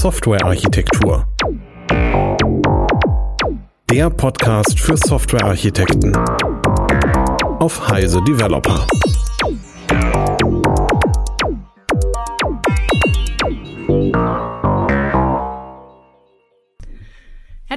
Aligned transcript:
Softwarearchitektur. 0.00 1.26
Der 3.90 4.08
Podcast 4.08 4.80
für 4.80 4.96
Softwarearchitekten 4.96 6.16
auf 7.58 7.86
Heise 7.86 8.22
Developer. 8.26 8.86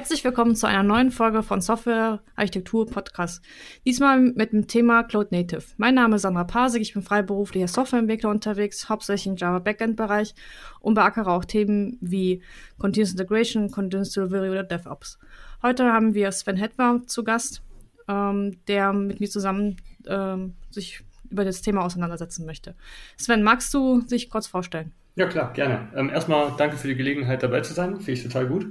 Herzlich 0.04 0.22
willkommen 0.22 0.54
zu 0.54 0.66
einer 0.66 0.82
neuen 0.82 1.10
Folge 1.10 1.42
von 1.42 1.62
Software 1.62 2.20
Architektur 2.36 2.84
Podcast. 2.84 3.42
Diesmal 3.86 4.20
mit 4.20 4.52
dem 4.52 4.66
Thema 4.66 5.02
Cloud 5.02 5.32
Native. 5.32 5.62
Mein 5.78 5.94
Name 5.94 6.16
ist 6.16 6.22
Sandra 6.22 6.44
Pasig, 6.44 6.82
ich 6.82 6.92
bin 6.92 7.02
freiberuflicher 7.02 7.68
Softwareentwickler 7.68 8.28
unterwegs, 8.28 8.90
hauptsächlich 8.90 9.28
im 9.28 9.36
Java 9.36 9.60
Backend 9.60 9.96
Bereich 9.96 10.34
und 10.80 10.92
beackere 10.92 11.28
auch 11.28 11.46
Themen 11.46 11.96
wie 12.02 12.42
Continuous 12.76 13.12
Integration, 13.12 13.70
Continuous 13.70 14.10
Delivery 14.10 14.50
oder 14.50 14.62
DevOps. 14.62 15.18
Heute 15.62 15.90
haben 15.90 16.12
wir 16.12 16.30
Sven 16.32 16.58
Hetwer 16.58 17.00
zu 17.06 17.24
Gast, 17.24 17.62
ähm, 18.06 18.58
der 18.68 18.92
mit 18.92 19.20
mir 19.20 19.30
zusammen 19.30 19.78
ähm, 20.06 20.52
sich 20.70 21.02
über 21.30 21.46
das 21.46 21.62
Thema 21.62 21.82
auseinandersetzen 21.82 22.44
möchte. 22.44 22.74
Sven, 23.16 23.42
magst 23.42 23.72
du 23.72 24.02
dich 24.02 24.28
kurz 24.28 24.46
vorstellen? 24.48 24.92
Ja, 25.16 25.26
klar, 25.28 25.54
gerne. 25.54 25.88
Ähm, 25.96 26.10
erstmal 26.10 26.52
danke 26.58 26.76
für 26.76 26.88
die 26.88 26.94
Gelegenheit, 26.94 27.42
dabei 27.42 27.62
zu 27.62 27.72
sein. 27.72 27.96
Finde 27.96 28.12
ich 28.12 28.22
total 28.22 28.46
gut. 28.46 28.66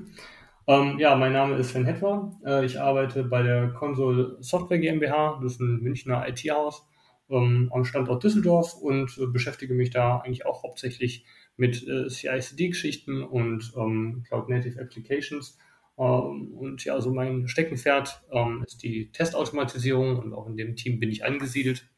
Ähm, 0.66 0.98
ja, 0.98 1.16
mein 1.16 1.34
Name 1.34 1.55
ist 1.58 1.72
Sven 1.72 1.85
Hetwer. 1.85 2.31
Äh, 2.45 2.66
ich 2.66 2.80
arbeite 2.80 3.23
bei 3.23 3.44
der 3.44 3.70
Console 3.70 4.38
Software 4.40 4.80
GmbH. 4.80 5.39
Das 5.41 5.53
ist 5.53 5.59
ein 5.59 5.81
Münchner 5.81 6.26
IT-Haus 6.27 6.88
ähm, 7.30 7.70
am 7.73 7.84
Standort 7.84 8.23
Düsseldorf 8.23 8.76
und 8.76 9.17
äh, 9.17 9.26
beschäftige 9.27 9.73
mich 9.73 9.89
da 9.89 10.20
eigentlich 10.20 10.45
auch 10.45 10.63
hauptsächlich 10.63 11.26
mit 11.58 11.86
äh, 11.88 12.08
CI-CD-Geschichten 12.08 13.23
und 13.23 13.73
ähm, 13.77 14.23
Cloud-Native 14.27 14.80
Applications. 14.80 15.58
Ähm, 15.97 16.53
und 16.53 16.83
ja, 16.86 17.02
so 17.02 17.11
mein 17.11 17.48
Steckenpferd 17.48 18.23
ähm, 18.31 18.64
ist 18.66 18.83
die 18.83 19.11
Testautomatisierung 19.11 20.17
und 20.17 20.33
auch 20.33 20.48
in 20.48 20.55
dem 20.55 20.75
Team 20.77 21.00
bin 21.00 21.11
ich 21.11 21.25
angesiedelt. 21.25 21.89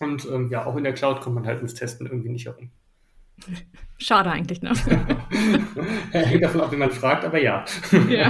Und 0.00 0.26
ähm, 0.26 0.50
ja, 0.50 0.66
auch 0.66 0.76
in 0.76 0.84
der 0.84 0.94
Cloud 0.94 1.20
kommt 1.20 1.36
man 1.36 1.46
halt 1.46 1.60
ins 1.60 1.74
Testen 1.74 2.06
irgendwie 2.06 2.30
nicht 2.30 2.46
herum. 2.46 2.72
Schade 3.98 4.30
eigentlich, 4.30 4.60
ne? 4.62 4.72
Hängt 6.12 6.42
davon 6.42 6.60
ab, 6.60 6.72
wie 6.72 6.76
man 6.76 6.90
fragt, 6.90 7.24
aber 7.24 7.40
ja. 7.40 7.64
ja. 8.08 8.28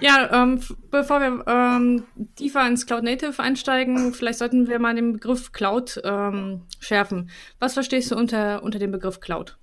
Ja, 0.00 0.42
ähm, 0.42 0.60
bevor 0.90 1.20
wir 1.20 1.44
ähm, 1.46 2.04
tiefer 2.36 2.66
ins 2.66 2.86
Cloud 2.86 3.04
Native 3.04 3.40
einsteigen, 3.40 4.12
vielleicht 4.14 4.38
sollten 4.38 4.68
wir 4.68 4.78
mal 4.78 4.94
den 4.94 5.12
Begriff 5.12 5.52
Cloud 5.52 6.00
ähm, 6.04 6.62
schärfen. 6.80 7.30
Was 7.60 7.74
verstehst 7.74 8.10
du 8.10 8.16
unter, 8.16 8.62
unter 8.62 8.78
dem 8.78 8.90
Begriff 8.90 9.20
Cloud? 9.20 9.58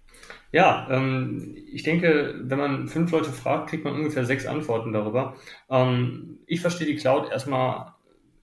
Ja, 0.52 0.88
ähm, 0.90 1.56
ich 1.72 1.84
denke, 1.84 2.36
wenn 2.42 2.58
man 2.58 2.88
fünf 2.88 3.12
Leute 3.12 3.32
fragt, 3.32 3.70
kriegt 3.70 3.84
man 3.84 3.94
ungefähr 3.94 4.26
sechs 4.26 4.46
Antworten 4.46 4.94
darüber. 4.94 5.36
Ähm, 5.70 6.40
ich 6.48 6.62
verstehe 6.62 6.88
die 6.88 6.96
Cloud 6.96 7.32
erstmal 7.32 7.94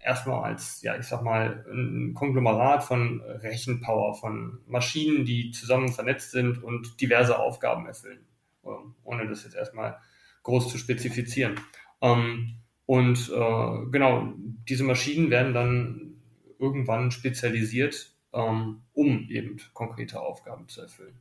erstmal 0.07 0.45
als, 0.45 0.81
ja, 0.83 0.97
ich 0.97 1.07
sag 1.07 1.23
mal, 1.23 1.67
ein 1.69 2.15
Konglomerat 2.15 2.85
von 2.85 3.21
Rechenpower, 3.21 4.15
von 4.15 4.61
Maschinen, 4.67 5.25
die 5.25 5.51
zusammen 5.51 5.93
vernetzt 5.93 6.31
sind 6.31 6.63
und 6.63 7.01
diverse 7.01 7.39
Aufgaben 7.39 7.87
erfüllen, 7.87 8.25
ähm, 8.65 8.95
ohne 9.03 9.29
das 9.29 9.43
jetzt 9.43 9.57
erstmal 9.57 9.99
groß 10.45 10.71
zu 10.71 10.79
spezifizieren. 10.79 11.61
Ähm, 12.01 12.61
und 12.87 13.31
äh, 13.35 13.91
genau, 13.91 14.33
diese 14.69 14.85
Maschinen 14.85 15.31
werden 15.31 15.53
dann 15.53 16.15
irgendwann 16.61 17.11
spezialisiert, 17.11 18.13
ähm, 18.33 18.83
um 18.93 19.29
eben 19.29 19.57
konkrete 19.75 20.21
Aufgaben 20.21 20.69
zu 20.69 20.83
erfüllen. 20.83 21.19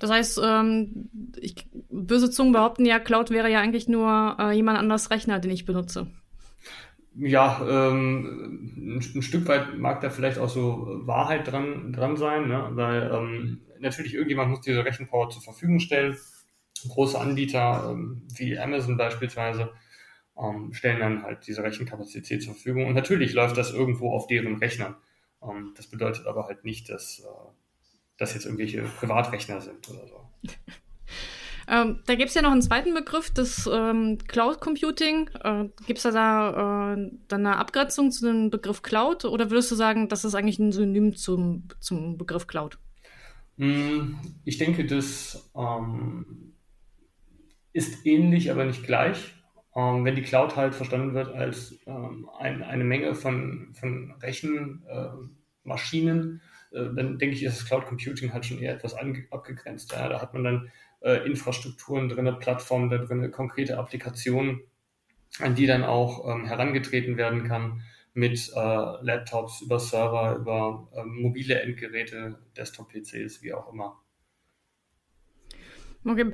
Das 0.00 0.10
heißt, 0.10 0.40
ähm, 0.44 1.08
ich, 1.40 1.68
böse 1.88 2.30
Zungen 2.30 2.52
behaupten 2.52 2.84
ja, 2.84 2.98
Cloud 2.98 3.30
wäre 3.30 3.48
ja 3.48 3.60
eigentlich 3.60 3.86
nur 3.86 4.36
äh, 4.40 4.52
jemand 4.52 4.78
anders 4.78 5.10
Rechner, 5.10 5.38
den 5.38 5.52
ich 5.52 5.64
benutze 5.64 6.08
ja, 7.16 7.60
ähm, 7.68 8.96
ein, 8.96 9.16
ein, 9.16 9.22
Stück 9.22 9.46
weit 9.48 9.78
mag 9.78 10.00
da 10.00 10.10
vielleicht 10.10 10.38
auch 10.38 10.48
so 10.48 11.00
Wahrheit 11.06 11.50
dran, 11.50 11.92
dran 11.92 12.16
sein, 12.16 12.48
ne? 12.48 12.70
weil 12.72 13.10
ähm, 13.12 13.60
natürlich 13.80 14.14
irgendjemand 14.14 14.50
muss 14.50 14.60
diese 14.60 14.84
Rechenpower 14.84 15.30
zur 15.30 15.42
Verfügung 15.42 15.80
stellen. 15.80 16.16
Große 16.88 17.18
Anbieter 17.18 17.90
ähm, 17.90 18.26
wie 18.34 18.58
Amazon 18.58 18.96
beispielsweise 18.96 19.72
ähm, 20.36 20.72
stellen 20.72 21.00
dann 21.00 21.22
halt 21.22 21.46
diese 21.46 21.62
Rechenkapazität 21.62 22.42
zur 22.42 22.54
Verfügung. 22.54 22.86
Und 22.86 22.94
natürlich 22.94 23.34
läuft 23.34 23.56
das 23.56 23.72
irgendwo 23.72 24.12
auf 24.12 24.26
deren 24.26 24.56
Rechnern. 24.56 24.96
Ähm, 25.42 25.74
das 25.76 25.88
bedeutet 25.88 26.26
aber 26.26 26.46
halt 26.46 26.64
nicht, 26.64 26.88
dass 26.88 27.20
äh, 27.20 27.52
das 28.16 28.34
jetzt 28.34 28.46
irgendwelche 28.46 28.82
Privatrechner 28.82 29.60
sind 29.60 29.88
oder 29.90 30.06
so. 30.06 30.28
Ähm, 31.68 32.00
da 32.06 32.14
gibt 32.14 32.28
es 32.28 32.34
ja 32.34 32.42
noch 32.42 32.52
einen 32.52 32.62
zweiten 32.62 32.94
Begriff, 32.94 33.30
das 33.30 33.68
ähm, 33.72 34.18
Cloud 34.26 34.60
Computing. 34.60 35.28
Äh, 35.42 35.64
gibt 35.86 35.98
es 35.98 36.04
da, 36.04 36.94
äh, 36.94 37.10
dann 37.28 37.46
eine 37.46 37.56
Abgrenzung 37.56 38.10
zu 38.10 38.26
dem 38.26 38.50
Begriff 38.50 38.82
Cloud 38.82 39.24
oder 39.24 39.50
würdest 39.50 39.70
du 39.70 39.74
sagen, 39.74 40.08
das 40.08 40.24
ist 40.24 40.34
eigentlich 40.34 40.58
ein 40.58 40.72
Synonym 40.72 41.16
zum, 41.16 41.68
zum 41.80 42.18
Begriff 42.18 42.46
Cloud? 42.46 42.78
Hm, 43.58 44.18
ich 44.44 44.58
denke, 44.58 44.86
das 44.86 45.50
ähm, 45.56 46.54
ist 47.72 48.06
ähnlich, 48.06 48.50
aber 48.50 48.64
nicht 48.64 48.84
gleich. 48.84 49.34
Ähm, 49.74 50.04
wenn 50.04 50.16
die 50.16 50.22
Cloud 50.22 50.56
halt 50.56 50.74
verstanden 50.74 51.14
wird 51.14 51.34
als 51.34 51.78
ähm, 51.86 52.28
ein, 52.38 52.62
eine 52.62 52.84
Menge 52.84 53.14
von, 53.14 53.72
von 53.74 54.14
Rechenmaschinen, 54.20 56.42
äh, 56.72 56.78
äh, 56.78 56.94
dann 56.94 57.18
denke 57.18 57.36
ich, 57.36 57.42
ist 57.42 57.60
das 57.60 57.66
Cloud 57.66 57.86
Computing 57.86 58.32
halt 58.32 58.44
schon 58.44 58.58
eher 58.58 58.74
etwas 58.74 58.94
abgegrenzt. 58.94 59.92
Ja? 59.92 60.08
Da 60.08 60.20
hat 60.20 60.34
man 60.34 60.44
dann 60.44 60.70
äh, 61.02 61.26
Infrastrukturen 61.26 62.08
drin, 62.08 62.36
Plattformen 62.38 62.90
da 62.90 62.98
drin, 62.98 63.30
konkrete 63.30 63.78
Applikationen, 63.78 64.60
an 65.38 65.54
die 65.54 65.66
dann 65.66 65.84
auch 65.84 66.28
ähm, 66.28 66.46
herangetreten 66.46 67.16
werden 67.16 67.44
kann 67.48 67.82
mit 68.14 68.52
äh, 68.54 68.58
Laptops, 68.58 69.62
über 69.62 69.78
Server, 69.78 70.36
über 70.36 70.88
ähm, 70.94 71.22
mobile 71.22 71.60
Endgeräte, 71.60 72.38
Desktop-PCs, 72.56 73.42
wie 73.42 73.54
auch 73.54 73.72
immer. 73.72 73.98
Okay, 76.04 76.32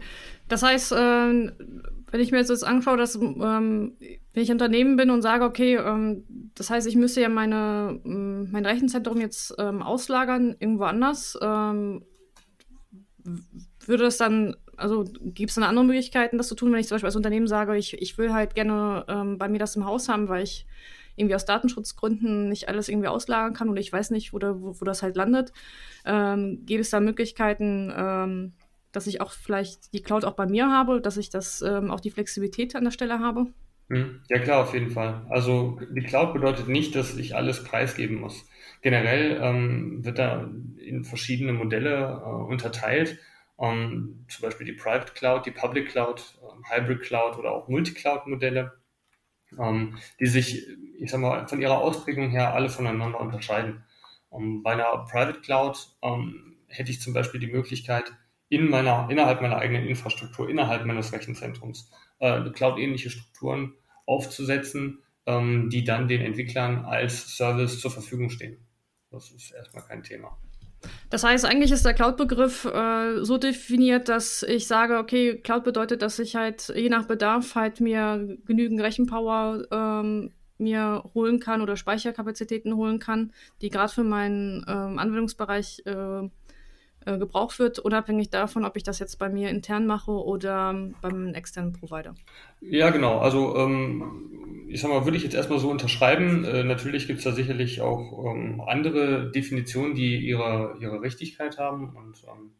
das 0.48 0.62
heißt, 0.62 0.92
äh, 0.92 0.96
wenn 0.96 2.20
ich 2.20 2.30
mir 2.32 2.38
jetzt, 2.38 2.48
jetzt 2.48 2.64
anschaue, 2.64 2.96
dass 2.96 3.16
ähm, 3.16 3.96
wenn 4.32 4.42
ich 4.42 4.50
Unternehmen 4.50 4.96
bin 4.96 5.10
und 5.10 5.20
sage, 5.20 5.44
okay, 5.44 5.76
ähm, 5.76 6.24
das 6.54 6.70
heißt, 6.70 6.86
ich 6.86 6.96
müsste 6.96 7.20
ja 7.20 7.28
meine, 7.28 8.00
ähm, 8.04 8.50
mein 8.50 8.64
Rechenzentrum 8.64 9.20
jetzt 9.20 9.54
ähm, 9.58 9.82
auslagern 9.82 10.56
irgendwo 10.58 10.84
anders, 10.84 11.38
ähm, 11.42 12.02
würde 13.88 14.04
das 14.04 14.18
dann, 14.18 14.56
also 14.76 15.04
gibt 15.20 15.50
es 15.50 15.54
dann 15.54 15.64
andere 15.64 15.84
Möglichkeiten, 15.84 16.38
das 16.38 16.48
zu 16.48 16.54
tun, 16.54 16.72
wenn 16.72 16.80
ich 16.80 16.88
zum 16.88 16.96
Beispiel 16.96 17.08
als 17.08 17.16
Unternehmen 17.16 17.46
sage, 17.46 17.76
ich, 17.76 18.00
ich 18.00 18.18
will 18.18 18.32
halt 18.32 18.54
gerne 18.54 19.04
ähm, 19.08 19.38
bei 19.38 19.48
mir 19.48 19.58
das 19.58 19.76
im 19.76 19.84
Haus 19.84 20.08
haben, 20.08 20.28
weil 20.28 20.42
ich 20.42 20.66
irgendwie 21.16 21.34
aus 21.34 21.44
Datenschutzgründen 21.44 22.48
nicht 22.48 22.68
alles 22.68 22.88
irgendwie 22.88 23.08
auslagern 23.08 23.54
kann 23.54 23.68
oder 23.68 23.80
ich 23.80 23.92
weiß 23.92 24.10
nicht, 24.10 24.32
wo, 24.32 24.38
da, 24.38 24.60
wo, 24.60 24.80
wo 24.80 24.84
das 24.84 25.02
halt 25.02 25.16
landet. 25.16 25.52
Ähm, 26.04 26.62
Gäbe 26.64 26.80
es 26.80 26.90
da 26.90 27.00
Möglichkeiten, 27.00 27.92
ähm, 27.96 28.52
dass 28.92 29.06
ich 29.06 29.20
auch 29.20 29.32
vielleicht 29.32 29.92
die 29.92 30.02
Cloud 30.02 30.24
auch 30.24 30.34
bei 30.34 30.46
mir 30.46 30.70
habe, 30.70 31.00
dass 31.00 31.16
ich 31.16 31.30
das 31.30 31.60
ähm, 31.62 31.90
auch 31.90 32.00
die 32.00 32.10
Flexibilität 32.10 32.76
an 32.76 32.84
der 32.84 32.90
Stelle 32.92 33.18
habe? 33.18 33.46
Hm, 33.90 34.20
ja 34.28 34.38
klar, 34.38 34.62
auf 34.62 34.74
jeden 34.74 34.90
Fall. 34.90 35.26
Also 35.30 35.80
die 35.90 36.02
Cloud 36.02 36.34
bedeutet 36.34 36.68
nicht, 36.68 36.94
dass 36.94 37.16
ich 37.16 37.34
alles 37.34 37.64
preisgeben 37.64 38.20
muss. 38.20 38.46
Generell 38.82 39.40
ähm, 39.42 40.04
wird 40.04 40.18
da 40.18 40.48
in 40.76 41.04
verschiedene 41.04 41.52
Modelle 41.52 42.22
äh, 42.22 42.28
unterteilt 42.28 43.18
um, 43.58 44.24
zum 44.28 44.42
Beispiel 44.42 44.66
die 44.66 44.72
Private 44.72 45.12
Cloud, 45.12 45.44
die 45.44 45.50
Public 45.50 45.90
Cloud, 45.90 46.38
um, 46.40 46.64
Hybrid 46.70 47.02
Cloud 47.02 47.36
oder 47.36 47.52
auch 47.52 47.68
Multicloud-Modelle, 47.68 48.72
um, 49.56 49.98
die 50.20 50.26
sich, 50.26 50.66
ich 50.98 51.10
sag 51.10 51.20
mal, 51.20 51.46
von 51.46 51.60
ihrer 51.60 51.78
Ausprägung 51.78 52.30
her 52.30 52.54
alle 52.54 52.70
voneinander 52.70 53.20
unterscheiden. 53.20 53.84
bei 54.30 54.72
einer 54.72 55.06
Private 55.10 55.40
Cloud 55.40 55.96
hätte 56.68 56.90
ich 56.90 57.00
zum 57.00 57.14
Beispiel 57.14 57.40
die 57.40 57.52
Möglichkeit, 57.52 58.12
in 58.48 58.70
meiner, 58.70 59.08
innerhalb 59.10 59.42
meiner 59.42 59.58
eigenen 59.58 59.86
Infrastruktur, 59.86 60.48
innerhalb 60.48 60.86
meines 60.86 61.12
Rechenzentrums, 61.12 61.90
äh, 62.18 62.50
cloud-ähnliche 62.50 63.10
Strukturen 63.10 63.74
aufzusetzen, 64.06 65.02
ähm, 65.26 65.68
die 65.70 65.84
dann 65.84 66.08
den 66.08 66.22
Entwicklern 66.22 66.84
als 66.84 67.36
Service 67.36 67.80
zur 67.80 67.90
Verfügung 67.90 68.30
stehen. 68.30 68.66
Das 69.10 69.30
ist 69.30 69.50
erstmal 69.50 69.84
kein 69.84 70.02
Thema. 70.02 70.38
Das 71.10 71.24
heißt, 71.24 71.44
eigentlich 71.44 71.72
ist 71.72 71.84
der 71.84 71.94
Cloud-Begriff 71.94 72.64
äh, 72.64 73.24
so 73.24 73.38
definiert, 73.38 74.08
dass 74.08 74.42
ich 74.42 74.66
sage, 74.66 74.98
okay, 74.98 75.36
Cloud 75.36 75.64
bedeutet, 75.64 76.02
dass 76.02 76.18
ich 76.18 76.36
halt 76.36 76.72
je 76.74 76.88
nach 76.88 77.06
Bedarf 77.06 77.54
halt 77.54 77.80
mir 77.80 78.36
genügend 78.44 78.80
Rechenpower 78.80 79.64
ähm, 79.70 80.32
mir 80.58 81.04
holen 81.14 81.40
kann 81.40 81.62
oder 81.62 81.76
Speicherkapazitäten 81.76 82.76
holen 82.76 82.98
kann, 82.98 83.32
die 83.62 83.70
gerade 83.70 83.92
für 83.92 84.04
meinen 84.04 84.64
ähm, 84.68 84.98
Anwendungsbereich 84.98 85.82
äh, 85.86 86.28
äh, 87.08 87.18
gebraucht 87.18 87.58
wird, 87.58 87.78
unabhängig 87.78 88.28
davon, 88.28 88.64
ob 88.64 88.76
ich 88.76 88.82
das 88.82 88.98
jetzt 88.98 89.18
bei 89.18 89.30
mir 89.30 89.48
intern 89.48 89.86
mache 89.86 90.10
oder 90.10 90.70
ähm, 90.74 90.94
beim 91.00 91.32
externen 91.32 91.72
Provider. 91.72 92.14
Ja, 92.60 92.90
genau. 92.90 93.18
Also 93.18 93.56
ähm, 93.56 94.66
ich 94.68 94.80
sag 94.80 94.90
mal, 94.90 95.04
würde 95.06 95.16
ich 95.16 95.22
jetzt 95.22 95.34
erstmal 95.34 95.58
so 95.58 95.70
unterschreiben. 95.70 96.44
Äh, 96.44 96.64
natürlich 96.64 97.06
gibt 97.06 97.20
es 97.20 97.24
da 97.24 97.32
sicherlich 97.32 97.80
auch 97.80 98.26
ähm, 98.26 98.60
andere 98.66 99.30
Definitionen, 99.30 99.94
die 99.94 100.18
ihre, 100.18 100.76
ihre 100.80 101.00
Richtigkeit 101.00 101.56
haben. 101.56 101.96
Und 101.96 102.22
ähm, 102.24 102.50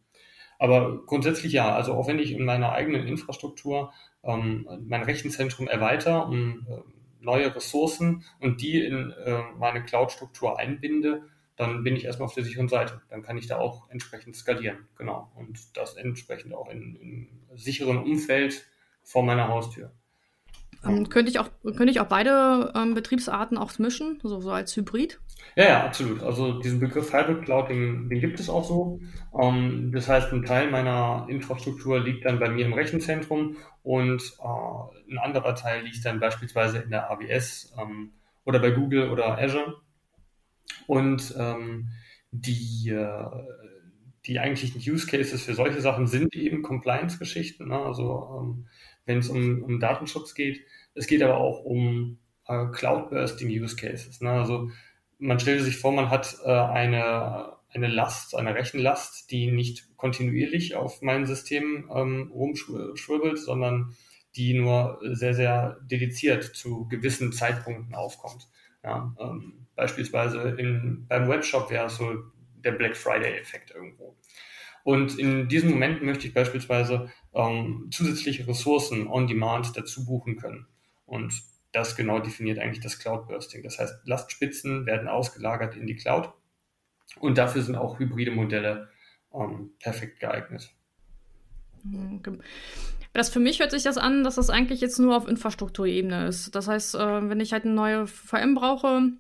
Aber 0.59 1.05
grundsätzlich 1.05 1.53
ja, 1.53 1.75
also 1.75 1.93
auch 1.93 2.09
wenn 2.09 2.19
ich 2.19 2.33
in 2.33 2.45
meiner 2.45 2.73
eigenen 2.73 3.07
Infrastruktur 3.07 3.93
ähm, 4.25 4.67
mein 4.87 5.03
Rechenzentrum 5.03 5.69
erweitere 5.69 6.21
um 6.27 6.67
äh, 6.69 6.81
neue 7.21 7.55
Ressourcen 7.55 8.25
und 8.41 8.63
die 8.63 8.81
in 8.81 9.11
äh, 9.11 9.43
meine 9.59 9.83
Cloud-Struktur 9.83 10.59
einbinde, 10.59 11.25
dann 11.59 11.83
bin 11.83 11.97
ich 11.97 12.05
erstmal 12.05 12.27
auf 12.27 12.35
der 12.35 12.45
sicheren 12.45 12.69
Seite. 12.69 13.03
Dann 13.11 13.23
kann 13.23 13.37
ich 13.37 13.49
da 13.49 13.59
auch 13.59 13.91
entsprechend 13.91 14.37
skalieren. 14.37 14.89
Genau. 14.97 15.31
Und 15.35 15.77
das 15.77 15.97
entsprechend 15.97 16.55
auch 16.55 16.71
in, 16.71 16.97
in 16.97 17.29
sicheren 17.57 17.99
Umfeld 17.99 18.65
vor 19.03 19.25
meiner 19.25 19.49
Haustür. 19.49 19.93
Ähm, 20.85 21.09
könnte, 21.09 21.31
ich 21.31 21.41
auch, 21.41 21.51
könnte 21.63 21.91
ich 21.91 21.99
auch 21.99 22.07
beide 22.07 22.73
ähm, 22.77 22.95
Betriebsarten 22.95 23.59
auch 23.59 23.77
mischen, 23.79 24.21
so, 24.23 24.41
so 24.41 24.53
als 24.53 24.77
Hybrid? 24.77 25.21
Ja, 25.57 25.65
ja, 25.65 25.85
absolut. 25.85 26.23
Also 26.23 26.61
diesen 26.61 26.79
Begriff 26.79 27.13
Hybrid 27.13 27.43
Cloud, 27.43 27.69
den, 27.69 28.09
den 28.09 28.21
gibt 28.21 28.39
es 28.39 28.49
auch 28.49 28.65
so. 28.65 29.01
Ähm, 29.37 29.91
das 29.93 30.09
heißt, 30.09 30.33
ein 30.33 30.45
Teil 30.45 30.71
meiner 30.71 31.27
Infrastruktur 31.29 31.99
liegt 31.99 32.25
dann 32.25 32.39
bei 32.39 32.49
mir 32.49 32.65
im 32.65 32.75
Rechenzentrum 32.75 33.57
und 33.83 34.23
äh, 34.41 35.13
ein 35.13 35.19
anderer 35.19 35.57
Teil 35.57 35.83
liegt 35.83 36.05
dann 36.05 36.21
beispielsweise 36.21 36.79
in 36.79 36.91
der 36.91 37.11
AWS 37.11 37.75
ähm, 37.81 38.13
oder 38.45 38.61
bei 38.61 38.71
Google 38.71 39.11
oder 39.11 39.37
Azure. 39.37 39.81
Und 40.89 41.35
ähm, 41.39 41.91
die, 42.31 42.89
äh, 42.89 43.31
die 44.25 44.41
eigentlichen 44.41 44.81
Use 44.81 45.07
Cases 45.07 45.43
für 45.43 45.53
solche 45.53 45.83
Sachen 45.83 46.07
sind 46.07 46.35
eben 46.35 46.63
Compliance-Geschichten. 46.63 47.69
Ne? 47.69 47.79
Also 47.79 48.41
ähm, 48.41 48.69
wenn 49.05 49.19
es 49.19 49.29
um, 49.29 49.63
um 49.63 49.81
Datenschutz 49.81 50.35
geht. 50.35 50.65
Es 50.95 51.07
geht 51.07 51.23
aber 51.23 51.37
auch 51.37 51.63
um 51.63 52.19
äh, 52.47 52.67
Cloud-Bursting-Use 52.73 53.77
Cases. 53.77 54.23
Ne? 54.23 54.31
Also 54.31 54.71
man 55.19 55.39
stellt 55.39 55.63
sich 55.63 55.77
vor, 55.77 55.93
man 55.93 56.09
hat 56.09 56.39
äh, 56.43 56.51
eine, 56.51 57.53
eine 57.69 57.89
Last, 57.89 58.35
eine 58.35 58.55
Rechenlast, 58.55 59.31
die 59.31 59.51
nicht 59.51 59.95
kontinuierlich 59.99 60.75
auf 60.75 61.03
meinem 61.03 61.27
System 61.27 61.91
ähm, 61.95 62.33
rumschwirbelt, 62.33 63.39
sondern 63.39 63.95
die 64.37 64.55
nur 64.55 65.01
sehr, 65.03 65.35
sehr 65.35 65.81
dediziert 65.83 66.45
zu 66.45 66.89
gewissen 66.89 67.33
Zeitpunkten 67.33 67.95
aufkommt. 67.95 68.49
Ja, 68.83 69.15
ähm, 69.19 69.67
beispielsweise 69.75 70.51
in, 70.59 71.07
beim 71.09 71.29
Webshop 71.29 71.71
wäre 71.71 71.87
es 71.87 71.97
so 71.97 72.23
der 72.65 72.73
Black 72.73 72.97
Friday-Effekt 72.97 73.71
irgendwo. 73.71 74.17
Und 74.85 75.19
in 75.19 75.49
diesem 75.49 75.71
Moment 75.71 76.03
möchte 76.03 76.27
ich 76.27 76.35
beispielsweise 76.35 77.11
ähm, 77.35 77.89
zusätzliche 77.91 78.47
Ressourcen 78.47 79.07
on 79.07 79.27
demand 79.27 79.77
dazu 79.77 80.05
buchen 80.05 80.37
können. 80.37 80.67
Und 81.05 81.43
das 81.73 81.97
genau 81.97 82.21
definiert 82.21 82.59
eigentlich 82.59 82.81
das 82.83 82.99
Cloud 82.99 83.27
Bursting. 83.29 83.63
Das 83.63 83.79
heißt, 83.79 84.07
Lastspitzen 84.07 84.87
werden 84.87 85.09
ausgelagert 85.09 85.77
in 85.77 85.87
die 85.87 85.97
Cloud 85.97 86.33
und 87.21 87.39
dafür 87.39 87.63
sind 87.63 87.77
auch 87.77 87.99
hybride 87.99 88.31
Modelle 88.31 88.89
ähm, 89.35 89.73
perfekt 89.81 90.21
geeignet. 90.21 90.75
Okay. 92.17 92.39
Das 93.13 93.31
für 93.31 93.41
mich 93.41 93.61
hört 93.61 93.71
sich 93.71 93.83
das 93.83 93.99
an, 93.99 94.23
dass 94.23 94.37
das 94.37 94.51
eigentlich 94.51 94.81
jetzt 94.81 94.99
nur 94.99 95.17
auf 95.17 95.27
Infrastrukturebene 95.27 96.27
ist. 96.27 96.55
Das 96.55 96.69
heißt, 96.69 96.95
äh, 96.95 97.29
wenn 97.29 97.41
ich 97.41 97.53
halt 97.53 97.65
eine 97.65 97.75
neue 97.75 98.07
VM 98.07 98.55
brauche, 98.55 99.13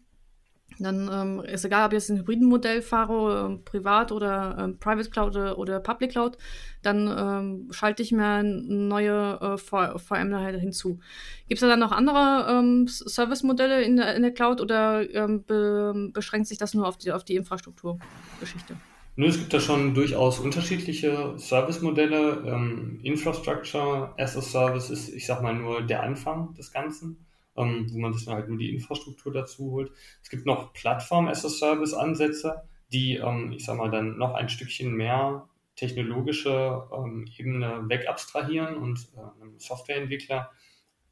dann 0.78 1.10
ähm, 1.12 1.44
ist 1.44 1.64
egal, 1.64 1.86
ob 1.86 1.92
ich 1.92 1.98
jetzt 1.98 2.10
ein 2.10 2.18
hybriden 2.18 2.46
Modell 2.46 2.82
fahre, 2.82 3.54
äh, 3.54 3.64
privat 3.64 4.12
oder 4.12 4.56
äh, 4.58 4.72
Private 4.74 5.10
Cloud 5.10 5.36
oder, 5.36 5.58
oder, 5.58 5.80
Public 5.80 6.12
Cloud, 6.12 6.38
dann 6.82 7.08
ähm, 7.08 7.72
schalte 7.72 8.02
ich 8.02 8.12
mir 8.12 8.42
neue 8.44 9.38
äh, 9.40 9.58
VM 9.58 10.34
halt 10.34 10.60
hinzu. 10.60 11.00
Gibt 11.48 11.60
es 11.60 11.60
da 11.60 11.68
dann 11.68 11.80
noch 11.80 11.92
andere 11.92 12.46
ähm, 12.50 12.86
Service-Modelle 12.86 13.82
in 13.82 13.96
der, 13.96 14.14
in 14.14 14.22
der 14.22 14.32
Cloud 14.32 14.60
oder 14.60 15.08
ähm, 15.14 15.44
be 15.44 16.10
beschränkt 16.12 16.46
sich 16.46 16.58
das 16.58 16.74
nur 16.74 16.86
auf 16.86 16.96
die, 16.96 17.12
auf 17.12 17.24
die 17.24 17.36
Infrastrukturgeschichte? 17.36 18.76
Nun, 19.18 19.28
es 19.28 19.38
gibt 19.38 19.52
da 19.52 19.60
schon 19.60 19.94
durchaus 19.94 20.38
unterschiedliche 20.38 21.34
Service-Modelle. 21.38 22.44
Ähm, 22.46 23.00
Infrastructure 23.02 24.14
as 24.16 24.36
a 24.36 24.40
Service 24.40 24.90
ist, 24.90 25.08
ich 25.08 25.26
sag 25.26 25.42
mal, 25.42 25.54
nur 25.54 25.82
der 25.82 26.02
Anfang 26.02 26.54
des 26.54 26.72
Ganzen 26.72 27.26
ähm, 27.58 27.86
wo 27.92 27.98
man 27.98 28.14
sich 28.14 28.24
dann 28.24 28.34
halt 28.34 28.48
nur 28.48 28.58
die 28.58 28.70
Infrastruktur 28.70 29.32
dazu 29.32 29.72
holt. 29.72 29.92
Es 30.22 30.30
gibt 30.30 30.46
noch 30.46 30.72
Plattform-as-a-Service-Ansätze, 30.72 32.62
die, 32.92 33.16
ähm, 33.16 33.52
ich 33.52 33.64
sag 33.64 33.76
mal, 33.76 33.90
dann 33.90 34.16
noch 34.16 34.34
ein 34.34 34.48
Stückchen 34.48 34.94
mehr 34.94 35.48
technologische 35.76 36.88
ähm, 36.92 37.28
Ebene 37.36 37.84
wegabstrahieren 37.88 38.76
und 38.76 39.08
äh, 39.16 39.42
einem 39.42 39.58
Softwareentwickler 39.58 40.50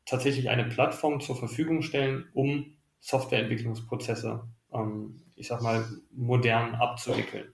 tatsächlich 0.04 0.48
eine 0.48 0.64
Plattform 0.64 1.20
zur 1.20 1.36
Verfügung 1.36 1.82
stellen, 1.82 2.26
um 2.32 2.76
Softwareentwicklungsprozesse, 3.00 4.44
ähm, 4.72 5.22
ich 5.36 5.48
sag 5.48 5.62
mal, 5.62 5.84
modern 6.12 6.74
abzuwickeln. 6.76 7.52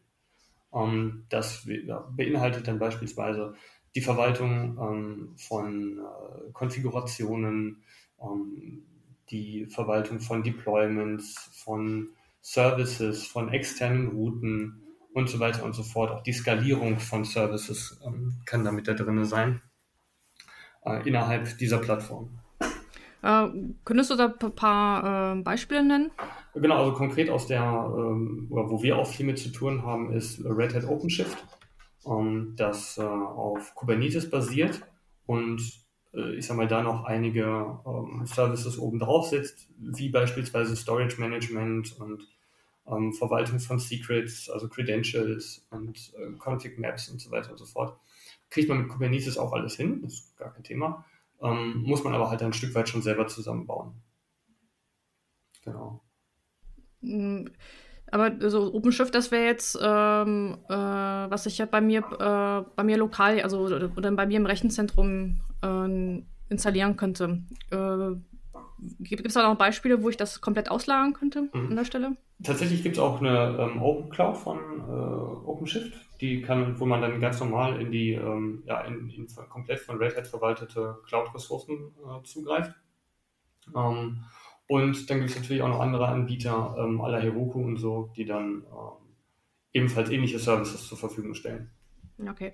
Ähm, 0.74 1.24
das 1.28 1.66
beinhaltet 2.16 2.68
dann 2.68 2.78
beispielsweise 2.78 3.54
die 3.94 4.00
Verwaltung 4.00 4.78
ähm, 4.80 5.34
von 5.36 5.98
äh, 5.98 6.52
Konfigurationen, 6.52 7.82
ähm, 8.20 8.82
die 9.30 9.66
Verwaltung 9.66 10.20
von 10.20 10.42
Deployments, 10.42 11.50
von 11.64 12.10
Services, 12.40 13.26
von 13.26 13.52
externen 13.52 14.08
Routen 14.08 14.82
und 15.14 15.28
so 15.28 15.40
weiter 15.40 15.64
und 15.64 15.74
so 15.74 15.82
fort. 15.82 16.10
Auch 16.10 16.22
die 16.22 16.32
Skalierung 16.32 16.98
von 16.98 17.24
Services 17.24 18.00
kann 18.46 18.64
da 18.64 18.72
mit 18.72 18.88
da 18.88 18.94
drin 18.94 19.24
sein 19.24 19.62
äh, 20.84 21.06
innerhalb 21.08 21.56
dieser 21.58 21.78
Plattform. 21.78 22.41
Äh, 23.22 23.48
könntest 23.84 24.10
du 24.10 24.16
da 24.16 24.34
ein 24.40 24.54
paar 24.54 25.36
äh, 25.36 25.42
Beispiele 25.42 25.84
nennen? 25.84 26.10
Genau, 26.54 26.76
also 26.76 26.92
konkret 26.92 27.30
aus 27.30 27.46
der, 27.46 27.62
ähm, 27.62 28.46
wo 28.50 28.82
wir 28.82 28.98
auch 28.98 29.06
viel 29.06 29.24
mit 29.24 29.38
zu 29.38 29.50
tun 29.50 29.84
haben, 29.84 30.12
ist 30.12 30.44
Red 30.44 30.74
Hat 30.74 30.84
OpenShift, 30.84 31.38
ähm, 32.06 32.54
das 32.56 32.98
äh, 32.98 33.02
auf 33.02 33.74
Kubernetes 33.74 34.28
basiert 34.28 34.82
und 35.26 35.62
äh, 36.14 36.34
ich 36.34 36.46
sag 36.46 36.56
mal, 36.56 36.68
da 36.68 36.82
noch 36.82 37.04
einige 37.04 37.78
ähm, 37.86 38.22
Services 38.26 38.78
oben 38.78 38.98
drauf 38.98 39.28
setzt, 39.28 39.68
wie 39.78 40.08
beispielsweise 40.08 40.76
Storage 40.76 41.20
Management 41.20 41.98
und 42.00 42.26
ähm, 42.86 43.12
Verwaltung 43.12 43.60
von 43.60 43.78
Secrets, 43.78 44.50
also 44.50 44.68
Credentials 44.68 45.66
und 45.70 46.12
äh, 46.18 46.32
Config 46.38 46.78
Maps 46.78 47.08
und 47.08 47.20
so 47.20 47.30
weiter 47.30 47.52
und 47.52 47.58
so 47.58 47.66
fort. 47.66 47.96
Kriegt 48.50 48.68
man 48.68 48.78
mit 48.78 48.88
Kubernetes 48.88 49.38
auch 49.38 49.52
alles 49.52 49.76
hin, 49.76 50.00
das 50.02 50.14
ist 50.14 50.36
gar 50.36 50.52
kein 50.52 50.64
Thema. 50.64 51.04
Ähm, 51.42 51.82
muss 51.82 52.04
man 52.04 52.14
aber 52.14 52.30
halt 52.30 52.42
ein 52.42 52.52
Stück 52.52 52.74
weit 52.74 52.88
schon 52.88 53.02
selber 53.02 53.26
zusammenbauen. 53.26 53.94
Genau. 55.64 56.02
Mm, 57.00 57.46
aber 58.10 58.50
so 58.50 58.74
OpenShift, 58.74 59.14
das 59.14 59.30
wäre 59.30 59.46
jetzt, 59.46 59.78
ähm, 59.80 60.58
äh, 60.68 60.72
was 60.74 61.46
ich 61.46 61.58
ja 61.58 61.66
bei 61.66 61.80
mir, 61.80 62.00
äh, 62.00 62.70
bei 62.76 62.84
mir 62.84 62.96
lokal, 62.96 63.40
also 63.40 63.60
oder 63.60 64.12
bei 64.12 64.26
mir 64.26 64.36
im 64.36 64.46
Rechenzentrum 64.46 65.40
äh, 65.62 66.22
installieren 66.48 66.96
könnte. 66.96 67.42
Äh, 67.70 68.16
gibt 69.00 69.26
es 69.26 69.34
da 69.34 69.48
noch 69.48 69.56
Beispiele, 69.56 70.02
wo 70.02 70.10
ich 70.10 70.16
das 70.16 70.40
komplett 70.40 70.70
auslagern 70.70 71.12
könnte 71.12 71.48
mhm. 71.52 71.70
an 71.70 71.76
der 71.76 71.84
Stelle? 71.84 72.16
Tatsächlich 72.42 72.82
gibt 72.82 72.96
es 72.96 73.02
auch 73.02 73.20
eine 73.20 73.56
ähm, 73.58 73.82
Open 73.82 74.10
Cloud 74.10 74.36
von 74.36 74.58
äh, 74.58 75.48
OpenShift, 75.48 75.94
die 76.22 76.40
kann, 76.40 76.78
wo 76.78 76.86
man 76.86 77.02
dann 77.02 77.20
ganz 77.20 77.40
normal 77.40 77.80
in 77.80 77.90
die 77.90 78.12
ähm, 78.12 78.62
ja, 78.64 78.80
in, 78.82 79.10
in, 79.10 79.26
komplett 79.48 79.80
von 79.80 79.98
Red 79.98 80.16
Hat 80.16 80.28
verwaltete 80.28 80.98
Cloud-Ressourcen 81.06 81.92
äh, 81.98 82.22
zugreift. 82.22 82.72
Ähm, 83.74 84.24
und 84.68 85.10
dann 85.10 85.18
gibt 85.18 85.30
es 85.30 85.36
natürlich 85.36 85.62
auch 85.62 85.68
noch 85.68 85.80
andere 85.80 86.06
Anbieter, 86.06 86.76
ähm, 86.78 87.00
aller 87.00 87.20
Heroku 87.20 87.60
und 87.60 87.76
so, 87.76 88.12
die 88.16 88.24
dann 88.24 88.62
ähm, 88.62 89.14
ebenfalls 89.72 90.10
ähnliche 90.10 90.38
Services 90.38 90.86
zur 90.86 90.96
Verfügung 90.96 91.34
stellen. 91.34 91.70
Okay. 92.26 92.52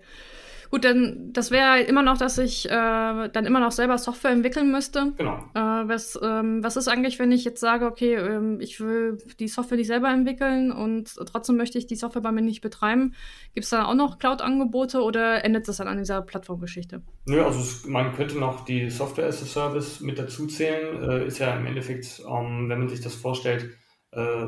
Gut, 0.71 0.85
dann 0.85 1.33
das 1.33 1.51
wäre 1.51 1.81
immer 1.81 2.03
noch, 2.03 2.19
dass 2.19 2.39
ich 2.39 2.67
äh, 2.67 2.71
dann 2.71 3.47
immer 3.47 3.61
noch 3.61 3.73
selber 3.73 3.97
Software 3.97 4.33
entwickeln 4.33 4.71
müsste. 4.71 5.13
Genau. 5.17 5.39
Äh, 5.55 5.89
was, 5.89 6.19
ähm, 6.23 6.63
was 6.63 6.77
ist 6.77 6.89
eigentlich, 6.89 7.19
wenn 7.19 7.33
ich 7.33 7.45
jetzt 7.45 7.61
sage, 7.61 7.87
okay, 7.87 8.15
ähm, 8.15 8.61
ich 8.61 8.81
will 8.81 9.19
die 9.41 9.49
Software 9.49 9.79
nicht 9.79 9.87
selber 9.87 10.11
entwickeln 10.11 10.71
und 10.71 11.15
trotzdem 11.27 11.57
möchte 11.57 11.79
ich 11.79 11.87
die 11.87 11.97
Software 11.97 12.23
bei 12.23 12.33
mir 12.33 12.43
nicht 12.43 12.61
betreiben? 12.61 13.15
Gibt 13.55 13.65
es 13.65 13.71
da 13.71 13.87
auch 13.87 13.95
noch 13.95 14.19
Cloud-Angebote 14.19 15.03
oder 15.03 15.45
endet 15.45 15.69
das 15.69 15.79
dann 15.79 15.89
an 15.89 15.99
dieser 15.99 16.21
Plattformgeschichte? 16.23 17.03
Nö, 17.27 17.43
also 17.43 17.61
es, 17.61 17.87
man 17.87 18.13
könnte 18.15 18.39
noch 18.39 18.65
die 18.65 18.91
Software 18.91 19.29
as 19.29 19.43
a 19.43 19.47
Service 19.47 20.01
mit 20.01 20.19
dazu 20.19 20.47
zählen. 20.47 21.03
Äh, 21.03 21.27
ist 21.27 21.39
ja 21.39 21.57
im 21.57 21.67
Endeffekt, 21.67 22.23
ähm, 22.29 22.69
wenn 22.69 22.79
man 22.79 22.89
sich 22.89 23.01
das 23.01 23.15
vorstellt, 23.15 23.71
äh, 24.13 24.47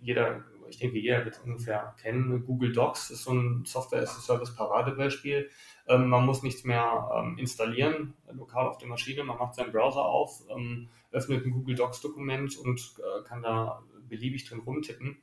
jeder 0.00 0.44
ich 0.74 0.80
denke, 0.80 0.98
jeder 0.98 1.24
wird 1.24 1.36
es 1.36 1.40
ungefähr 1.40 1.94
kennen. 2.02 2.44
Google 2.44 2.72
Docs 2.72 3.10
ist 3.10 3.24
so 3.24 3.32
ein 3.32 3.64
Software-as-a-Service-Paradebeispiel. 3.64 5.48
Ähm, 5.86 6.08
man 6.08 6.26
muss 6.26 6.42
nichts 6.42 6.64
mehr 6.64 7.10
ähm, 7.14 7.38
installieren, 7.38 8.14
lokal 8.32 8.66
auf 8.66 8.78
der 8.78 8.88
Maschine. 8.88 9.22
Man 9.22 9.38
macht 9.38 9.54
seinen 9.54 9.72
Browser 9.72 10.04
auf, 10.04 10.42
ähm, 10.50 10.88
öffnet 11.12 11.46
ein 11.46 11.52
Google 11.52 11.76
Docs-Dokument 11.76 12.56
und 12.58 12.94
äh, 12.98 13.22
kann 13.24 13.42
da 13.42 13.82
beliebig 14.08 14.48
drin 14.48 14.60
rumtippen. 14.60 15.18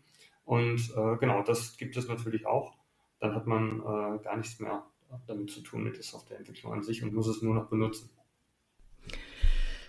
Und 0.46 0.94
äh, 0.96 1.18
genau, 1.18 1.44
das 1.44 1.78
gibt 1.78 1.98
es 1.98 2.08
natürlich 2.08 2.46
auch. 2.46 2.78
Dann 3.20 3.36
hat 3.36 3.46
man 3.46 3.80
äh, 3.80 4.24
gar 4.24 4.38
nichts 4.38 4.60
mehr 4.60 4.86
damit 5.28 5.52
zu 5.52 5.62
tun 5.62 5.84
mit 5.84 5.98
der 5.98 6.04
Softwareentwicklung 6.04 6.72
an 6.72 6.84
sich 6.84 7.04
und 7.04 7.14
muss 7.14 7.28
es 7.28 7.42
nur 7.42 7.54
noch 7.54 7.68
benutzen. 7.68 8.10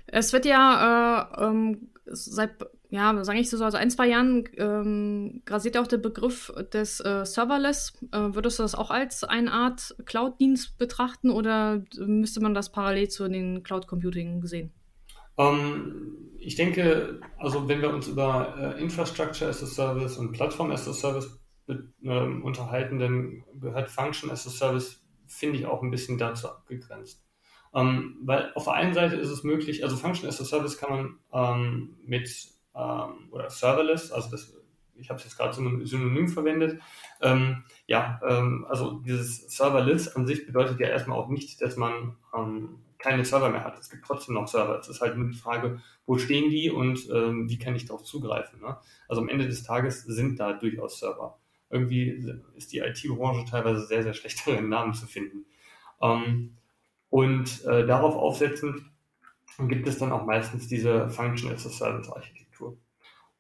Es 0.07 0.33
wird 0.33 0.45
ja 0.45 1.31
äh, 1.39 1.45
ähm, 1.45 1.93
seit 2.05 2.57
ja, 2.93 3.25
sage 3.25 3.41
ich 3.41 3.49
so, 3.49 3.65
also 3.65 3.79
ein, 3.79 3.91
zwei 3.91 4.07
Jahren 4.07 4.45
ähm, 4.59 5.41
grasiert 5.47 5.79
auch 5.79 5.87
der 5.87 5.97
Begriff 5.97 6.53
des 6.75 7.01
äh, 7.01 7.25
Serverless. 7.25 7.95
Äh, 8.13 8.35
würdest 8.35 8.59
du 8.59 8.65
das 8.65 8.75
auch 8.75 8.91
als 8.91 9.25
eine 9.25 9.51
Art 9.51 9.97
Cloud-Dienst 10.05 10.77
betrachten 10.77 11.31
oder 11.31 11.83
müsste 11.97 12.43
man 12.43 12.53
das 12.53 12.71
parallel 12.71 13.09
zu 13.09 13.27
den 13.29 13.63
Cloud-Computing 13.63 14.45
sehen? 14.45 14.75
Ähm, 15.39 16.35
ich 16.39 16.57
denke, 16.57 17.19
also 17.39 17.67
wenn 17.67 17.81
wir 17.81 17.89
uns 17.95 18.09
über 18.09 18.75
äh, 18.77 18.83
Infrastructure 18.83 19.49
as 19.49 19.63
a 19.63 19.67
Service 19.67 20.19
und 20.19 20.33
Plattform 20.33 20.71
as 20.71 20.87
a 20.87 20.93
Service 20.93 21.41
ähm, 22.05 22.45
unterhalten, 22.45 22.99
dann 22.99 23.43
gehört 23.59 23.89
Function 23.89 24.31
as 24.31 24.47
a 24.47 24.51
Service, 24.51 25.03
finde 25.27 25.59
ich, 25.59 25.65
auch 25.65 25.83
ein 25.83 25.91
bisschen 25.91 26.19
dazu 26.19 26.47
abgegrenzt. 26.47 27.25
Ähm, 27.75 28.19
weil 28.23 28.53
auf 28.55 28.65
der 28.65 28.75
einen 28.75 28.93
Seite 28.93 29.17
ist 29.17 29.31
es 29.31 29.45
möglich, 29.45 29.83
also 29.83 29.97
Function 29.97 30.29
as 30.29 30.43
a 30.43 30.45
Service 30.45 30.77
kann 30.77 30.91
man 30.91 31.19
ähm, 31.33 31.97
mit 32.05 32.52
ähm, 32.75 33.29
oder 33.31 33.51
Serverless, 33.51 34.13
also 34.13 34.31
das, 34.31 34.55
ich 34.95 35.11
habe 35.11 35.19
es 35.19 35.25
jetzt 35.25 35.37
gerade 35.37 35.55
Synonym 35.55 36.29
verwendet. 36.29 36.81
Ähm, 37.21 37.65
ja, 37.87 38.21
ähm, 38.27 38.67
also 38.69 39.01
dieses 39.01 39.51
Serverless 39.51 40.15
an 40.17 40.27
sich 40.27 40.47
bedeutet 40.47 40.81
ja 40.81 40.89
erstmal 40.89 41.19
auch 41.19 41.29
nicht, 41.29 41.61
dass 41.61 41.77
man 41.77 42.17
ähm, 42.37 42.79
keine 42.99 43.25
Server 43.25 43.51
mehr 43.51 43.65
hat. 43.65 43.79
Es 43.79 43.91
gibt 43.91 44.05
trotzdem 44.05 44.35
noch 44.35 44.47
Server. 44.47 44.79
Es 44.79 44.89
ist 44.89 45.01
halt 45.01 45.17
nur 45.17 45.29
die 45.29 45.37
Frage, 45.37 45.81
wo 46.07 46.19
stehen 46.19 46.51
die 46.51 46.71
und 46.71 47.09
ähm, 47.13 47.49
wie 47.49 47.59
kann 47.59 47.75
ich 47.75 47.87
darauf 47.87 48.05
zugreifen. 48.05 48.61
Ne? 48.61 48.77
Also 49.09 49.21
am 49.21 49.29
Ende 49.29 49.47
des 49.47 49.65
Tages 49.65 50.03
sind 50.05 50.39
da 50.39 50.53
durchaus 50.53 51.01
Server. 51.01 51.39
Irgendwie 51.69 52.31
ist 52.55 52.73
die 52.73 52.79
IT-Branche 52.79 53.51
teilweise 53.51 53.87
sehr, 53.87 54.03
sehr 54.03 54.15
schlecht 54.15 54.43
darin, 54.47 54.69
Namen 54.69 54.95
zu 54.95 55.07
finden. 55.07 55.47
Ähm, 56.01 56.57
und 57.11 57.65
äh, 57.65 57.87
darauf 57.87 58.15
aufsetzend 58.15 58.83
gibt 59.59 59.87
es 59.87 59.99
dann 59.99 60.13
auch 60.13 60.25
meistens 60.25 60.69
diese 60.69 61.11
Function 61.11 61.53
as 61.53 61.67
a 61.67 61.71
Service 61.71 62.09
Architektur. 62.09 62.52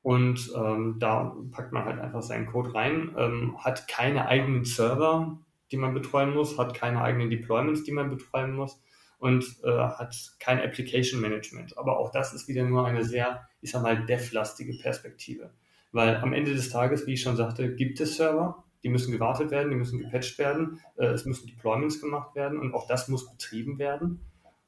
Und 0.02 0.50
ähm, 0.56 0.96
da 0.98 1.36
packt 1.52 1.72
man 1.72 1.84
halt 1.84 2.00
einfach 2.00 2.22
seinen 2.22 2.46
Code 2.46 2.74
rein, 2.74 3.14
ähm, 3.16 3.56
hat 3.58 3.86
keine 3.86 4.26
eigenen 4.26 4.64
Server, 4.64 5.38
die 5.70 5.76
man 5.76 5.94
betreuen 5.94 6.34
muss, 6.34 6.58
hat 6.58 6.74
keine 6.74 7.02
eigenen 7.02 7.30
Deployments, 7.30 7.84
die 7.84 7.92
man 7.92 8.10
betreuen 8.10 8.52
muss 8.52 8.82
und 9.18 9.44
äh, 9.62 9.70
hat 9.70 10.16
kein 10.40 10.60
Application 10.60 11.20
Management. 11.20 11.78
Aber 11.78 11.98
auch 11.98 12.10
das 12.10 12.34
ist 12.34 12.48
wieder 12.48 12.64
nur 12.64 12.84
eine 12.84 13.04
sehr, 13.04 13.46
ich 13.60 13.70
sag 13.70 13.82
mal, 13.82 14.04
dev-lastige 14.04 14.74
Perspektive. 14.74 15.50
Weil 15.92 16.16
am 16.16 16.32
Ende 16.32 16.52
des 16.52 16.70
Tages, 16.70 17.06
wie 17.06 17.12
ich 17.12 17.22
schon 17.22 17.36
sagte, 17.36 17.74
gibt 17.74 18.00
es 18.00 18.16
Server, 18.16 18.64
die 18.82 18.88
müssen 18.88 19.12
gewartet 19.12 19.52
werden, 19.52 19.70
die 19.70 19.76
müssen 19.76 20.00
gepatcht 20.00 20.38
werden, 20.38 20.80
äh, 20.96 21.06
es 21.06 21.24
müssen 21.24 21.46
Deployments 21.46 22.00
gemacht 22.00 22.34
werden 22.34 22.58
und 22.58 22.74
auch 22.74 22.88
das 22.88 23.06
muss 23.06 23.30
betrieben 23.30 23.78
werden. 23.78 24.20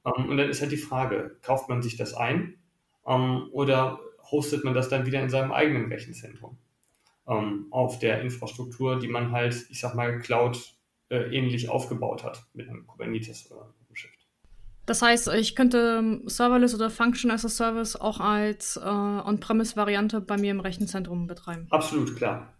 Ähm, 0.07 0.29
und 0.29 0.37
dann 0.37 0.49
ist 0.49 0.61
halt 0.61 0.71
die 0.71 0.77
Frage, 0.77 1.37
kauft 1.43 1.69
man 1.69 1.83
sich 1.83 1.97
das 1.97 2.15
ein 2.15 2.55
ähm, 3.07 3.49
oder 3.53 3.99
hostet 4.35 4.65
man 4.65 4.75
das 4.75 4.89
dann 4.89 5.07
wieder 5.07 5.23
in 5.23 5.31
seinem 5.31 5.53
eigenen 5.53 5.87
Rechenzentrum 5.87 6.59
ähm, 7.29 7.67
auf 7.71 8.01
der 8.01 8.21
Infrastruktur, 8.21 8.99
die 8.99 9.09
man 9.09 9.31
halt, 9.31 9.67
ich 9.71 9.81
sag 9.81 9.95
mal, 9.95 10.19
Cloud 10.19 10.75
äh, 11.09 11.37
ähnlich 11.37 11.69
aufgebaut 11.69 12.25
hat 12.25 12.45
mit 12.53 12.69
einem 12.69 12.85
Kubernetes 12.87 13.51
oder 13.51 13.73
OpenShift. 13.81 14.27
Das 14.87 15.01
heißt, 15.01 15.29
ich 15.29 15.55
könnte 15.55 16.21
Serverless 16.27 16.75
oder 16.75 16.91
Function 16.91 17.31
as 17.31 17.45
a 17.45 17.49
Service 17.49 17.97
auch 17.97 18.19
als 18.21 18.77
äh, 18.77 18.89
On-Premise-Variante 18.89 20.21
bei 20.21 20.37
mir 20.37 20.51
im 20.51 20.61
Rechenzentrum 20.61 21.29
betreiben. 21.29 21.69
Absolut, 21.71 22.17
klar. 22.17 22.53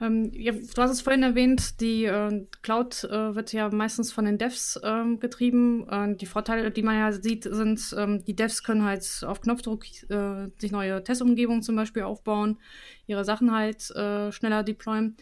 Ähm, 0.00 0.30
ja, 0.34 0.52
du 0.52 0.82
hast 0.82 0.90
es 0.90 1.00
vorhin 1.00 1.22
erwähnt, 1.22 1.80
die 1.80 2.04
äh, 2.04 2.46
Cloud 2.62 3.04
äh, 3.04 3.34
wird 3.34 3.52
ja 3.52 3.70
meistens 3.70 4.12
von 4.12 4.26
den 4.26 4.36
Devs 4.36 4.78
ähm, 4.82 5.20
getrieben. 5.20 5.88
Äh, 5.88 6.16
die 6.16 6.26
Vorteile, 6.26 6.70
die 6.70 6.82
man 6.82 6.96
ja 6.96 7.12
sieht, 7.12 7.44
sind, 7.44 7.94
ähm, 7.96 8.22
die 8.24 8.36
Devs 8.36 8.62
können 8.62 8.84
halt 8.84 9.24
auf 9.26 9.40
Knopfdruck 9.40 9.84
äh, 10.10 10.48
sich 10.58 10.70
neue 10.70 11.02
Testumgebungen 11.02 11.62
zum 11.62 11.76
Beispiel 11.76 12.02
aufbauen, 12.02 12.58
ihre 13.06 13.24
Sachen 13.24 13.52
halt 13.52 13.90
äh, 13.92 14.30
schneller 14.32 14.62
deployen. 14.62 15.16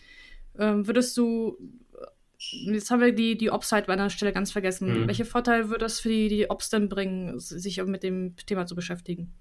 Ähm, 0.58 0.86
würdest 0.88 1.16
du, 1.16 1.56
jetzt 2.38 2.90
haben 2.90 3.00
wir 3.00 3.12
die, 3.12 3.36
die 3.38 3.50
Ops-Seite 3.50 3.86
bei 3.86 3.92
einer 3.92 4.10
Stelle 4.10 4.32
ganz 4.32 4.50
vergessen. 4.50 5.02
Mhm. 5.02 5.06
Welche 5.06 5.24
Vorteile 5.24 5.70
würde 5.70 5.84
es 5.84 6.00
für 6.00 6.08
die, 6.08 6.28
die 6.28 6.50
Ops 6.50 6.70
denn 6.70 6.88
bringen, 6.88 7.38
sich 7.38 7.82
mit 7.84 8.02
dem 8.02 8.34
Thema 8.46 8.66
zu 8.66 8.74
beschäftigen? 8.74 9.32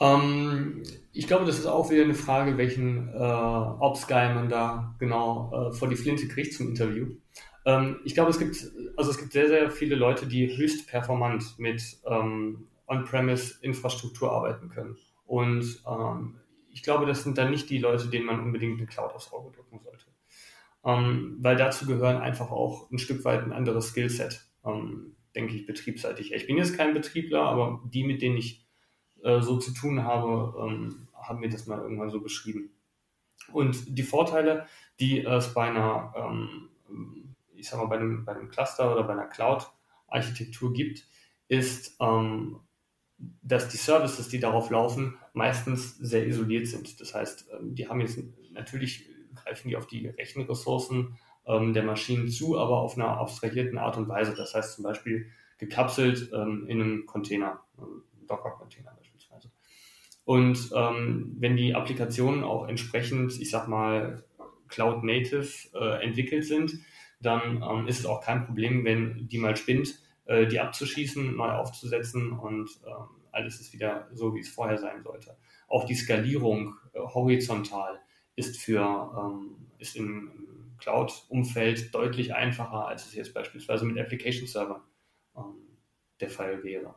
Ähm, 0.00 0.82
ich 1.12 1.26
glaube, 1.26 1.44
das 1.44 1.58
ist 1.58 1.66
auch 1.66 1.90
wieder 1.90 2.02
eine 2.02 2.14
Frage, 2.14 2.58
welchen 2.58 3.08
äh, 3.08 3.16
Ops-Guy 3.16 4.34
man 4.34 4.48
da 4.48 4.94
genau 4.98 5.70
äh, 5.70 5.72
vor 5.72 5.88
die 5.88 5.96
Flinte 5.96 6.26
kriegt 6.28 6.54
zum 6.54 6.68
Interview. 6.68 7.06
Ähm, 7.64 8.00
ich 8.04 8.14
glaube, 8.14 8.30
es 8.30 8.38
gibt, 8.38 8.56
also 8.96 9.10
es 9.10 9.18
gibt 9.18 9.32
sehr, 9.32 9.48
sehr 9.48 9.70
viele 9.70 9.94
Leute, 9.94 10.26
die 10.26 10.56
höchst 10.56 10.88
performant 10.88 11.58
mit 11.58 11.82
ähm, 12.06 12.66
On-Premise-Infrastruktur 12.86 14.32
arbeiten 14.32 14.68
können. 14.68 14.96
Und 15.26 15.82
ähm, 15.88 16.36
ich 16.70 16.82
glaube, 16.82 17.06
das 17.06 17.22
sind 17.22 17.38
dann 17.38 17.50
nicht 17.50 17.70
die 17.70 17.78
Leute, 17.78 18.08
denen 18.08 18.26
man 18.26 18.40
unbedingt 18.40 18.78
eine 18.78 18.86
Cloud 18.86 19.12
aufs 19.14 19.32
Auge 19.32 19.52
drücken 19.52 19.80
sollte. 19.82 20.06
Ähm, 20.84 21.38
weil 21.40 21.56
dazu 21.56 21.86
gehören 21.86 22.18
einfach 22.18 22.50
auch 22.50 22.90
ein 22.90 22.98
Stück 22.98 23.24
weit 23.24 23.42
ein 23.42 23.52
anderes 23.52 23.88
Skillset, 23.88 24.44
ähm, 24.66 25.14
denke 25.34 25.54
ich, 25.54 25.66
betriebsseitig. 25.66 26.32
Ich 26.32 26.46
bin 26.46 26.58
jetzt 26.58 26.76
kein 26.76 26.92
Betriebler, 26.92 27.42
aber 27.42 27.80
die, 27.86 28.04
mit 28.04 28.20
denen 28.20 28.36
ich 28.36 28.63
äh, 29.24 29.40
so 29.40 29.58
zu 29.58 29.72
tun 29.72 30.04
habe, 30.04 30.54
ähm, 30.60 31.08
haben 31.14 31.40
mir 31.40 31.48
das 31.48 31.66
mal 31.66 31.80
irgendwann 31.80 32.10
so 32.10 32.20
beschrieben. 32.20 32.70
Und 33.52 33.98
die 33.98 34.02
Vorteile, 34.02 34.66
die 35.00 35.24
es 35.24 35.52
bei 35.52 35.68
einer, 35.68 36.14
ähm, 36.16 36.68
ich 37.54 37.68
sag 37.68 37.78
mal, 37.78 37.86
bei 37.86 37.96
einem, 37.96 38.24
bei 38.24 38.32
einem 38.32 38.48
Cluster 38.48 38.92
oder 38.92 39.02
bei 39.02 39.12
einer 39.14 39.26
Cloud-Architektur 39.26 40.72
gibt, 40.72 41.06
ist, 41.48 41.96
ähm, 42.00 42.60
dass 43.42 43.68
die 43.68 43.76
Services, 43.76 44.28
die 44.28 44.40
darauf 44.40 44.70
laufen, 44.70 45.16
meistens 45.32 45.96
sehr 45.98 46.26
isoliert 46.26 46.66
sind. 46.66 47.00
Das 47.00 47.14
heißt, 47.14 47.48
ähm, 47.52 47.74
die 47.74 47.88
haben 47.88 48.00
jetzt 48.00 48.18
natürlich 48.52 49.08
greifen 49.34 49.68
die 49.68 49.76
auf 49.76 49.86
die 49.86 50.06
Rechenressourcen 50.06 51.16
ähm, 51.46 51.74
der 51.74 51.82
Maschinen 51.82 52.28
zu, 52.28 52.58
aber 52.58 52.78
auf 52.78 52.96
einer 52.96 53.18
abstrahierten 53.18 53.78
Art 53.78 53.96
und 53.96 54.08
Weise. 54.08 54.34
Das 54.34 54.54
heißt 54.54 54.74
zum 54.74 54.84
Beispiel 54.84 55.26
gekapselt 55.58 56.30
ähm, 56.32 56.66
in 56.68 56.80
einem 56.80 57.06
Container, 57.06 57.60
einem 57.76 58.02
Docker-Container. 58.26 58.96
Und 60.24 60.70
ähm, 60.74 61.36
wenn 61.38 61.56
die 61.56 61.74
Applikationen 61.74 62.44
auch 62.44 62.66
entsprechend, 62.68 63.38
ich 63.40 63.50
sag 63.50 63.68
mal, 63.68 64.24
Cloud 64.68 65.04
Native 65.04 65.48
äh, 65.74 66.02
entwickelt 66.02 66.44
sind, 66.44 66.72
dann 67.20 67.62
ähm, 67.62 67.86
ist 67.86 68.00
es 68.00 68.06
auch 68.06 68.22
kein 68.22 68.46
Problem, 68.46 68.84
wenn 68.84 69.28
die 69.28 69.38
mal 69.38 69.56
spinnt, 69.56 69.98
äh, 70.24 70.46
die 70.46 70.60
abzuschießen, 70.60 71.36
neu 71.36 71.50
aufzusetzen 71.50 72.32
und 72.32 72.70
ähm, 72.86 73.22
alles 73.32 73.60
ist 73.60 73.72
wieder 73.72 74.08
so, 74.12 74.34
wie 74.34 74.40
es 74.40 74.48
vorher 74.48 74.78
sein 74.78 75.02
sollte. 75.02 75.36
Auch 75.68 75.84
die 75.84 75.94
Skalierung 75.94 76.76
äh, 76.92 77.00
horizontal 77.00 78.00
ist 78.36 78.60
für 78.60 79.12
ähm, 79.16 79.68
ist 79.78 79.96
im, 79.96 80.44
Cloud-Umfeld 80.78 81.94
deutlich 81.94 82.34
einfacher, 82.34 82.86
als 82.86 83.06
es 83.06 83.14
jetzt 83.14 83.32
beispielsweise 83.32 83.86
mit 83.86 83.98
Application 83.98 84.46
Server 84.46 84.84
ähm, 85.36 85.78
der 86.20 86.28
Fall 86.28 86.62
wäre. 86.62 86.94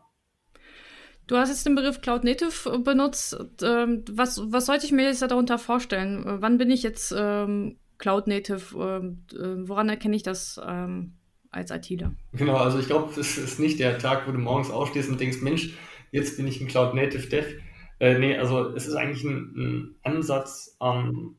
Du 1.27 1.35
hast 1.35 1.49
jetzt 1.49 1.65
den 1.65 1.75
Begriff 1.75 2.01
Cloud 2.01 2.23
Native 2.23 2.79
benutzt. 2.79 3.37
Ähm, 3.61 4.05
was, 4.09 4.41
was 4.45 4.65
sollte 4.65 4.85
ich 4.85 4.93
mir 4.93 5.05
jetzt 5.05 5.21
darunter 5.21 5.59
vorstellen? 5.59 6.23
Wann 6.25 6.57
bin 6.57 6.71
ich 6.71 6.83
jetzt 6.83 7.13
ähm, 7.15 7.77
Cloud 7.97 8.27
Native? 8.27 8.77
Ähm, 8.77 9.25
äh, 9.33 9.67
woran 9.67 9.89
erkenne 9.89 10.15
ich 10.15 10.23
das 10.23 10.59
ähm, 10.65 11.17
als 11.51 11.69
ITler? 11.71 12.15
Genau, 12.31 12.55
also 12.55 12.79
ich 12.79 12.87
glaube, 12.87 13.19
es 13.19 13.37
ist 13.37 13.59
nicht 13.59 13.79
der 13.79 13.99
Tag, 13.99 14.25
wo 14.25 14.31
du 14.31 14.37
morgens 14.37 14.71
aufstehst 14.71 15.09
und 15.09 15.19
denkst, 15.19 15.41
Mensch, 15.41 15.73
jetzt 16.11 16.37
bin 16.37 16.47
ich 16.47 16.61
ein 16.61 16.67
Cloud 16.67 16.93
Native 16.95 17.27
Dev. 17.27 17.55
Äh, 17.99 18.19
nee, 18.19 18.37
also 18.37 18.69
es 18.69 18.87
ist 18.87 18.95
eigentlich 18.95 19.25
ein, 19.25 19.53
ein 19.57 19.95
Ansatz, 20.03 20.77
ähm, 20.81 21.35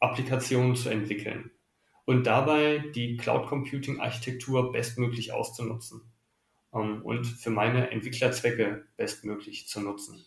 Applikationen 0.00 0.74
zu 0.74 0.88
entwickeln 0.88 1.52
und 2.04 2.26
dabei 2.26 2.84
die 2.94 3.16
Cloud 3.16 3.46
Computing 3.46 4.00
Architektur 4.00 4.72
bestmöglich 4.72 5.32
auszunutzen 5.32 6.02
ähm, 6.74 7.02
und 7.02 7.26
für 7.26 7.50
meine 7.50 7.90
Entwicklerzwecke 7.90 8.84
bestmöglich 8.96 9.68
zu 9.68 9.80
nutzen. 9.80 10.24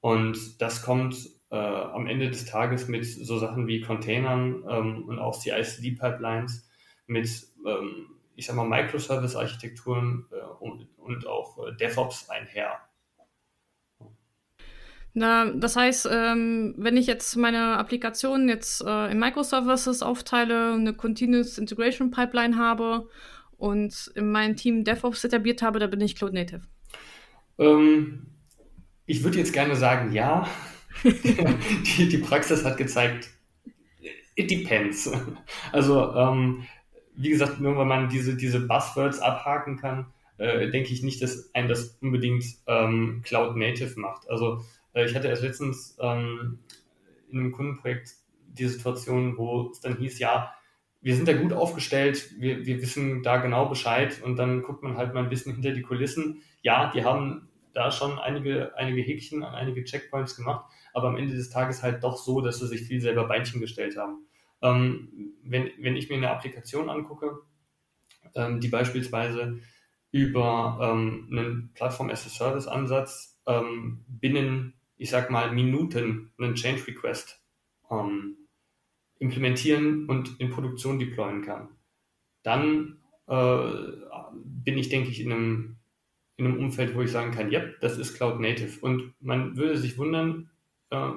Und 0.00 0.60
das 0.60 0.82
kommt 0.82 1.16
äh, 1.50 1.56
am 1.56 2.06
Ende 2.06 2.28
des 2.28 2.44
Tages 2.44 2.88
mit 2.88 3.06
so 3.06 3.38
Sachen 3.38 3.66
wie 3.66 3.80
Containern 3.80 4.64
ähm, 4.68 5.04
und 5.08 5.18
auch 5.18 5.38
CI/CD-Pipelines, 5.38 6.68
mit, 7.06 7.28
ähm, 7.66 8.10
ich 8.34 8.46
sag 8.46 8.56
mal, 8.56 8.66
Microservice-Architekturen 8.66 10.26
äh, 10.30 10.44
und, 10.62 10.88
und, 10.98 11.26
auch 11.26 11.66
äh, 11.66 11.76
DevOps 11.76 12.28
einher. 12.28 12.80
Na, 15.16 15.52
das 15.52 15.76
heißt, 15.76 16.08
ähm, 16.10 16.74
wenn 16.76 16.96
ich 16.96 17.06
jetzt 17.06 17.36
meine 17.36 17.78
Applikation 17.78 18.48
jetzt 18.48 18.82
äh, 18.84 19.12
in 19.12 19.18
Microservices 19.20 20.02
aufteile, 20.02 20.72
eine 20.72 20.92
Continuous 20.92 21.56
Integration 21.56 22.10
Pipeline 22.10 22.58
habe 22.58 23.08
und 23.64 24.12
in 24.14 24.30
meinem 24.30 24.56
Team 24.56 24.84
DevOps 24.84 25.24
etabliert 25.24 25.62
habe, 25.62 25.78
da 25.78 25.86
bin 25.86 26.02
ich 26.02 26.16
Cloud 26.16 26.34
Native. 26.34 26.60
Ähm, 27.58 28.26
ich 29.06 29.24
würde 29.24 29.38
jetzt 29.38 29.54
gerne 29.54 29.74
sagen, 29.74 30.12
ja. 30.12 30.46
die, 31.02 32.10
die, 32.10 32.18
Praxis 32.18 32.62
hat 32.62 32.76
gezeigt, 32.76 33.30
it 34.34 34.50
depends. 34.50 35.10
Also, 35.72 36.14
ähm, 36.14 36.66
wie 37.16 37.30
gesagt, 37.30 37.58
nur 37.58 37.78
wenn 37.78 37.88
man 37.88 38.10
diese, 38.10 38.36
diese 38.36 38.60
Buzzwords 38.60 39.18
abhaken 39.20 39.78
kann, 39.78 40.12
äh, 40.36 40.68
denke 40.68 40.92
ich 40.92 41.02
nicht, 41.02 41.22
dass 41.22 41.48
ein 41.54 41.66
das 41.66 41.96
unbedingt 42.02 42.44
ähm, 42.66 43.22
Cloud 43.24 43.56
Native 43.56 43.98
macht. 43.98 44.28
Also 44.28 44.62
äh, 44.92 45.06
ich 45.06 45.14
hatte 45.14 45.28
erst 45.28 45.42
letztens 45.42 45.96
ähm, 46.00 46.58
in 47.30 47.38
einem 47.38 47.52
Kundenprojekt 47.52 48.10
die 48.46 48.66
Situation, 48.66 49.38
wo 49.38 49.70
es 49.70 49.80
dann 49.80 49.96
hieß, 49.96 50.18
ja, 50.18 50.52
wir 51.04 51.14
sind 51.14 51.28
da 51.28 51.34
gut 51.34 51.52
aufgestellt, 51.52 52.30
wir, 52.40 52.64
wir 52.64 52.80
wissen 52.80 53.22
da 53.22 53.36
genau 53.36 53.66
Bescheid 53.66 54.22
und 54.24 54.36
dann 54.36 54.62
guckt 54.62 54.82
man 54.82 54.96
halt 54.96 55.12
mal 55.12 55.22
ein 55.22 55.28
bisschen 55.28 55.52
hinter 55.52 55.72
die 55.72 55.82
Kulissen. 55.82 56.40
Ja, 56.62 56.90
die 56.92 57.04
haben 57.04 57.50
da 57.74 57.90
schon 57.90 58.18
einige, 58.18 58.74
einige 58.78 59.02
Häkchen 59.02 59.44
an 59.44 59.54
einige 59.54 59.84
Checkpoints 59.84 60.34
gemacht, 60.34 60.64
aber 60.94 61.08
am 61.08 61.18
Ende 61.18 61.34
des 61.34 61.50
Tages 61.50 61.82
halt 61.82 62.02
doch 62.02 62.16
so, 62.16 62.40
dass 62.40 62.58
sie 62.58 62.68
sich 62.68 62.84
viel 62.84 63.02
selber 63.02 63.28
Beinchen 63.28 63.60
gestellt 63.60 63.98
haben. 63.98 64.26
Ähm, 64.62 65.34
wenn, 65.42 65.68
wenn 65.78 65.94
ich 65.94 66.08
mir 66.08 66.16
eine 66.16 66.30
Applikation 66.30 66.88
angucke, 66.88 67.38
ähm, 68.34 68.60
die 68.60 68.68
beispielsweise 68.68 69.60
über 70.10 70.78
ähm, 70.80 71.28
einen 71.30 71.70
Plattform-as-a-Service-Ansatz 71.74 73.42
ähm, 73.46 74.06
binnen, 74.08 74.72
ich 74.96 75.10
sag 75.10 75.28
mal, 75.28 75.52
Minuten 75.52 76.32
einen 76.38 76.54
Change-Request 76.54 77.44
ähm, 77.90 78.38
implementieren 79.18 80.06
und 80.08 80.38
in 80.40 80.50
Produktion 80.50 80.98
deployen 80.98 81.42
kann, 81.42 81.68
dann 82.42 82.98
äh, 83.26 83.70
bin 84.34 84.78
ich, 84.78 84.88
denke 84.88 85.10
ich, 85.10 85.20
in 85.20 85.32
einem, 85.32 85.76
in 86.36 86.46
einem 86.46 86.58
Umfeld, 86.58 86.94
wo 86.94 87.02
ich 87.02 87.10
sagen 87.10 87.32
kann, 87.32 87.50
ja, 87.50 87.64
das 87.80 87.98
ist 87.98 88.14
Cloud 88.14 88.40
Native. 88.40 88.80
Und 88.80 89.14
man 89.20 89.56
würde 89.56 89.78
sich 89.78 89.98
wundern, 89.98 90.50
äh, 90.90 91.10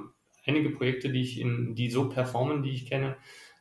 einige 0.46 0.70
Projekte, 0.70 1.10
die 1.12 1.22
ich 1.22 1.40
in, 1.40 1.76
die 1.76 1.90
so 1.90 2.10
performen, 2.10 2.64
die 2.64 2.72
ich 2.72 2.86
kenne, 2.86 3.18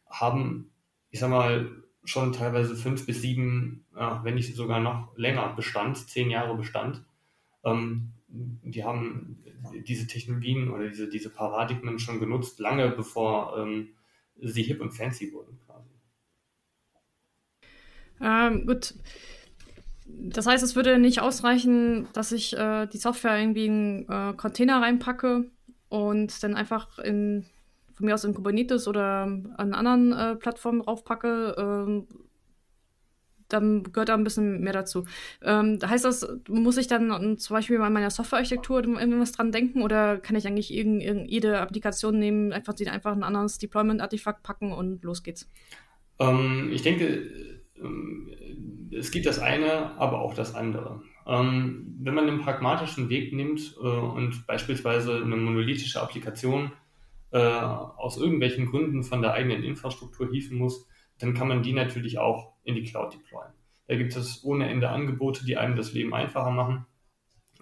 haben, 0.08 0.70
ich 1.10 1.20
sag 1.20 1.30
mal, 1.30 1.82
schon 2.04 2.32
teilweise 2.32 2.76
fünf 2.76 3.04
bis 3.04 3.20
sieben, 3.20 3.84
äh, 3.96 4.16
wenn 4.22 4.36
nicht 4.36 4.54
sogar 4.54 4.80
noch 4.80 5.16
länger 5.16 5.48
Bestand, 5.54 5.96
zehn 5.96 6.30
Jahre 6.30 6.56
Bestand. 6.56 7.04
Ähm, 7.64 8.12
die 8.28 8.84
haben 8.84 9.42
diese 9.86 10.06
Technologien 10.06 10.70
oder 10.70 10.88
diese, 10.88 11.08
diese 11.08 11.30
Paradigmen 11.30 11.98
schon 11.98 12.20
genutzt, 12.20 12.58
lange 12.60 12.90
bevor 12.90 13.58
ähm, 13.58 13.90
sie 14.40 14.62
hip 14.62 14.80
und 14.80 14.92
fancy 14.92 15.32
wurden 15.32 15.58
quasi. 15.66 15.90
Ähm, 18.20 18.66
gut. 18.66 18.94
Das 20.06 20.46
heißt, 20.46 20.62
es 20.62 20.76
würde 20.76 20.98
nicht 20.98 21.20
ausreichen, 21.20 22.08
dass 22.12 22.32
ich 22.32 22.56
äh, 22.56 22.86
die 22.86 22.98
Software 22.98 23.38
irgendwie 23.38 23.66
in 23.66 24.08
äh, 24.08 24.32
Container 24.34 24.80
reinpacke 24.80 25.50
und 25.88 26.42
dann 26.42 26.54
einfach 26.54 26.98
in, 26.98 27.44
von 27.94 28.06
mir 28.06 28.14
aus 28.14 28.24
in 28.24 28.34
Kubernetes 28.34 28.88
oder 28.88 29.22
an 29.22 29.74
anderen 29.74 30.12
äh, 30.12 30.36
Plattformen 30.36 30.82
draufpacke, 30.82 31.54
ähm, 31.58 32.06
dann 33.48 33.82
gehört 33.84 34.08
da 34.08 34.14
ein 34.14 34.24
bisschen 34.24 34.60
mehr 34.60 34.72
dazu. 34.72 35.04
Ähm, 35.42 35.78
heißt 35.84 36.04
das, 36.04 36.26
muss 36.48 36.76
ich 36.76 36.86
dann 36.86 37.38
zum 37.38 37.54
Beispiel 37.54 37.78
bei 37.78 37.90
meiner 37.90 38.10
Softwarearchitektur 38.10 38.84
irgendwas 38.84 39.32
dran 39.32 39.52
denken 39.52 39.82
oder 39.82 40.18
kann 40.18 40.36
ich 40.36 40.46
eigentlich 40.46 40.72
irgend, 40.72 41.02
irgend, 41.02 41.30
jede 41.30 41.60
Applikation 41.60 42.18
nehmen, 42.18 42.52
einfach, 42.52 42.74
einfach 42.86 43.12
ein 43.12 43.22
anderes 43.22 43.58
Deployment-Artefakt 43.58 44.42
packen 44.42 44.72
und 44.72 45.02
los 45.04 45.22
geht's? 45.22 45.48
Ähm, 46.18 46.70
ich 46.72 46.82
denke, 46.82 47.30
ähm, 47.82 48.30
es 48.92 49.10
gibt 49.10 49.26
das 49.26 49.38
eine, 49.38 49.98
aber 49.98 50.20
auch 50.20 50.34
das 50.34 50.54
andere. 50.54 51.02
Ähm, 51.26 51.96
wenn 52.00 52.14
man 52.14 52.28
einen 52.28 52.40
pragmatischen 52.40 53.08
Weg 53.08 53.32
nimmt 53.32 53.76
äh, 53.82 53.86
und 53.86 54.46
beispielsweise 54.46 55.16
eine 55.16 55.36
monolithische 55.36 56.00
Applikation 56.00 56.72
äh, 57.32 57.38
aus 57.38 58.16
irgendwelchen 58.16 58.66
Gründen 58.66 59.02
von 59.02 59.22
der 59.22 59.32
eigenen 59.32 59.64
Infrastruktur 59.64 60.30
hieven 60.30 60.56
muss, 60.56 60.86
dann 61.18 61.34
kann 61.34 61.48
man 61.48 61.62
die 61.62 61.72
natürlich 61.72 62.18
auch 62.18 62.55
in 62.66 62.74
die 62.74 62.84
Cloud 62.84 63.14
deployen. 63.14 63.52
Da 63.88 63.96
gibt 63.96 64.14
es 64.16 64.44
ohne 64.44 64.68
Ende 64.68 64.90
Angebote, 64.90 65.44
die 65.44 65.56
einem 65.56 65.76
das 65.76 65.92
Leben 65.92 66.12
einfacher 66.12 66.50
machen. 66.50 66.86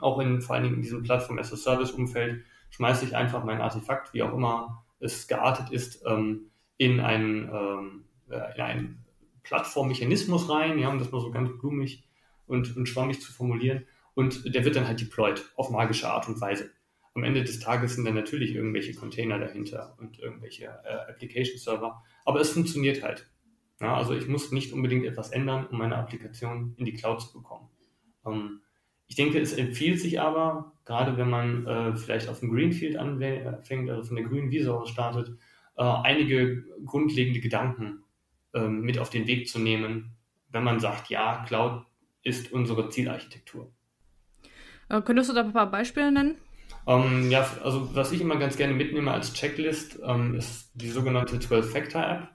Auch 0.01 0.19
in 0.19 0.41
vor 0.41 0.57
allen 0.57 0.65
Dingen 0.65 0.77
in 0.77 0.83
diesem 0.83 1.03
Plattform-as-a-Service-Umfeld 1.03 2.45
schmeiße 2.71 3.05
ich 3.05 3.15
einfach 3.15 3.45
mein 3.45 3.61
Artefakt, 3.61 4.13
wie 4.15 4.23
auch 4.23 4.33
immer 4.33 4.85
es 4.99 5.29
geartet 5.29 5.71
ist, 5.71 6.03
ähm, 6.07 6.51
in 6.77 7.01
einen, 7.01 7.49
ähm, 7.53 8.05
in 8.29 8.61
einen 8.63 9.05
Plattformmechanismus 9.43 10.49
rein, 10.49 10.79
ja, 10.79 10.89
um 10.89 10.99
das 10.99 11.13
mal 11.13 11.21
so 11.21 11.31
ganz 11.31 11.51
blumig 11.61 12.05
und, 12.47 12.77
und 12.77 12.89
schwammig 12.89 13.21
zu 13.21 13.33
formulieren. 13.33 13.87
Und 14.15 14.55
der 14.55 14.65
wird 14.65 14.77
dann 14.77 14.89
halt 14.89 15.01
deployed 15.01 15.45
auf 15.57 15.71
magische 15.71 16.11
Art 16.11 16.27
und 16.29 16.41
Weise. 16.41 16.71
Am 17.15 17.23
Ende 17.23 17.45
des 17.45 17.61
Tages 17.61 17.95
sind 17.95 18.05
dann 18.07 18.15
natürlich 18.15 18.55
irgendwelche 18.55 18.95
Container 18.95 19.39
dahinter 19.39 19.95
und 20.01 20.19
irgendwelche 20.19 20.65
äh, 20.65 21.11
Application 21.11 21.59
Server. 21.59 22.03
Aber 22.25 22.41
es 22.41 22.51
funktioniert 22.51 23.03
halt. 23.03 23.29
Ja, 23.85 23.99
also 23.99 24.15
ich 24.15 24.27
muss 24.29 24.51
nicht 24.51 24.73
unbedingt 24.73 25.05
etwas 25.05 25.31
ändern, 25.31 25.67
um 25.67 25.77
meine 25.77 25.97
Applikation 25.97 26.73
in 26.79 26.87
die 26.87 26.95
Cloud 26.95 27.21
zu 27.21 27.35
bekommen. 27.35 27.69
Ähm, 28.25 28.63
ich 29.09 29.15
denke, 29.15 29.39
es 29.39 29.53
empfiehlt 29.53 30.01
sich 30.01 30.23
aber, 30.23 30.73
gerade 30.87 31.19
wenn 31.19 31.29
man 31.29 31.67
äh, 31.67 31.95
vielleicht 31.95 32.31
auf 32.31 32.41
dem 32.41 32.51
Greenfield 32.51 32.97
anfängt, 32.97 33.91
also 33.91 34.05
von 34.05 34.17
der 34.17 34.25
grünen 34.25 34.51
Wiese 34.51 34.75
aus 34.75 34.89
startet, 34.89 35.37
äh, 35.77 35.83
einige 35.83 36.65
grundlegende 36.87 37.41
Gedanken 37.41 38.05
äh, 38.55 38.67
mit 38.67 38.99
auf 38.99 39.11
den 39.11 39.27
Weg 39.27 39.49
zu 39.49 39.59
nehmen, 39.59 40.17
wenn 40.49 40.65
man 40.65 40.81
sagt, 40.81 41.11
ja, 41.11 41.45
Cloud 41.47 41.85
ist 42.23 42.53
unsere 42.53 42.89
Zielarchitektur. 42.89 43.71
Äh, 44.89 45.03
könntest 45.03 45.29
du 45.29 45.35
da 45.35 45.43
ein 45.43 45.53
paar 45.53 45.71
Beispiele 45.71 46.11
nennen? 46.11 46.37
Ähm, 46.87 47.31
ja, 47.31 47.47
also 47.63 47.95
was 47.95 48.13
ich 48.13 48.23
immer 48.23 48.37
ganz 48.37 48.57
gerne 48.57 48.73
mitnehme 48.73 49.13
als 49.13 49.35
Checklist, 49.35 50.01
ähm, 50.03 50.37
ist 50.37 50.71
die 50.73 50.89
sogenannte 50.89 51.37
12-Factor-App. 51.37 52.34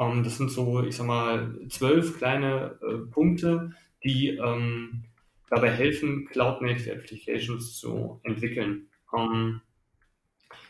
Ähm, 0.00 0.24
das 0.24 0.38
sind 0.38 0.50
so, 0.50 0.82
ich 0.82 0.96
sag 0.96 1.06
mal, 1.06 1.54
zwölf 1.68 2.18
kleine 2.18 2.78
äh, 2.82 3.10
Punkte, 3.10 3.72
die 4.02 4.30
ähm, 4.30 5.04
dabei 5.50 5.70
helfen, 5.70 6.26
Cloud-Native 6.26 6.92
Applications 6.92 7.78
zu 7.78 8.20
entwickeln. 8.24 8.88
Ähm, 9.16 9.60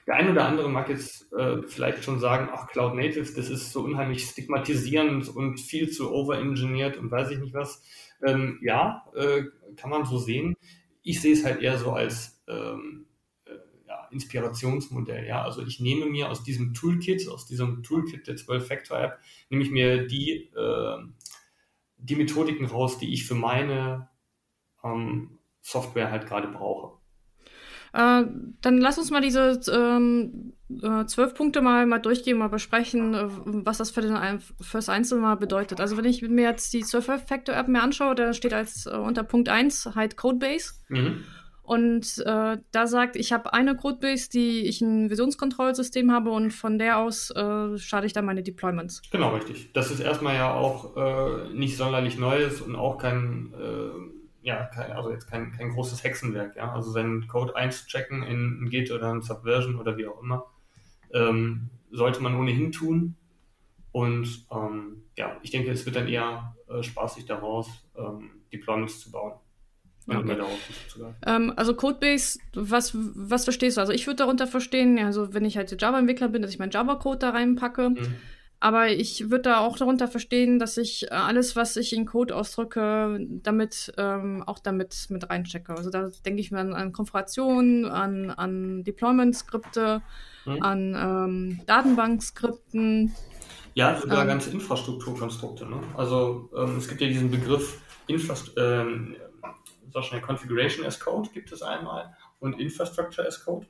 der 0.07 0.17
eine 0.17 0.33
oder 0.33 0.47
andere 0.47 0.69
mag 0.69 0.89
jetzt 0.89 1.33
äh, 1.33 1.63
vielleicht 1.63 2.03
schon 2.03 2.19
sagen, 2.19 2.49
ach, 2.53 2.67
Cloud 2.67 2.97
Native, 2.97 3.33
das 3.33 3.49
ist 3.49 3.73
so 3.73 3.83
unheimlich 3.83 4.25
stigmatisierend 4.25 5.29
und 5.29 5.61
viel 5.61 5.91
zu 5.91 6.13
overengineert 6.13 6.97
und 6.97 7.11
weiß 7.11 7.31
ich 7.31 7.39
nicht 7.39 7.55
was. 7.55 7.83
Ähm, 8.27 8.59
ja, 8.63 9.05
äh, 9.15 9.45
kann 9.77 9.91
man 9.91 10.05
so 10.05 10.19
sehen. 10.19 10.57
Ich 11.03 11.21
sehe 11.21 11.35
es 11.35 11.45
halt 11.45 11.61
eher 11.61 11.79
so 11.79 11.93
als 11.93 12.43
ähm, 12.49 13.07
Inspirationsmodell. 14.11 15.27
Ja? 15.27 15.43
Also 15.43 15.63
ich 15.63 15.81
nehme 15.81 16.07
mir 16.07 16.31
aus 16.31 16.43
diesem 16.43 16.75
Toolkit, 16.75 17.29
aus 17.29 17.47
diesem 17.47 17.83
Toolkit 17.83 18.27
der 18.27 18.37
12-Factor-App, 18.37 19.19
nehme 19.49 19.63
ich 19.63 19.71
mir 19.71 20.07
die, 20.07 20.51
äh, 20.55 20.99
die 21.99 22.17
Methodiken 22.17 22.67
raus, 22.67 22.99
die 22.99 23.13
ich 23.13 23.27
für 23.27 23.35
meine 23.35 24.09
ähm, 24.85 25.39
Software 25.63 26.11
halt 26.11 26.27
gerade 26.27 26.49
brauche. 26.49 27.01
Äh, 27.93 28.25
dann 28.61 28.79
lass 28.79 28.99
uns 28.99 29.11
mal 29.11 29.21
diese 29.21 29.61
ähm, 29.73 30.53
äh, 30.81 31.05
zwölf 31.07 31.35
Punkte 31.35 31.61
mal, 31.61 31.87
mal 31.87 31.99
durchgehen, 31.99 32.39
mal 32.39 32.49
besprechen, 32.49 33.15
äh, 33.15 33.27
was 33.45 33.79
das 33.79 33.91
für, 33.91 34.01
den, 34.01 34.17
für 34.61 34.79
das 34.79 34.89
Einzelne 34.89 35.23
mal 35.23 35.35
bedeutet. 35.35 35.81
Also 35.81 35.97
wenn 35.97 36.05
ich 36.05 36.23
mir 36.23 36.45
jetzt 36.45 36.73
die 36.73 36.85
12-Factor-App 36.85 37.69
mir 37.69 37.83
anschaue, 37.83 38.15
da 38.15 38.33
steht 38.33 38.55
als 38.55 38.87
äh, 38.87 38.91
unter 38.91 39.25
Punkt 39.25 39.49
1 39.49 39.91
halt 39.95 40.17
Codebase. 40.17 40.75
Mhm. 40.89 41.25
Und 41.71 42.19
äh, 42.27 42.59
da 42.73 42.87
sagt, 42.89 43.15
ich 43.15 43.33
habe 43.33 43.53
eine 43.53 43.77
Codebase, 43.77 44.29
die 44.29 44.67
ich 44.67 44.81
ein 44.81 45.07
Versionskontrollsystem 45.07 46.11
habe 46.11 46.31
und 46.31 46.51
von 46.51 46.81
der 46.81 46.99
aus 46.99 47.31
äh, 47.31 47.79
starte 47.79 48.07
ich 48.07 48.13
dann 48.13 48.25
meine 48.25 48.43
Deployments. 48.43 49.03
Genau, 49.13 49.37
richtig. 49.37 49.73
Das 49.73 49.93
ist 49.93 50.01
erstmal 50.01 50.35
ja 50.35 50.53
auch 50.53 50.97
äh, 50.97 51.49
nicht 51.55 51.77
sonderlich 51.77 52.19
Neues 52.19 52.61
und 52.61 52.75
auch 52.75 52.99
kein, 52.99 53.55
äh, 53.55 54.49
ja, 54.49 54.65
kein, 54.65 54.91
also 54.91 55.13
jetzt 55.13 55.31
kein, 55.31 55.53
kein 55.53 55.71
großes 55.71 56.03
Hexenwerk, 56.03 56.57
ja. 56.57 56.73
Also 56.73 56.91
seinen 56.91 57.29
Code 57.29 57.55
einzuchecken 57.55 58.25
in 58.25 58.65
ein 58.65 58.69
Git 58.69 58.91
oder 58.91 59.13
ein 59.13 59.23
Subversion 59.23 59.77
oder 59.77 59.97
wie 59.97 60.09
auch 60.09 60.21
immer, 60.21 60.47
ähm, 61.15 61.71
sollte 61.93 62.21
man 62.21 62.35
ohnehin 62.35 62.73
tun. 62.73 63.15
Und 63.93 64.45
ähm, 64.51 65.05
ja, 65.17 65.37
ich 65.43 65.53
denke, 65.53 65.71
es 65.71 65.87
wird 65.87 65.95
dann 65.95 66.09
eher 66.09 66.57
äh, 66.69 66.83
spaßig 66.83 67.27
daraus, 67.27 67.69
ähm, 67.97 68.43
Deployments 68.53 68.99
zu 68.99 69.13
bauen. 69.13 69.35
Okay. 70.07 70.37
Ähm, 71.27 71.53
also 71.57 71.75
Codebase, 71.75 72.39
was, 72.55 72.93
was 72.95 73.45
verstehst 73.45 73.77
du? 73.77 73.81
Also 73.81 73.93
ich 73.93 74.07
würde 74.07 74.17
darunter 74.17 74.47
verstehen, 74.47 74.99
also 74.99 75.35
wenn 75.35 75.45
ich 75.45 75.57
halt 75.57 75.81
Java-Entwickler 75.81 76.29
bin, 76.29 76.43
dass 76.43 76.51
ich 76.51 76.59
meinen 76.59 76.73
Java-Code 76.73 77.19
da 77.19 77.31
reinpacke. 77.31 77.91
Mhm. 77.91 78.17
Aber 78.63 78.89
ich 78.89 79.31
würde 79.31 79.45
da 79.45 79.61
auch 79.61 79.79
darunter 79.79 80.07
verstehen, 80.07 80.59
dass 80.59 80.77
ich 80.77 81.05
äh, 81.05 81.15
alles, 81.15 81.57
was 81.57 81.77
ich 81.79 81.95
in 81.95 82.05
Code 82.05 82.37
ausdrücke, 82.37 83.19
damit 83.43 83.93
ähm, 83.97 84.43
auch 84.47 84.59
damit 84.59 85.07
mit 85.09 85.31
reinchecke. 85.31 85.75
Also 85.75 85.89
da 85.89 86.11
denke 86.27 86.41
ich 86.41 86.51
mir 86.51 86.59
an, 86.59 86.75
an 86.75 86.93
Konfigurationen, 86.93 87.87
an, 87.87 88.31
an 88.31 88.85
Deployment-Skripte, 88.85 90.03
mhm. 90.45 90.63
an 90.63 90.95
ähm, 90.95 91.61
Datenbank-Skripten. 91.65 93.15
Ja, 93.75 93.99
sogar 93.99 94.23
ähm, 94.23 94.29
ganze 94.29 94.51
Infrastrukturkonstrukte. 94.51 95.65
Ne? 95.65 95.81
Also 95.97 96.51
ähm, 96.55 96.77
es 96.77 96.87
gibt 96.87 97.01
ja 97.01 97.09
diesen 97.09 97.31
Begriff 97.31 97.81
Infrast 98.09 98.53
ähm, 98.59 99.17
sag 99.93 100.05
schnell, 100.05 100.21
Configuration 100.21 100.85
as 100.85 101.01
Code 101.01 101.31
gibt 101.31 101.53
es 101.53 101.63
einmal 101.63 102.15
und 102.39 102.61
Infrastructure 102.61 103.27
as 103.27 103.45
Code. 103.45 103.67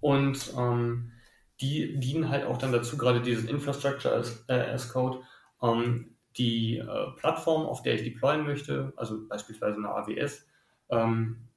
Und 0.00 0.52
ähm, 0.56 1.12
die 1.60 1.98
dienen 1.98 2.30
halt 2.30 2.46
auch 2.46 2.56
dann 2.56 2.72
dazu, 2.72 2.96
gerade 2.96 3.20
dieses 3.20 3.44
Infrastructure 3.44 4.14
as, 4.14 4.44
äh, 4.48 4.54
as 4.54 4.92
Code, 4.92 5.20
ähm, 5.62 6.16
die 6.36 6.78
äh, 6.78 7.10
Plattform, 7.16 7.66
auf 7.66 7.82
der 7.82 7.94
ich 7.94 8.04
deployen 8.04 8.44
möchte, 8.44 8.92
also 8.96 9.26
beispielsweise 9.28 9.76
eine 9.76 9.88
AWS, 9.88 10.46
ähm, 10.88 11.48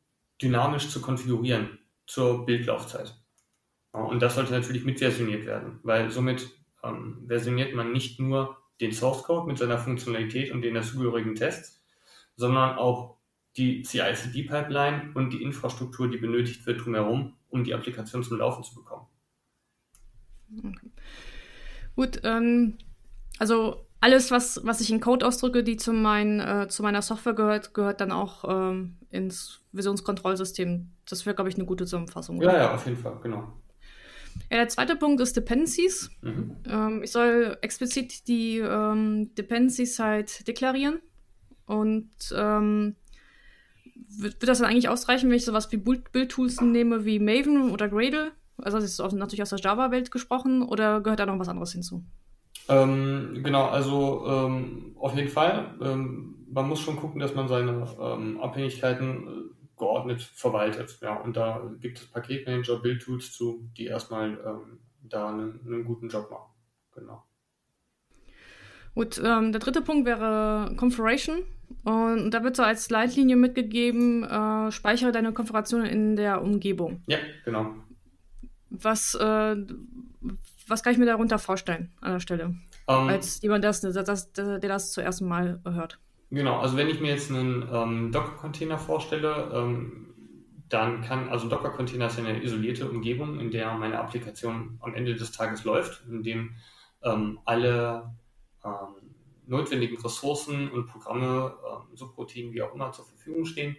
dynamisch 0.42 0.90
zu 0.90 1.02
konfigurieren 1.02 1.80
zur 2.06 2.46
Bildlaufzeit. 2.46 3.16
Und 3.92 4.22
das 4.22 4.36
sollte 4.36 4.54
natürlich 4.54 4.84
mitversioniert 4.84 5.46
werden, 5.46 5.80
weil 5.84 6.10
somit 6.10 6.50
ähm, 6.84 7.24
versioniert 7.28 7.76
man 7.76 7.92
nicht 7.92 8.20
nur 8.20 8.58
den 8.82 8.92
Source 8.92 9.24
Code 9.24 9.48
mit 9.48 9.58
seiner 9.58 9.78
Funktionalität 9.78 10.52
und 10.52 10.64
den 10.64 10.74
dazugehörigen 10.74 11.36
Tests, 11.36 11.86
sondern 12.36 12.78
auch 12.78 13.18
die 13.58 13.84
CI-CD-Pipeline 13.84 15.12
und 15.14 15.32
die 15.32 15.44
Infrastruktur, 15.44 16.10
die 16.10 16.18
benötigt 16.18 16.66
wird 16.66 16.84
drumherum, 16.84 17.34
um 17.50 17.64
die 17.64 17.74
Applikation 17.74 18.24
zum 18.24 18.38
Laufen 18.38 18.64
zu 18.64 18.76
bekommen. 18.76 19.08
Okay. 20.58 20.92
Gut, 21.96 22.22
ähm, 22.24 22.78
also 23.38 23.86
alles, 24.00 24.32
was, 24.32 24.60
was 24.64 24.82
ich 24.82 24.92
in 24.92 25.00
Code 25.00 25.26
ausdrücke, 25.26 25.64
die 25.64 25.78
zu, 25.78 25.94
mein, 25.94 26.40
äh, 26.40 26.68
zu 26.68 26.84
meiner 26.84 27.02
Software 27.02 27.34
gehört, 27.34 27.74
gehört 27.74 28.02
dann 28.02 28.12
auch 28.12 28.44
ähm, 28.48 28.98
ins 29.10 29.62
Visionskontrollsystem. 29.72 30.92
Das 31.08 31.26
wäre, 31.26 31.36
glaube 31.36 31.50
ich, 31.50 31.56
eine 31.56 31.66
gute 31.66 31.86
Zusammenfassung. 31.86 32.40
Oder? 32.40 32.52
Ja, 32.52 32.58
ja, 32.58 32.76
auf 32.76 32.86
jeden 32.86 32.98
Fall, 32.98 33.18
genau. 33.22 33.54
Ja, 34.50 34.58
der 34.58 34.68
zweite 34.68 34.96
Punkt 34.96 35.22
ist 35.22 35.38
Dependencies. 35.38 36.10
Mhm. 36.22 36.58
Ähm, 36.68 37.04
ich 37.04 37.12
soll 37.12 37.58
explizit 37.62 38.28
die 38.28 38.58
ähm, 38.58 39.34
Dependencies 39.36 40.00
halt 40.00 40.48
deklarieren. 40.48 41.00
Und 41.66 42.12
ähm, 42.36 42.96
wird, 43.96 44.42
wird, 44.42 44.50
das 44.50 44.60
dann 44.60 44.70
eigentlich 44.70 44.90
ausreichen, 44.90 45.30
wenn 45.30 45.38
ich 45.38 45.46
sowas 45.46 45.72
wie 45.72 45.78
Build-Tools 45.78 46.62
nehme 46.62 47.06
wie 47.06 47.20
Maven 47.20 47.72
oder 47.72 47.90
Gradle? 47.90 48.32
Also 48.58 48.80
das 48.80 49.00
ist 49.00 49.14
natürlich 49.14 49.42
aus 49.42 49.50
der 49.50 49.60
Java-Welt 49.60 50.12
gesprochen 50.12 50.62
oder 50.62 51.02
gehört 51.02 51.20
da 51.20 51.26
noch 51.26 51.40
was 51.40 51.50
anderes 51.50 51.72
hinzu? 51.72 52.04
Ähm, 52.70 53.42
genau, 53.44 53.66
also 53.66 54.26
ähm, 54.28 54.96
auf 55.00 55.16
jeden 55.16 55.30
Fall. 55.30 55.76
Ähm, 55.82 56.46
man 56.50 56.68
muss 56.68 56.80
schon 56.80 56.98
gucken, 56.98 57.20
dass 57.20 57.36
man 57.36 57.48
seine 57.48 57.88
ähm, 58.00 58.40
Abhängigkeiten 58.40 59.28
äh, 59.28 59.54
geordnet 59.78 60.22
verwaltet. 60.22 60.98
Ja, 61.02 61.16
und 61.18 61.36
da 61.36 61.62
gibt 61.82 62.00
es 62.00 62.06
Paketmanager, 62.06 62.78
Build-Tools 62.78 63.34
zu, 63.34 63.70
die 63.78 63.88
erstmal 63.88 64.40
ähm, 64.46 64.80
da 65.02 65.30
einen, 65.30 65.60
einen, 65.66 65.84
guten 65.84 66.10
Job 66.10 66.30
machen. 66.30 66.52
Genau. 66.96 67.24
Gut, 68.94 69.20
ähm, 69.24 69.52
der 69.52 69.60
dritte 69.60 69.82
Punkt 69.82 70.06
wäre 70.06 70.76
Configuration. 70.78 71.44
Und 71.84 72.32
da 72.32 72.44
wird 72.44 72.56
so 72.56 72.64
als 72.64 72.90
Leitlinie 72.90 73.36
mitgegeben, 73.36 74.24
äh, 74.24 74.72
speichere 74.72 75.12
deine 75.12 75.34
Konfiguration 75.34 75.86
in 75.86 76.16
der 76.16 76.42
Umgebung. 76.42 77.02
Ja, 77.08 77.18
genau. 77.46 77.74
Was, 78.70 79.16
äh, 79.16 79.56
was 80.68 80.84
kann 80.84 80.94
ich 80.94 81.00
mir 81.00 81.06
darunter 81.06 81.40
vorstellen 81.40 81.92
an 82.02 82.14
der 82.14 82.20
Stelle? 82.20 82.56
Um, 82.86 83.04
ähm, 83.04 83.08
als 83.10 83.42
jemand, 83.42 83.64
das, 83.64 83.82
das, 83.82 84.34
der 84.34 84.60
das 84.60 84.92
zuerst 84.92 85.22
Mal 85.22 85.62
hört. 85.66 86.00
Genau, 86.32 86.60
also 86.60 86.78
wenn 86.78 86.90
ich 86.90 87.00
mir 87.00 87.12
jetzt 87.12 87.30
einen 87.30 87.68
ähm, 87.72 88.12
Docker-Container 88.12 88.80
vorstelle, 88.80 89.52
ähm, 89.54 90.08
dann 90.70 91.02
kann, 91.02 91.30
also 91.30 91.48
Docker-Container 91.48 92.08
ist 92.08 92.18
eine 92.18 92.42
isolierte 92.42 92.90
Umgebung, 92.90 93.40
in 93.40 93.52
der 93.52 93.74
meine 93.76 94.00
Applikation 94.00 94.80
am 94.82 94.96
Ende 94.96 95.14
des 95.14 95.32
Tages 95.32 95.64
läuft, 95.64 96.04
in 96.10 96.24
dem 96.24 96.56
ähm, 97.04 97.40
alle 97.46 98.12
ähm, 98.66 99.03
notwendigen 99.46 99.98
Ressourcen 100.02 100.70
und 100.72 100.88
Programme, 100.88 101.56
ähm, 101.66 101.96
Subroutinen, 101.96 102.54
wie 102.54 102.62
auch 102.62 102.74
immer, 102.74 102.92
zur 102.92 103.06
Verfügung 103.06 103.46
stehen, 103.46 103.78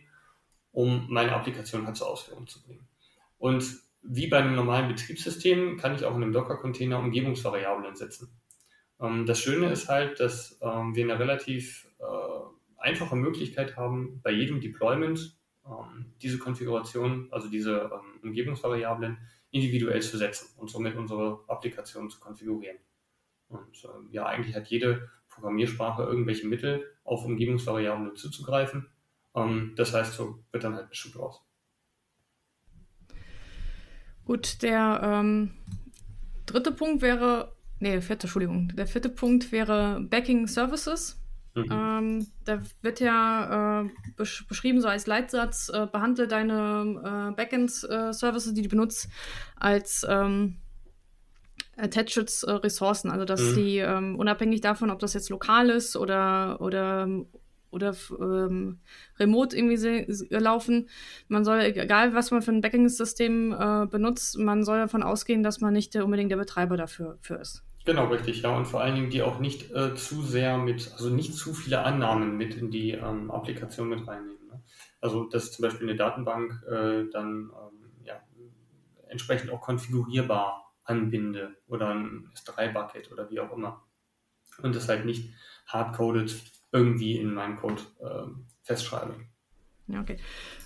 um 0.72 1.06
meine 1.08 1.32
Applikation 1.34 1.86
halt 1.86 1.96
zur 1.96 2.08
Ausführung 2.08 2.46
zu 2.46 2.62
bringen. 2.62 2.86
Und 3.38 3.64
wie 4.02 4.26
bei 4.26 4.38
einem 4.38 4.54
normalen 4.54 4.88
Betriebssystem 4.88 5.76
kann 5.78 5.94
ich 5.94 6.04
auch 6.04 6.14
in 6.14 6.22
einem 6.22 6.32
Docker-Container 6.32 6.98
Umgebungsvariablen 6.98 7.96
setzen. 7.96 8.28
Ähm, 9.00 9.26
das 9.26 9.40
Schöne 9.40 9.70
ist 9.70 9.88
halt, 9.88 10.20
dass 10.20 10.58
ähm, 10.60 10.94
wir 10.94 11.04
eine 11.04 11.18
relativ 11.18 11.88
äh, 11.98 12.04
einfache 12.78 13.16
Möglichkeit 13.16 13.76
haben, 13.76 14.20
bei 14.22 14.30
jedem 14.30 14.60
Deployment 14.60 15.38
ähm, 15.66 16.12
diese 16.20 16.38
Konfiguration, 16.38 17.28
also 17.30 17.48
diese 17.48 17.90
ähm, 17.92 18.20
Umgebungsvariablen, 18.22 19.18
individuell 19.50 20.02
zu 20.02 20.18
setzen 20.18 20.48
und 20.58 20.68
somit 20.68 20.96
unsere 20.96 21.44
Applikation 21.46 22.10
zu 22.10 22.20
konfigurieren. 22.20 22.78
Und 23.48 23.84
ähm, 23.84 24.08
ja, 24.10 24.26
eigentlich 24.26 24.54
hat 24.54 24.66
jede 24.66 25.08
Programmiersprache 25.34 26.02
irgendwelche 26.02 26.46
Mittel, 26.46 26.84
auf 27.04 27.24
Umgebungsvariablen 27.24 28.16
zuzugreifen. 28.16 28.88
Ähm, 29.34 29.72
das 29.76 29.92
heißt, 29.92 30.14
so 30.14 30.38
wird 30.52 30.64
dann 30.64 30.74
halt 30.74 30.88
ein 30.88 30.94
Schuh 30.94 31.10
draus. 31.10 31.42
Gut, 34.24 34.62
der 34.62 35.00
ähm, 35.02 35.54
dritte 36.46 36.72
Punkt 36.72 37.02
wäre, 37.02 37.54
nee, 37.78 38.00
vierte, 38.00 38.26
Entschuldigung, 38.26 38.68
der 38.74 38.86
vierte 38.86 39.10
Punkt 39.10 39.52
wäre 39.52 40.00
Backing 40.00 40.46
Services. 40.46 41.20
Mhm. 41.54 41.68
Ähm, 41.70 42.26
da 42.44 42.62
wird 42.82 43.00
ja 43.00 43.82
äh, 43.82 43.88
besch 44.16 44.46
beschrieben, 44.48 44.80
so 44.80 44.88
als 44.88 45.06
Leitsatz, 45.06 45.68
äh, 45.68 45.86
behandle 45.86 46.26
deine 46.26 47.30
äh, 47.30 47.36
Backend-Services, 47.36 48.50
äh, 48.50 48.54
die 48.54 48.62
du 48.62 48.68
benutzt, 48.70 49.08
als 49.56 50.04
ähm, 50.08 50.56
Attached 51.76 52.44
äh, 52.44 52.50
Ressourcen. 52.50 53.10
Also, 53.10 53.24
dass 53.24 53.40
mhm. 53.40 53.54
die 53.54 53.78
ähm, 53.78 54.16
unabhängig 54.16 54.60
davon, 54.60 54.90
ob 54.90 54.98
das 54.98 55.14
jetzt 55.14 55.30
lokal 55.30 55.70
ist 55.70 55.96
oder, 55.96 56.60
oder 56.60 57.08
oder 57.74 57.94
ähm, 58.20 58.78
remote 59.18 59.56
irgendwie 59.56 60.06
laufen. 60.30 60.88
Man 61.28 61.44
soll, 61.44 61.60
egal 61.60 62.14
was 62.14 62.30
man 62.30 62.40
für 62.40 62.52
ein 62.52 62.60
Backing-System 62.60 63.52
äh, 63.52 63.86
benutzt, 63.86 64.38
man 64.38 64.64
soll 64.64 64.78
davon 64.78 65.02
ausgehen, 65.02 65.42
dass 65.42 65.60
man 65.60 65.72
nicht 65.72 65.92
der, 65.94 66.04
unbedingt 66.04 66.30
der 66.30 66.36
Betreiber 66.36 66.76
dafür 66.76 67.18
für 67.20 67.34
ist. 67.34 67.64
Genau, 67.84 68.06
richtig, 68.06 68.42
ja. 68.42 68.56
Und 68.56 68.66
vor 68.66 68.80
allen 68.80 68.94
Dingen 68.94 69.10
die 69.10 69.22
auch 69.22 69.40
nicht 69.40 69.70
äh, 69.72 69.94
zu 69.94 70.22
sehr 70.22 70.56
mit, 70.56 70.92
also 70.92 71.10
nicht 71.10 71.34
zu 71.34 71.52
viele 71.52 71.84
Annahmen 71.84 72.36
mit 72.38 72.54
in 72.54 72.70
die 72.70 72.92
ähm, 72.92 73.30
Applikation 73.30 73.88
mit 73.88 74.06
reinnehmen. 74.06 74.46
Ne? 74.48 74.62
Also, 75.00 75.24
dass 75.24 75.52
zum 75.52 75.64
Beispiel 75.64 75.88
eine 75.88 75.96
Datenbank 75.96 76.62
äh, 76.66 77.10
dann 77.12 77.50
ähm, 77.50 78.04
ja, 78.04 78.22
entsprechend 79.08 79.50
auch 79.50 79.60
konfigurierbar 79.60 80.63
anbinde 80.84 81.56
oder 81.66 81.90
ein 81.90 82.30
S3-Bucket 82.34 83.12
oder 83.12 83.30
wie 83.30 83.40
auch 83.40 83.52
immer. 83.52 83.82
Und 84.62 84.76
das 84.76 84.88
halt 84.88 85.04
nicht 85.04 85.32
hardcoded 85.66 86.34
irgendwie 86.72 87.18
in 87.18 87.34
meinem 87.34 87.56
Code 87.56 87.82
äh, 88.00 88.26
festschreibe. 88.62 89.14
Ja, 89.86 90.00
okay. 90.00 90.16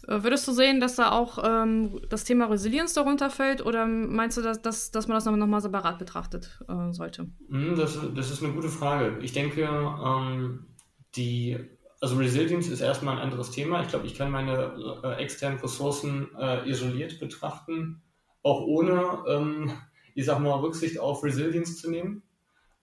Würdest 0.07 0.47
du 0.47 0.53
sehen, 0.53 0.81
dass 0.81 0.95
da 0.95 1.11
auch 1.11 1.43
ähm, 1.45 2.01
das 2.09 2.23
Thema 2.23 2.47
Resilienz 2.47 2.95
darunter 2.95 3.31
fällt 3.31 3.65
oder 3.65 3.85
meinst 3.85 4.39
du, 4.39 4.43
dass, 4.43 4.63
dass, 4.63 4.93
dass 4.93 5.09
man 5.09 5.17
das 5.17 5.25
nochmal 5.25 5.49
noch 5.49 5.61
separat 5.61 5.99
betrachtet 5.99 6.61
äh, 6.69 6.93
sollte? 6.93 7.29
Hm, 7.51 7.75
das, 7.77 7.99
das 8.15 8.31
ist 8.31 8.43
eine 8.43 8.53
gute 8.53 8.69
Frage. 8.69 9.19
Ich 9.21 9.33
denke, 9.33 9.63
ähm, 9.63 10.67
die, 11.17 11.59
also 12.01 12.17
Resilienz 12.17 12.69
ist 12.69 12.81
erstmal 12.81 13.17
ein 13.17 13.23
anderes 13.23 13.51
Thema. 13.51 13.83
Ich 13.83 13.89
glaube, 13.89 14.07
ich 14.07 14.15
kann 14.15 14.31
meine 14.31 15.01
äh, 15.03 15.15
externen 15.23 15.59
Ressourcen 15.59 16.29
äh, 16.39 16.69
isoliert 16.71 17.19
betrachten, 17.19 18.03
auch 18.45 18.61
ohne, 18.61 19.25
ähm, 19.27 19.73
ich 20.19 20.27
sag 20.27 20.41
mal, 20.41 20.59
Rücksicht 20.59 20.99
auf 20.99 21.23
Resilienz 21.23 21.81
zu 21.81 21.91
nehmen 21.91 22.23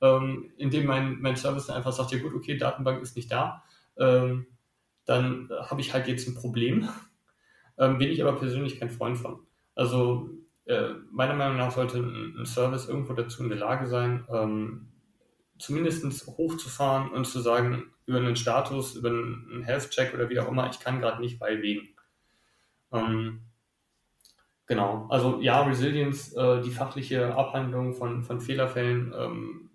ähm, 0.02 0.52
indem 0.58 0.86
mein, 0.86 1.20
mein 1.22 1.36
Service 1.36 1.68
dann 1.68 1.78
einfach 1.78 1.94
sagt, 1.94 2.12
ja 2.12 2.20
gut, 2.20 2.34
okay, 2.34 2.58
Datenbank 2.58 3.02
ist 3.02 3.16
nicht 3.16 3.32
da, 3.32 3.64
ähm, 3.98 4.48
dann 5.06 5.50
habe 5.70 5.82
ich 5.82 5.94
halt 5.94 6.08
jetzt 6.08 6.28
ein 6.28 6.36
Problem. 6.36 6.88
Ähm, 7.78 7.98
bin 7.98 8.10
ich 8.10 8.24
aber 8.24 8.40
persönlich 8.40 8.80
kein 8.80 8.90
Freund 8.90 9.18
von. 9.18 9.46
Also 9.76 10.30
äh, 10.64 10.92
meiner 11.12 11.34
Meinung 11.34 11.58
nach 11.58 11.72
sollte 11.72 11.98
ein, 11.98 12.34
ein, 12.40 12.46
Service 12.46 12.88
irgendwo 12.88 13.12
dazu 13.12 13.44
in 13.44 13.50
der 13.50 13.58
Lage 13.58 13.88
sein, 13.88 14.24
ähm, 14.32 14.88
zumindest 15.60 16.26
hochzufahren 16.26 17.12
und 17.12 17.28
zu 17.28 17.42
sagen, 17.42 17.92
über 18.06 18.20
einen 18.20 18.38
Status, 18.38 18.96
über 18.96 19.10
einen 19.10 19.62
Health-Check 19.62 20.14
oder 20.14 20.30
wie 20.30 20.40
auch 20.40 20.48
immer, 20.48 20.70
ich 20.70 20.80
kann 20.80 21.02
gerade 21.02 21.20
nicht, 21.20 21.42
weil 21.42 21.62
wegen. 21.62 21.90
Ähm, 22.94 23.42
genau, 24.66 25.08
also 25.10 25.40
ja, 25.42 25.62
Resilience, 25.64 26.34
äh, 26.34 26.62
die 26.62 26.72
fachliche 26.72 27.36
Abhandlung 27.36 27.94
von, 27.94 28.24
von 28.24 28.42
Fehlerfällen 28.42 29.14
ähm, 29.18 29.66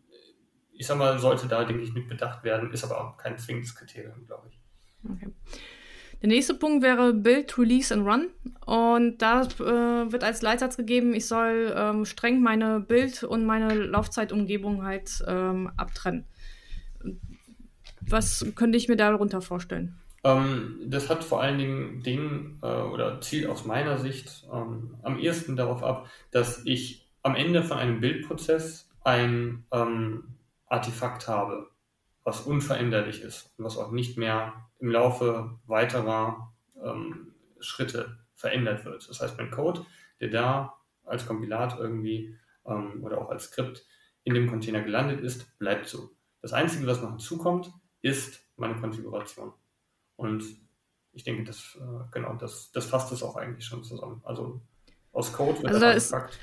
ich 0.81 0.87
sag 0.87 0.97
mal, 0.97 1.19
sollte 1.19 1.47
da, 1.47 1.63
denke 1.63 1.83
ich, 1.83 1.93
mit 1.93 2.09
bedacht 2.09 2.43
werden, 2.43 2.73
ist 2.73 2.85
aber 2.85 2.99
auch 2.99 3.19
kein 3.19 3.37
zwingendes 3.37 3.75
Kriterium, 3.75 4.25
glaube 4.25 4.49
ich. 4.49 4.59
Okay. 5.05 5.29
Der 6.23 6.29
nächste 6.31 6.55
Punkt 6.55 6.83
wäre 6.83 7.13
Build, 7.13 7.59
Release 7.59 7.93
and 7.93 8.07
Run. 8.07 8.31
Und 8.65 9.19
da 9.21 9.43
äh, 9.43 10.11
wird 10.11 10.25
als 10.25 10.41
Leitsatz 10.41 10.79
gegeben, 10.79 11.15
ich 11.15 11.27
soll 11.27 11.75
ähm, 11.77 12.07
streng 12.07 12.41
meine 12.41 12.81
Bild- 12.81 13.25
und 13.25 13.45
meine 13.45 13.75
Laufzeitumgebung 13.75 14.83
halt 14.83 15.23
ähm, 15.29 15.71
abtrennen. 15.77 16.25
Was 18.01 18.47
könnte 18.55 18.79
ich 18.79 18.89
mir 18.89 18.97
darunter 18.97 19.43
vorstellen? 19.43 20.00
Ähm, 20.23 20.81
das 20.87 21.09
hat 21.09 21.25
vor 21.25 21.41
allen 21.41 21.59
Dingen 21.59 22.03
den 22.03 22.59
äh, 22.63 22.67
oder 22.67 23.21
zielt 23.21 23.49
aus 23.49 23.65
meiner 23.65 23.99
Sicht 23.99 24.47
ähm, 24.53 24.97
am 25.03 25.19
ehesten 25.19 25.57
darauf 25.57 25.83
ab, 25.83 26.11
dass 26.31 26.65
ich 26.67 27.09
am 27.23 27.35
Ende 27.35 27.63
von 27.63 27.79
einem 27.79 28.01
Bildprozess 28.01 28.91
ein 29.03 29.65
ähm, 29.73 30.37
Artefakt 30.67 31.27
habe, 31.27 31.71
was 32.23 32.43
unveränderlich 32.43 33.23
ist 33.23 33.51
und 33.57 33.65
was 33.65 33.79
auch 33.79 33.91
nicht 33.91 34.19
mehr 34.19 34.71
im 34.79 34.91
Laufe 34.91 35.59
weiterer 35.67 36.53
ähm, 36.83 37.35
Schritte 37.61 38.19
verändert 38.35 38.85
wird. 38.85 39.09
Das 39.09 39.21
heißt, 39.21 39.39
mein 39.39 39.51
Code, 39.51 39.85
der 40.21 40.29
da 40.29 40.75
als 41.05 41.27
Kompilat 41.27 41.79
irgendwie 41.79 42.37
ähm, 42.67 43.03
oder 43.03 43.19
auch 43.19 43.31
als 43.31 43.45
Skript 43.45 43.85
in 44.25 44.35
dem 44.35 44.49
Container 44.49 44.83
gelandet 44.83 45.21
ist, 45.21 45.59
bleibt 45.59 45.87
so. 45.87 46.11
Das 46.43 46.53
Einzige, 46.53 46.87
was 46.87 47.03
noch 47.03 47.11
hinzukommt, 47.11 47.73
ist 48.03 48.41
meine 48.57 48.77
Konfiguration. 48.77 49.53
Und 50.21 50.45
ich 51.13 51.25
denke, 51.25 51.45
das, 51.45 51.79
äh, 51.81 52.05
genau, 52.13 52.35
das, 52.35 52.71
das 52.73 52.85
fasst 52.85 53.11
es 53.11 53.23
auch 53.23 53.37
eigentlich 53.37 53.65
schon 53.65 53.83
zusammen. 53.83 54.21
Also 54.23 54.61
aus 55.13 55.33
Code 55.33 55.63
wird 55.63 55.69
also 55.69 55.81
das 55.81 55.81
da 55.81 55.93
ist, 55.93 56.13
gepackt. 56.13 56.39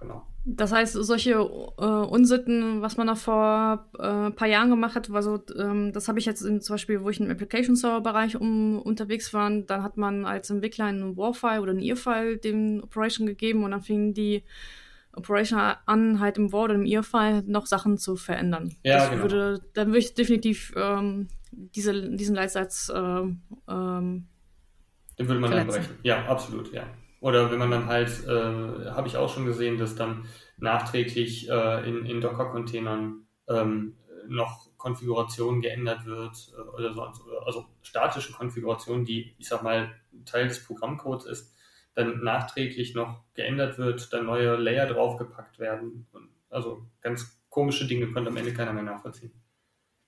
Genau. 0.00 0.26
Das 0.44 0.72
heißt, 0.72 0.94
solche 0.94 1.30
äh, 1.30 1.84
Unsitten, 1.84 2.82
was 2.82 2.96
man 2.96 3.06
noch 3.06 3.16
vor 3.16 3.88
ein 3.98 4.26
äh, 4.26 4.30
paar 4.32 4.48
Jahren 4.48 4.68
gemacht 4.68 4.96
hat, 4.96 5.12
war 5.12 5.22
so, 5.22 5.40
ähm, 5.56 5.92
das 5.92 6.08
habe 6.08 6.18
ich 6.18 6.26
jetzt 6.26 6.42
in, 6.42 6.60
zum 6.60 6.74
Beispiel, 6.74 7.04
wo 7.04 7.08
ich 7.08 7.20
im 7.20 7.30
Application 7.30 7.76
Server 7.76 8.00
Bereich 8.00 8.36
um, 8.36 8.82
unterwegs 8.82 9.32
war, 9.32 9.48
dann 9.48 9.84
hat 9.84 9.96
man 9.96 10.26
als 10.26 10.50
Entwickler 10.50 10.86
einen 10.86 11.16
War-File 11.16 11.60
oder 11.60 11.70
einen 11.70 11.82
EAR-File 11.82 12.38
dem 12.38 12.82
Operation 12.82 13.28
gegeben 13.28 13.62
und 13.62 13.70
dann 13.70 13.82
fingen 13.82 14.12
die 14.12 14.42
Operation 15.12 15.60
an, 15.86 16.18
halt 16.18 16.36
im 16.36 16.52
War 16.52 16.64
oder 16.64 16.74
im 16.74 16.84
EAR-File 16.84 17.44
noch 17.46 17.66
Sachen 17.66 17.96
zu 17.96 18.16
verändern. 18.16 18.74
Ja, 18.82 18.98
das 18.98 19.10
genau. 19.10 19.22
würde, 19.22 19.60
dann 19.72 19.86
würde 19.86 19.98
ich 20.00 20.14
definitiv 20.14 20.74
ähm, 20.76 21.28
diese, 21.56 22.10
diesen 22.16 22.34
Leitsatz 22.34 22.90
ähm, 22.94 24.28
den 25.18 25.28
würde 25.28 25.40
man 25.40 25.50
dann 25.50 25.66
brechen. 25.66 25.96
Ja, 26.02 26.26
absolut, 26.26 26.72
ja. 26.72 26.86
Oder 27.20 27.50
wenn 27.50 27.58
man 27.58 27.70
dann 27.70 27.86
halt, 27.86 28.10
äh, 28.26 28.90
habe 28.90 29.08
ich 29.08 29.16
auch 29.16 29.32
schon 29.32 29.46
gesehen, 29.46 29.78
dass 29.78 29.94
dann 29.94 30.26
nachträglich 30.58 31.48
äh, 31.48 31.88
in, 31.88 32.04
in 32.04 32.20
Docker-Containern 32.20 33.26
ähm, 33.48 33.96
noch 34.26 34.68
Konfiguration 34.76 35.60
geändert 35.60 36.04
wird 36.04 36.52
äh, 36.56 36.60
oder 36.76 36.92
so, 36.92 37.02
also 37.46 37.66
statische 37.82 38.32
Konfiguration, 38.32 39.04
die, 39.04 39.34
ich 39.38 39.48
sag 39.48 39.62
mal, 39.62 39.94
Teil 40.26 40.48
des 40.48 40.64
Programmcodes 40.64 41.24
ist, 41.26 41.54
dann 41.94 42.22
nachträglich 42.22 42.94
noch 42.94 43.22
geändert 43.34 43.78
wird, 43.78 44.12
dann 44.12 44.26
neue 44.26 44.56
Layer 44.56 44.86
draufgepackt 44.86 45.58
werden. 45.58 46.06
Und 46.12 46.28
also 46.50 46.84
ganz 47.00 47.40
komische 47.48 47.86
Dinge 47.86 48.08
konnte 48.08 48.30
am 48.30 48.36
Ende 48.36 48.52
keiner 48.52 48.72
mehr 48.72 48.82
nachvollziehen. 48.82 49.32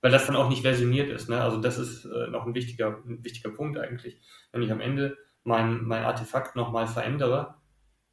Weil 0.03 0.11
das 0.11 0.27
dann 0.27 0.37
auch 0.37 0.49
nicht 0.49 0.63
versioniert 0.63 1.11
ist. 1.11 1.29
Ne? 1.29 1.41
Also 1.41 1.59
das 1.59 1.79
ist 1.79 2.05
äh, 2.05 2.29
noch 2.29 2.47
ein 2.47 2.55
wichtiger, 2.55 3.03
ein 3.07 3.25
wichtiger 3.25 3.51
Punkt 3.51 3.79
eigentlich. 3.79 4.21
Wenn 4.53 4.63
ich 4.63 4.71
am 4.71 4.81
Ende 4.81 5.17
mein, 5.43 5.85
mein 5.85 6.05
Artefakt 6.05 6.57
nochmal 6.57 6.87
verändere, 6.87 7.55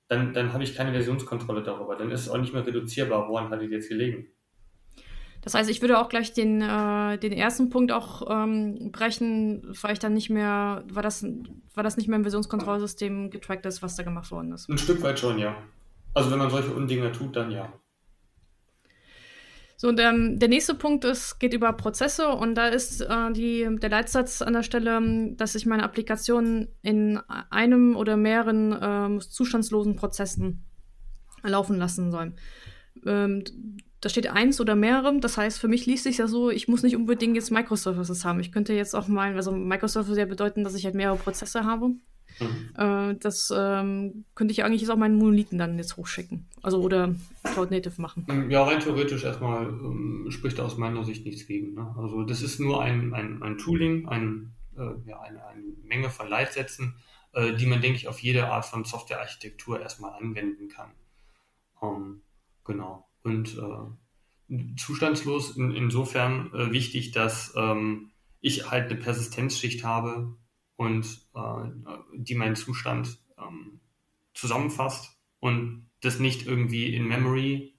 dann, 0.07 0.33
dann 0.33 0.53
habe 0.53 0.63
ich 0.63 0.75
keine 0.75 0.91
Versionskontrolle 0.91 1.63
darüber. 1.63 1.95
Dann 1.95 2.11
ist 2.11 2.21
es 2.21 2.29
auch 2.29 2.37
nicht 2.37 2.53
mehr 2.53 2.65
reduzierbar, 2.65 3.27
woran 3.27 3.49
hat 3.49 3.61
es 3.61 3.71
jetzt 3.71 3.89
gelegen. 3.89 4.27
Das 5.41 5.55
heißt, 5.55 5.69
ich 5.69 5.81
würde 5.81 5.99
auch 5.99 6.07
gleich 6.07 6.31
den, 6.31 6.61
äh, 6.61 7.17
den 7.17 7.33
ersten 7.33 7.69
Punkt 7.69 7.91
auch 7.91 8.29
ähm, 8.29 8.91
brechen, 8.93 9.75
weil 9.81 9.91
ich 9.91 9.99
dann 9.99 10.13
nicht 10.13 10.29
mehr, 10.29 10.85
war 10.89 11.03
das, 11.03 11.25
war 11.73 11.83
das 11.83 11.97
nicht 11.97 12.07
mehr 12.07 12.15
im 12.15 12.23
Versionskontrollsystem 12.23 13.29
getrackt 13.29 13.65
ist, 13.65 13.83
was 13.83 13.97
da 13.97 14.03
gemacht 14.03 14.31
worden 14.31 14.53
ist. 14.53 14.69
Ein 14.69 14.77
Stück 14.77 15.01
weit 15.01 15.19
schon, 15.19 15.37
ja. 15.37 15.57
Also 16.13 16.31
wenn 16.31 16.37
man 16.39 16.49
solche 16.49 16.71
Undinge 16.71 17.11
tut, 17.11 17.35
dann 17.35 17.51
ja. 17.51 17.73
So, 19.83 19.89
und 19.89 19.99
ähm, 19.99 20.39
der 20.39 20.47
nächste 20.47 20.75
Punkt 20.75 21.03
ist, 21.03 21.39
geht 21.39 21.53
über 21.53 21.73
Prozesse 21.73 22.29
und 22.29 22.55
da 22.55 22.69
ist 22.69 23.01
äh, 23.01 23.33
die, 23.33 23.67
der 23.81 23.89
Leitsatz 23.89 24.41
an 24.41 24.53
der 24.53 24.63
Stelle, 24.63 25.33
dass 25.35 25.55
ich 25.55 25.65
meine 25.65 25.83
Applikation 25.83 26.69
in 26.83 27.17
einem 27.49 27.97
oder 27.97 28.15
mehreren 28.15 28.73
ähm, 28.81 29.19
zustandslosen 29.19 29.97
Prozessen 29.97 30.63
laufen 31.43 31.75
lassen 31.75 32.11
soll. 32.11 32.31
Ähm, 33.05 33.43
da 33.99 34.07
steht 34.07 34.27
eins 34.27 34.61
oder 34.61 34.75
mehrere, 34.75 35.19
das 35.19 35.35
heißt, 35.35 35.59
für 35.59 35.67
mich 35.67 35.85
liest 35.85 36.05
sich 36.05 36.19
ja 36.19 36.27
so, 36.27 36.49
ich 36.49 36.69
muss 36.69 36.83
nicht 36.83 36.95
unbedingt 36.95 37.35
jetzt 37.35 37.51
Microservices 37.51 38.23
haben. 38.23 38.39
Ich 38.39 38.53
könnte 38.53 38.71
jetzt 38.71 38.95
auch 38.95 39.09
mal, 39.09 39.35
also 39.35 39.51
Microservices 39.51 40.17
ja 40.17 40.23
bedeuten, 40.23 40.63
dass 40.63 40.75
ich 40.75 40.85
halt 40.85 40.95
mehrere 40.95 41.17
Prozesse 41.17 41.65
habe. 41.65 41.89
Mhm. 42.39 42.69
Äh, 42.77 43.15
das 43.19 43.51
ähm, 43.55 44.25
könnte 44.35 44.51
ich 44.51 44.63
eigentlich 44.63 44.81
jetzt 44.81 44.89
auch 44.89 44.97
meinen 44.97 45.17
Monolithen 45.17 45.57
dann 45.57 45.77
jetzt 45.77 45.97
hochschicken. 45.97 46.45
Also 46.61 46.81
oder 46.81 47.13
Cloud 47.43 47.71
Native 47.71 48.01
machen. 48.01 48.25
Ja, 48.49 48.63
rein 48.63 48.79
theoretisch 48.79 49.23
erstmal 49.23 49.67
ähm, 49.67 50.27
spricht 50.29 50.59
aus 50.59 50.77
meiner 50.77 51.03
Sicht 51.03 51.25
nichts 51.25 51.45
gegen. 51.45 51.73
Ne? 51.73 51.93
Also 51.97 52.23
das 52.23 52.41
ist 52.41 52.59
nur 52.59 52.81
ein, 52.81 53.13
ein, 53.13 53.41
ein 53.43 53.57
Tooling, 53.57 54.07
ein, 54.07 54.53
äh, 54.77 55.09
ja, 55.09 55.19
eine, 55.21 55.45
eine 55.45 55.63
Menge 55.83 56.09
von 56.09 56.27
Leitsätzen, 56.27 56.95
äh, 57.33 57.53
die 57.53 57.65
man, 57.65 57.81
denke 57.81 57.97
ich, 57.97 58.07
auf 58.07 58.19
jede 58.19 58.47
Art 58.47 58.65
von 58.65 58.85
Softwarearchitektur 58.85 59.79
erstmal 59.79 60.13
anwenden 60.13 60.67
kann. 60.69 60.91
Ähm, 61.81 62.21
genau. 62.63 63.07
Und 63.23 63.57
äh, 63.57 64.75
zustandslos 64.77 65.55
in, 65.57 65.71
insofern 65.71 66.53
äh, 66.53 66.71
wichtig, 66.71 67.11
dass 67.11 67.53
ähm, 67.55 68.11
ich 68.41 68.69
halt 68.69 68.91
eine 68.91 68.99
Persistenzschicht 68.99 69.83
habe 69.83 70.35
und 70.75 71.05
äh, 71.35 71.69
die 72.15 72.35
meinen 72.35 72.55
Zustand 72.55 73.17
ähm, 73.37 73.79
zusammenfasst 74.33 75.17
und 75.39 75.89
das 76.01 76.19
nicht 76.19 76.47
irgendwie 76.47 76.95
in 76.95 77.07
Memory 77.07 77.73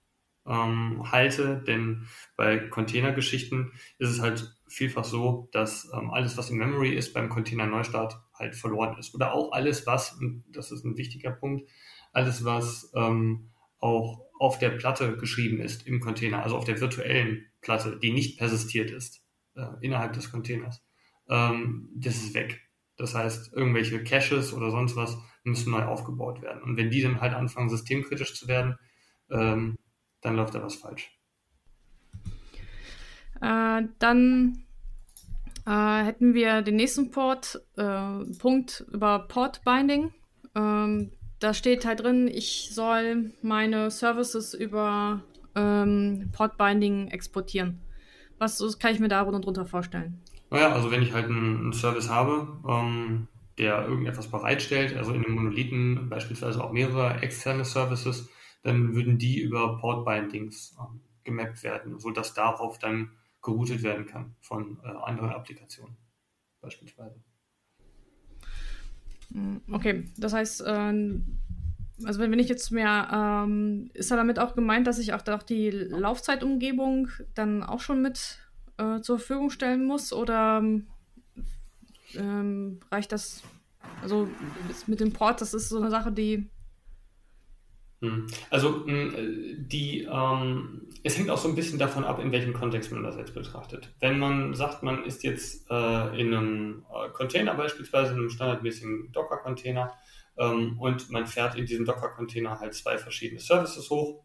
ähm, 0.46 1.10
halte, 1.10 1.62
denn 1.66 2.06
bei 2.36 2.58
Containergeschichten 2.58 3.72
ist 3.98 4.10
es 4.10 4.20
halt 4.20 4.54
vielfach 4.68 5.04
so, 5.04 5.48
dass 5.52 5.90
ähm, 5.94 6.10
alles, 6.10 6.36
was 6.36 6.50
in 6.50 6.58
Memory 6.58 6.94
ist, 6.94 7.14
beim 7.14 7.28
Container-Neustart 7.28 8.20
halt 8.34 8.54
verloren 8.54 8.98
ist. 8.98 9.14
Oder 9.14 9.32
auch 9.32 9.52
alles, 9.52 9.86
was, 9.86 10.12
und 10.12 10.44
das 10.48 10.70
ist 10.70 10.84
ein 10.84 10.96
wichtiger 10.96 11.30
Punkt, 11.30 11.70
alles, 12.12 12.44
was 12.44 12.92
ähm, 12.94 13.50
auch 13.78 14.24
auf 14.38 14.58
der 14.58 14.70
Platte 14.70 15.16
geschrieben 15.16 15.60
ist 15.60 15.86
im 15.86 16.00
Container, 16.00 16.42
also 16.42 16.56
auf 16.56 16.64
der 16.64 16.80
virtuellen 16.80 17.46
Platte, 17.60 17.98
die 17.98 18.12
nicht 18.12 18.38
persistiert 18.38 18.90
ist 18.90 19.24
äh, 19.54 19.66
innerhalb 19.80 20.12
des 20.12 20.30
Containers, 20.30 20.84
ähm, 21.28 21.88
das 21.94 22.16
ist 22.16 22.34
weg. 22.34 22.60
Das 22.96 23.14
heißt, 23.14 23.52
irgendwelche 23.52 24.02
Caches 24.04 24.52
oder 24.52 24.70
sonst 24.70 24.96
was 24.96 25.18
müssen 25.42 25.72
neu 25.72 25.84
aufgebaut 25.84 26.42
werden. 26.42 26.62
Und 26.62 26.76
wenn 26.76 26.90
die 26.90 27.02
dann 27.02 27.20
halt 27.20 27.34
anfangen, 27.34 27.68
systemkritisch 27.68 28.34
zu 28.34 28.48
werden, 28.48 28.76
ähm, 29.30 29.76
dann 30.20 30.36
läuft 30.36 30.54
da 30.54 30.62
was 30.62 30.76
falsch. 30.76 31.10
Äh, 33.40 33.82
dann 33.98 34.64
äh, 35.66 36.04
hätten 36.04 36.34
wir 36.34 36.62
den 36.62 36.76
nächsten 36.76 37.10
Port, 37.10 37.60
äh, 37.76 38.24
Punkt 38.38 38.84
über 38.92 39.26
Port 39.28 39.62
Binding. 39.64 40.12
Ähm, 40.54 41.12
da 41.40 41.52
steht 41.52 41.84
halt 41.84 42.00
drin, 42.00 42.28
ich 42.28 42.70
soll 42.72 43.32
meine 43.42 43.90
Services 43.90 44.54
über 44.54 45.22
ähm, 45.54 46.30
Port 46.32 46.56
Binding 46.56 47.08
exportieren. 47.08 47.80
Was, 48.38 48.78
kann 48.78 48.92
ich 48.92 49.00
mir 49.00 49.08
darunter 49.08 49.66
vorstellen? 49.66 50.20
Naja, 50.54 50.72
also 50.72 50.92
wenn 50.92 51.02
ich 51.02 51.12
halt 51.12 51.26
einen, 51.26 51.72
Service 51.72 52.08
habe, 52.08 52.46
ähm, 52.68 53.26
der 53.58 53.88
irgendetwas 53.88 54.30
bereitstellt, 54.30 54.96
also 54.96 55.12
in 55.12 55.24
einem 55.24 55.34
Monolithen 55.34 56.08
beispielsweise 56.08 56.62
auch 56.62 56.70
mehrere 56.70 57.20
externe 57.22 57.64
Services, 57.64 58.28
dann 58.62 58.94
würden 58.94 59.18
die 59.18 59.40
über 59.40 59.78
Port-Bindings 59.78 60.76
ähm, 60.78 61.00
gemappt 61.24 61.64
werden, 61.64 61.98
sodass 61.98 62.34
darauf 62.34 62.78
dann 62.78 63.10
geroutet 63.42 63.82
werden 63.82 64.06
kann 64.06 64.36
von 64.40 64.78
äh, 64.84 64.88
anderen 64.88 65.30
Applikationen 65.30 65.96
beispielsweise. 66.60 67.16
Hm, 69.32 69.60
okay, 69.72 70.04
das 70.16 70.34
heißt, 70.34 70.60
äh, 70.60 71.18
also 72.04 72.20
wenn, 72.20 72.30
wenn 72.30 72.38
ich 72.38 72.48
jetzt 72.48 72.70
mehr, 72.70 73.08
ähm, 73.44 73.90
ist 73.92 74.12
da 74.12 74.16
damit 74.16 74.38
auch 74.38 74.54
gemeint, 74.54 74.86
dass 74.86 75.00
ich 75.00 75.14
auch, 75.14 75.26
auch 75.26 75.42
die 75.42 75.70
Laufzeitumgebung 75.70 77.08
dann 77.34 77.64
auch 77.64 77.80
schon 77.80 78.00
mit 78.00 78.38
äh, 78.76 79.00
zur 79.00 79.18
Verfügung 79.18 79.50
stellen 79.50 79.84
muss 79.84 80.12
oder 80.12 80.62
ähm, 82.16 82.80
reicht 82.90 83.12
das? 83.12 83.42
Also 84.02 84.28
mit 84.86 85.00
dem 85.00 85.12
Port, 85.12 85.40
das 85.40 85.54
ist 85.54 85.68
so 85.68 85.78
eine 85.78 85.90
Sache, 85.90 86.12
die. 86.12 86.48
Hm. 88.00 88.26
Also 88.50 88.84
die, 88.86 90.08
ähm, 90.10 90.88
es 91.02 91.16
hängt 91.16 91.30
auch 91.30 91.38
so 91.38 91.48
ein 91.48 91.54
bisschen 91.54 91.78
davon 91.78 92.04
ab, 92.04 92.18
in 92.18 92.32
welchem 92.32 92.52
Kontext 92.52 92.92
man 92.92 93.02
das 93.02 93.16
jetzt 93.16 93.34
betrachtet. 93.34 93.94
Wenn 94.00 94.18
man 94.18 94.54
sagt, 94.54 94.82
man 94.82 95.04
ist 95.04 95.22
jetzt 95.22 95.70
äh, 95.70 96.20
in 96.20 96.34
einem 96.34 96.84
äh, 96.92 97.10
Container 97.10 97.54
beispielsweise, 97.54 98.12
in 98.12 98.18
einem 98.18 98.30
standardmäßigen 98.30 99.12
Docker-Container 99.12 99.92
ähm, 100.36 100.78
und 100.78 101.10
man 101.10 101.26
fährt 101.26 101.56
in 101.56 101.66
diesem 101.66 101.84
Docker-Container 101.84 102.58
halt 102.60 102.74
zwei 102.74 102.98
verschiedene 102.98 103.40
Services 103.40 103.88
hoch, 103.90 104.24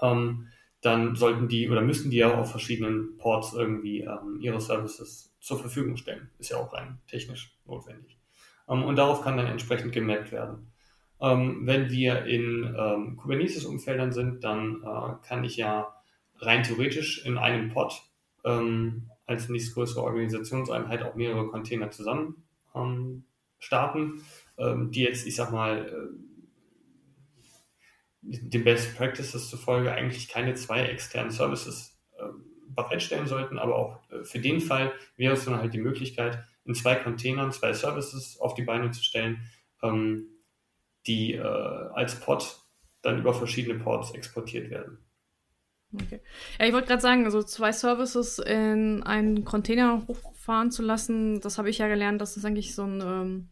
ähm, 0.00 0.48
dann 0.80 1.14
sollten 1.14 1.48
die 1.48 1.68
oder 1.68 1.82
müssten 1.82 2.10
die 2.10 2.18
ja 2.18 2.34
auf 2.38 2.50
verschiedenen 2.50 3.18
Ports 3.18 3.52
irgendwie 3.52 4.00
ähm, 4.00 4.38
ihre 4.40 4.60
Services 4.60 5.34
zur 5.40 5.58
Verfügung 5.58 5.96
stellen. 5.96 6.30
Ist 6.38 6.50
ja 6.50 6.56
auch 6.56 6.72
rein 6.72 6.98
technisch 7.06 7.56
notwendig. 7.66 8.18
Ähm, 8.68 8.84
und 8.84 8.96
darauf 8.96 9.22
kann 9.22 9.36
dann 9.36 9.46
entsprechend 9.46 9.92
gemerkt 9.92 10.32
werden. 10.32 10.72
Ähm, 11.20 11.66
wenn 11.66 11.90
wir 11.90 12.24
in 12.24 12.74
ähm, 12.78 13.16
Kubernetes-Umfeldern 13.16 14.12
sind, 14.12 14.42
dann 14.42 14.82
äh, 14.82 15.26
kann 15.26 15.44
ich 15.44 15.56
ja 15.56 15.94
rein 16.38 16.62
theoretisch 16.62 17.26
in 17.26 17.36
einem 17.36 17.68
Pod 17.68 18.02
ähm, 18.44 19.10
als 19.26 19.48
nächstgrößere 19.48 20.02
Organisationseinheit 20.02 21.02
auch 21.02 21.14
mehrere 21.14 21.46
Container 21.48 21.90
zusammen 21.90 22.42
ähm, 22.74 23.24
starten, 23.58 24.22
die 24.58 25.00
jetzt, 25.00 25.26
ich 25.26 25.36
sag 25.36 25.52
mal, 25.52 25.86
äh, 25.86 26.29
den 28.22 28.64
Best 28.64 28.96
Practices 28.96 29.48
zufolge 29.48 29.92
eigentlich 29.92 30.28
keine 30.28 30.54
zwei 30.54 30.82
externen 30.82 31.30
Services 31.30 31.98
äh, 32.18 32.24
bereitstellen 32.68 33.26
sollten, 33.26 33.58
aber 33.58 33.76
auch 33.76 34.10
äh, 34.10 34.24
für 34.24 34.38
den 34.38 34.60
Fall 34.60 34.92
wäre 35.16 35.34
es 35.34 35.44
dann 35.44 35.56
halt 35.56 35.72
die 35.74 35.80
Möglichkeit, 35.80 36.44
in 36.64 36.74
zwei 36.74 36.94
Containern 36.94 37.52
zwei 37.52 37.72
Services 37.72 38.38
auf 38.40 38.54
die 38.54 38.62
Beine 38.62 38.90
zu 38.90 39.02
stellen, 39.02 39.42
ähm, 39.82 40.28
die 41.06 41.34
äh, 41.34 41.40
als 41.40 42.20
Pod 42.20 42.60
dann 43.02 43.18
über 43.18 43.32
verschiedene 43.32 43.78
Ports 43.78 44.12
exportiert 44.12 44.70
werden. 44.70 44.98
Okay. 45.92 46.20
Ja, 46.58 46.66
ich 46.66 46.72
wollte 46.72 46.86
gerade 46.86 47.02
sagen, 47.02 47.24
also 47.24 47.42
zwei 47.42 47.72
Services 47.72 48.38
in 48.38 49.02
einen 49.02 49.44
Container 49.44 50.06
hochfahren 50.06 50.70
zu 50.70 50.82
lassen, 50.82 51.40
das 51.40 51.58
habe 51.58 51.70
ich 51.70 51.78
ja 51.78 51.88
gelernt, 51.88 52.20
das 52.20 52.36
ist 52.36 52.44
eigentlich 52.44 52.74
so 52.74 52.84
ein, 52.84 53.00
ähm, 53.00 53.48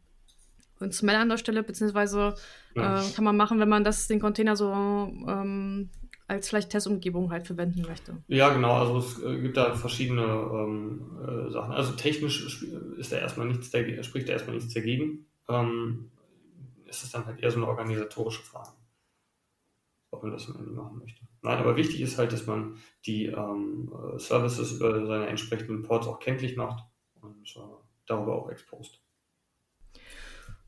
ein 0.80 0.92
Smell 0.92 1.16
an 1.16 1.28
der 1.28 1.38
Stelle, 1.38 1.62
beziehungsweise 1.62 2.34
äh, 2.74 3.00
kann 3.14 3.24
man 3.24 3.36
machen, 3.36 3.60
wenn 3.60 3.68
man 3.68 3.84
das, 3.84 4.06
den 4.06 4.20
Container 4.20 4.56
so 4.56 4.72
ähm, 4.72 5.90
als 6.28 6.48
vielleicht 6.48 6.70
Testumgebung 6.70 7.30
halt 7.30 7.46
verwenden 7.46 7.82
möchte. 7.82 8.22
Ja, 8.28 8.52
genau. 8.52 8.74
Also 8.74 8.98
es 8.98 9.22
äh, 9.22 9.40
gibt 9.40 9.56
da 9.56 9.74
verschiedene 9.74 10.22
ähm, 10.22 11.18
äh, 11.22 11.50
Sachen. 11.50 11.72
Also 11.72 11.92
technisch 11.92 12.62
ist 12.98 13.12
da 13.12 13.16
erstmal 13.16 13.46
nichts 13.46 13.70
dagegen, 13.70 14.04
spricht 14.04 14.28
da 14.28 14.34
erstmal 14.34 14.56
nichts 14.56 14.74
dagegen. 14.74 15.26
Ähm, 15.48 16.10
ist 16.84 17.02
es 17.02 17.10
dann 17.10 17.24
halt 17.24 17.40
eher 17.40 17.50
so 17.50 17.56
eine 17.56 17.66
organisatorische 17.66 18.42
Frage, 18.42 18.72
ob 20.10 20.22
man 20.22 20.32
das 20.32 20.48
am 20.48 20.56
Ende 20.56 20.70
machen 20.70 20.98
möchte. 20.98 21.22
Nein, 21.40 21.58
aber 21.58 21.76
wichtig 21.76 22.00
ist 22.02 22.18
halt, 22.18 22.32
dass 22.32 22.46
man 22.46 22.76
die 23.06 23.26
ähm, 23.26 23.90
Services 24.16 24.72
über 24.72 25.06
seine 25.06 25.28
entsprechenden 25.28 25.82
Ports 25.82 26.06
auch 26.06 26.18
kenntlich 26.18 26.56
macht 26.56 26.84
und 27.20 27.56
äh, 27.56 27.60
darüber 28.06 28.34
auch 28.34 28.50
exposed. 28.50 29.00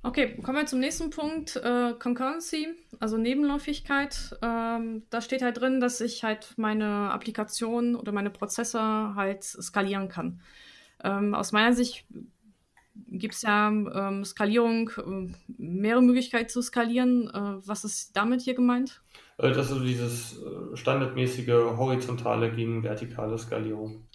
Okay, 0.03 0.37
kommen 0.43 0.57
wir 0.57 0.67
zum 0.67 0.81
nächsten 0.81 1.11
Punkt. 1.11 1.57
Äh, 1.57 1.93
Concurrency, 1.99 2.69
also 3.01 3.19
Nebenläufigkeit. 3.19 4.35
Ähm, 4.41 5.03
da 5.11 5.21
steht 5.21 5.43
halt 5.43 5.61
drin, 5.61 5.81
dass 5.81 6.01
ich 6.01 6.25
halt 6.25 6.55
meine 6.57 7.11
Applikation 7.11 7.97
oder 7.97 8.11
meine 8.11 8.31
Prozesse 8.31 8.81
halt 8.81 9.45
skalieren 9.45 10.09
kann. 10.09 10.41
Ähm, 11.05 11.35
aus 11.35 11.53
meiner 11.53 11.75
Sicht 11.75 12.07
gibt 13.09 13.35
es 13.35 13.43
ja 13.43 13.69
ähm, 13.69 14.25
Skalierung, 14.25 14.91
äh, 14.97 15.33
mehrere 15.59 16.03
Möglichkeiten 16.03 16.49
zu 16.49 16.63
skalieren. 16.63 17.29
Äh, 17.29 17.67
was 17.67 17.85
ist 17.85 18.17
damit 18.17 18.41
hier 18.41 18.55
gemeint? 18.55 19.03
Äh, 19.37 19.51
das 19.51 19.67
ist 19.67 19.73
also 19.73 19.85
dieses 19.85 20.39
äh, 20.39 20.77
standardmäßige 20.77 21.77
horizontale 21.77 22.51
gegen 22.51 22.83
vertikale 22.83 23.37
Skalierung. 23.37 24.07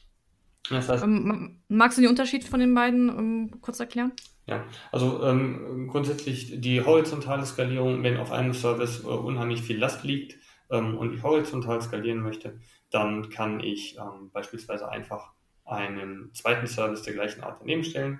Das 0.69 0.89
heißt, 0.89 1.03
ähm, 1.03 1.61
magst 1.67 1.97
du 1.97 2.01
den 2.01 2.09
Unterschied 2.09 2.43
von 2.43 2.59
den 2.59 2.73
beiden 2.73 3.09
ähm, 3.09 3.61
kurz 3.61 3.79
erklären? 3.79 4.13
Ja, 4.47 4.63
also 4.91 5.23
ähm, 5.23 5.87
grundsätzlich 5.87 6.61
die 6.61 6.81
horizontale 6.83 7.45
Skalierung, 7.45 8.03
wenn 8.03 8.17
auf 8.17 8.31
einem 8.31 8.53
Service 8.53 9.03
äh, 9.03 9.07
unheimlich 9.07 9.61
viel 9.61 9.77
Last 9.77 10.03
liegt 10.03 10.37
ähm, 10.69 10.97
und 10.97 11.13
ich 11.13 11.23
horizontal 11.23 11.81
skalieren 11.81 12.21
möchte, 12.21 12.59
dann 12.91 13.29
kann 13.29 13.59
ich 13.59 13.97
ähm, 13.97 14.29
beispielsweise 14.31 14.89
einfach 14.89 15.31
einen 15.65 16.31
zweiten 16.33 16.67
Service 16.67 17.01
der 17.01 17.13
gleichen 17.13 17.41
Art 17.41 17.57
daneben 17.59 17.83
stellen, 17.83 18.19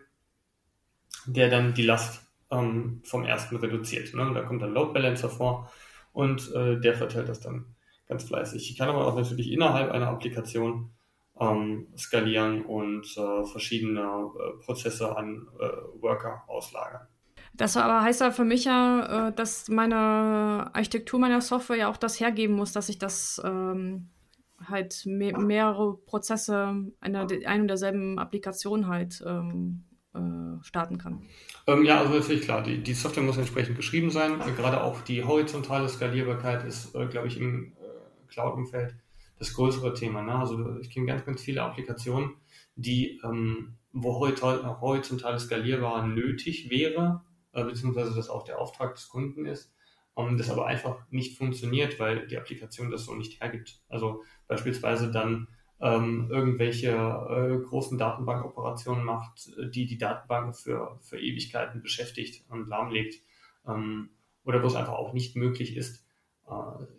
der 1.27 1.49
dann 1.49 1.73
die 1.73 1.85
Last 1.85 2.21
vom 2.47 3.25
ersten 3.25 3.57
reduziert. 3.57 4.13
Ne? 4.13 4.31
Da 4.33 4.43
kommt 4.43 4.61
dann 4.61 4.73
Load 4.73 4.93
Balancer 4.93 5.29
vor 5.29 5.69
und 6.13 6.53
äh, 6.53 6.79
der 6.79 6.93
verteilt 6.93 7.27
das 7.27 7.41
dann 7.41 7.75
ganz 8.07 8.23
fleißig. 8.23 8.71
Ich 8.71 8.77
kann 8.77 8.87
aber 8.87 9.05
auch 9.05 9.15
natürlich 9.15 9.51
innerhalb 9.51 9.91
einer 9.91 10.07
Applikation 10.07 10.91
ähm, 11.39 11.87
skalieren 11.97 12.65
und 12.65 13.05
äh, 13.17 13.45
verschiedene 13.45 14.01
äh, 14.01 14.63
Prozesse 14.63 15.15
an 15.15 15.47
äh, 15.59 16.01
Worker 16.01 16.43
auslagern. 16.47 17.07
Das 17.53 17.77
aber 17.77 18.01
heißt 18.01 18.21
ja 18.21 18.31
für 18.31 18.45
mich 18.45 18.65
ja, 18.65 19.29
äh, 19.29 19.33
dass 19.33 19.69
meine 19.69 20.69
Architektur 20.73 21.19
meiner 21.19 21.41
Software 21.41 21.77
ja 21.77 21.89
auch 21.89 21.97
das 21.97 22.19
hergeben 22.19 22.55
muss, 22.55 22.71
dass 22.73 22.89
ich 22.89 22.99
das 22.99 23.41
ähm, 23.43 24.09
halt 24.65 25.03
me 25.05 25.33
mehrere 25.37 25.97
Prozesse 25.97 26.75
einer 26.99 27.27
ein 27.45 27.61
und 27.61 27.67
derselben 27.67 28.19
Applikation 28.19 28.87
halt 28.87 29.23
ähm, 29.25 29.85
äh, 30.13 30.63
starten 30.63 30.97
kann. 30.97 31.27
Ähm, 31.67 31.83
ja, 31.83 31.99
also 31.99 32.13
natürlich 32.13 32.41
klar, 32.43 32.63
die, 32.63 32.81
die, 32.81 32.93
Software 32.93 33.23
muss 33.23 33.37
entsprechend 33.37 33.75
geschrieben 33.75 34.09
sein. 34.09 34.39
Gerade 34.55 34.81
auch 34.81 35.01
die 35.01 35.23
horizontale 35.23 35.89
Skalierbarkeit 35.89 36.65
ist, 36.65 36.95
äh, 36.95 37.05
glaube 37.07 37.27
ich, 37.27 37.37
im 37.39 37.73
Cloud-Umfeld 38.27 38.95
das 39.39 39.53
größere 39.53 39.93
Thema. 39.93 40.21
Ne? 40.21 40.35
Also 40.35 40.77
ich 40.79 40.89
kenne 40.89 41.05
ganz, 41.05 41.25
ganz 41.25 41.41
viele 41.41 41.63
Applikationen, 41.63 42.31
die, 42.75 43.19
ähm, 43.23 43.75
wo 43.91 44.19
horizontale 44.19 45.39
Skalierbar 45.39 46.07
nötig 46.07 46.69
wäre, 46.69 47.21
äh, 47.53 47.63
beziehungsweise 47.63 48.13
das 48.13 48.29
auch 48.29 48.43
der 48.43 48.59
Auftrag 48.59 48.95
des 48.95 49.07
Kunden 49.09 49.45
ist, 49.45 49.73
ähm, 50.17 50.37
das 50.37 50.49
aber 50.49 50.67
einfach 50.67 50.97
nicht 51.09 51.37
funktioniert, 51.37 51.99
weil 51.99 52.27
die 52.27 52.37
Applikation 52.37 52.91
das 52.91 53.05
so 53.05 53.15
nicht 53.15 53.41
hergibt. 53.41 53.81
Also 53.89 54.23
beispielsweise 54.47 55.11
dann 55.11 55.47
ähm, 55.81 56.29
irgendwelche 56.31 56.91
äh, 56.91 57.63
großen 57.63 57.97
Datenbankoperationen 57.97 59.03
macht, 59.03 59.51
die 59.73 59.85
die 59.85 59.97
Datenbank 59.97 60.55
für, 60.55 60.97
für 61.01 61.19
Ewigkeiten 61.19 61.81
beschäftigt 61.81 62.45
und 62.49 62.67
lahmlegt. 62.67 63.21
Ähm, 63.67 64.09
oder 64.45 64.61
wo 64.63 64.67
es 64.67 64.75
einfach 64.75 64.93
auch 64.93 65.13
nicht 65.13 65.35
möglich 65.35 65.75
ist, 65.75 66.05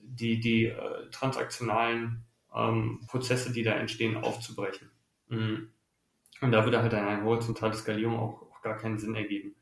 die, 0.02 0.40
die 0.40 0.66
äh, 0.66 1.10
transaktionalen 1.10 2.24
ähm, 2.54 3.00
Prozesse, 3.06 3.52
die 3.52 3.62
da 3.62 3.72
entstehen, 3.72 4.16
aufzubrechen. 4.16 4.90
Mhm. 5.28 5.68
Und 6.40 6.52
da 6.52 6.64
würde 6.64 6.82
halt 6.82 6.94
eine 6.94 7.24
horizontale 7.24 7.74
Skalierung 7.74 8.18
auch, 8.18 8.42
auch, 8.42 8.62
gar 8.62 8.76
keinen 8.76 8.98
Sinn 8.98 9.14
ergeben. 9.14 9.54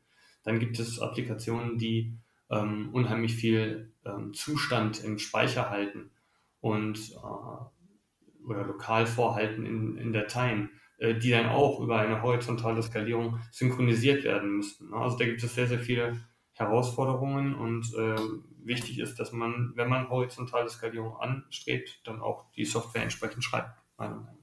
Dann 0.43 0.59
gibt 0.59 0.79
es 0.79 0.99
Applikationen, 0.99 1.77
die 1.77 2.17
ähm, 2.49 2.89
unheimlich 2.91 3.35
viel 3.35 3.93
ähm, 4.05 4.33
Zustand 4.33 5.03
im 5.03 5.19
Speicher 5.19 5.69
halten 5.69 6.11
und 6.59 7.11
äh, 7.11 8.45
oder 8.47 8.63
lokal 8.65 9.05
vorhalten 9.05 9.65
in, 9.65 9.97
in 9.97 10.13
Dateien, 10.13 10.69
äh, 10.97 11.15
die 11.15 11.31
dann 11.31 11.47
auch 11.47 11.79
über 11.79 11.99
eine 11.99 12.21
horizontale 12.21 12.81
Skalierung 12.81 13.39
synchronisiert 13.51 14.23
werden 14.23 14.57
müssten. 14.57 14.93
Also 14.93 15.17
da 15.17 15.25
gibt 15.25 15.43
es 15.43 15.55
sehr, 15.55 15.67
sehr 15.67 15.79
viele 15.79 16.17
Herausforderungen 16.55 17.53
und 17.53 17.93
äh, 17.95 18.15
wichtig 18.63 18.99
ist, 18.99 19.19
dass 19.19 19.31
man, 19.31 19.73
wenn 19.75 19.89
man 19.89 20.09
horizontale 20.09 20.69
Skalierung 20.69 21.17
anstrebt, 21.17 22.01
dann 22.05 22.21
auch 22.21 22.45
die 22.55 22.65
Software 22.65 23.03
entsprechend 23.03 23.43
schreibt, 23.43 23.77
meiner 23.97 24.15
Meinung 24.15 24.39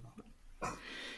nach. 0.60 0.72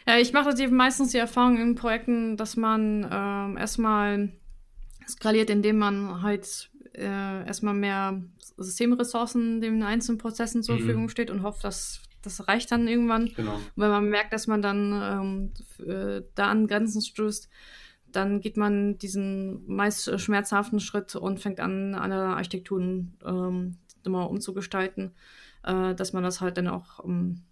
Ja, 0.07 0.19
ich 0.19 0.33
mache 0.33 0.51
eben 0.63 0.77
meistens 0.77 1.11
die 1.11 1.19
Erfahrung 1.19 1.61
in 1.61 1.75
Projekten, 1.75 2.37
dass 2.37 2.57
man 2.57 3.09
ähm, 3.11 3.57
erstmal 3.57 4.33
skaliert, 5.09 5.51
indem 5.51 5.79
man 5.79 6.23
halt 6.23 6.71
äh, 6.95 7.45
erstmal 7.47 7.75
mehr 7.75 8.23
Systemressourcen 8.57 9.61
den 9.61 9.83
einzelnen 9.83 10.19
Prozessen 10.19 10.63
zur 10.63 10.77
mhm. 10.77 10.81
Verfügung 10.81 11.09
steht 11.09 11.31
und 11.31 11.43
hofft, 11.43 11.65
dass 11.65 12.03
das 12.23 12.49
reicht 12.49 12.71
dann 12.71 12.89
irgendwann. 12.89 13.27
Genau. 13.35 13.57
Und 13.57 13.73
wenn 13.77 13.91
man 13.91 14.09
merkt, 14.09 14.33
dass 14.33 14.47
man 14.47 14.63
dann 14.63 15.53
ähm, 15.81 15.87
äh, 15.87 16.23
da 16.35 16.51
an 16.51 16.67
Grenzen 16.67 17.03
stößt, 17.03 17.51
dann 18.16 18.40
geht 18.40 18.57
man 18.57 18.98
diesen 18.98 19.66
meist 19.66 20.09
äh, 20.09 20.18
schmerzhaften 20.18 20.81
Schritt 20.81 21.14
und 21.16 21.40
fängt 21.40 21.61
an, 21.61 21.94
eine 21.94 22.37
Architektur 22.37 22.81
ähm, 22.81 23.79
immer 24.05 24.31
umzugestalten, 24.31 25.12
äh, 25.62 25.94
dass 25.94 26.12
man 26.12 26.22
das 26.22 26.40
halt 26.40 26.57
dann 26.57 26.68
auch 26.68 27.05
ähm, 27.05 27.42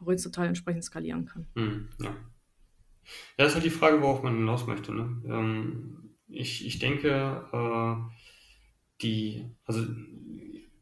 horizontal 0.00 0.46
entsprechend 0.46 0.84
skalieren 0.84 1.26
kann. 1.26 1.46
Mhm, 1.54 1.88
ja. 2.00 2.10
ja, 2.10 2.14
das 3.36 3.48
ist 3.48 3.54
halt 3.54 3.64
die 3.64 3.70
Frage, 3.70 4.00
worauf 4.00 4.22
man 4.22 4.36
hinaus 4.36 4.66
möchte. 4.66 4.94
Ne? 4.94 5.22
Ähm, 5.26 6.16
ich, 6.28 6.66
ich 6.66 6.78
denke, 6.78 7.44
äh, 7.52 8.14
die, 9.02 9.44
also 9.64 9.84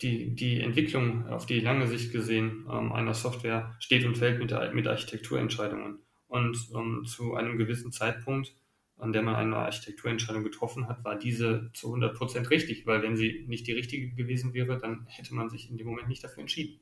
die, 0.03 0.35
die 0.35 0.61
Entwicklung 0.61 1.26
auf 1.29 1.46
die 1.46 1.61
lange 1.61 1.87
Sicht 1.87 2.12
gesehen 2.12 2.66
ähm, 2.70 2.92
einer 2.92 3.14
Software 3.14 3.76
steht 3.81 4.05
und 4.05 4.16
fällt 4.16 4.38
mit, 4.38 4.50
der, 4.50 4.72
mit 4.72 4.87
Architekturentscheidungen. 4.87 5.98
Und 6.26 6.57
ähm, 6.74 7.05
zu 7.07 7.35
einem 7.35 7.59
gewissen 7.59 7.90
Zeitpunkt 7.90 8.55
an 9.01 9.13
der 9.13 9.23
man 9.23 9.35
eine 9.35 9.57
Architekturentscheidung 9.57 10.45
getroffen 10.45 10.89
hat, 10.89 11.05
war 11.05 11.19
diese 11.19 11.71
zu 11.73 11.89
100 11.89 12.17
Prozent 12.17 12.51
richtig, 12.51 12.87
weil 12.87 13.03
wenn 13.03 13.17
sie 13.17 13.45
nicht 13.49 13.67
die 13.67 13.73
richtige 13.73 14.11
gewesen 14.15 14.55
wäre, 14.55 14.79
dann 14.79 15.07
hätte 15.09 15.35
man 15.35 15.49
sich 15.49 15.71
in 15.71 15.79
dem 15.79 15.87
Moment 15.87 16.09
nicht 16.09 16.23
dafür 16.23 16.41
entschieden. 16.41 16.81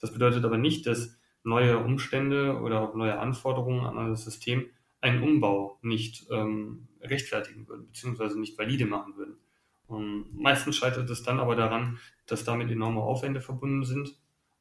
Das 0.00 0.12
bedeutet 0.12 0.44
aber 0.44 0.58
nicht, 0.58 0.86
dass 0.86 1.18
neue 1.42 1.78
Umstände 1.78 2.60
oder 2.60 2.80
auch 2.80 2.94
neue 2.94 3.18
Anforderungen 3.18 3.86
an 3.86 4.10
das 4.10 4.24
System 4.24 4.66
einen 5.00 5.22
Umbau 5.22 5.78
nicht 5.82 6.26
ähm, 6.30 6.88
rechtfertigen 7.00 7.66
würden, 7.68 7.86
beziehungsweise 7.86 8.38
nicht 8.38 8.58
valide 8.58 8.86
machen 8.86 9.16
würden. 9.16 9.36
Und 9.86 10.38
meistens 10.38 10.76
scheitert 10.76 11.08
es 11.10 11.22
dann 11.22 11.40
aber 11.40 11.56
daran, 11.56 11.98
dass 12.26 12.44
damit 12.44 12.70
enorme 12.70 13.00
Aufwände 13.00 13.40
verbunden 13.40 13.84
sind 13.84 14.14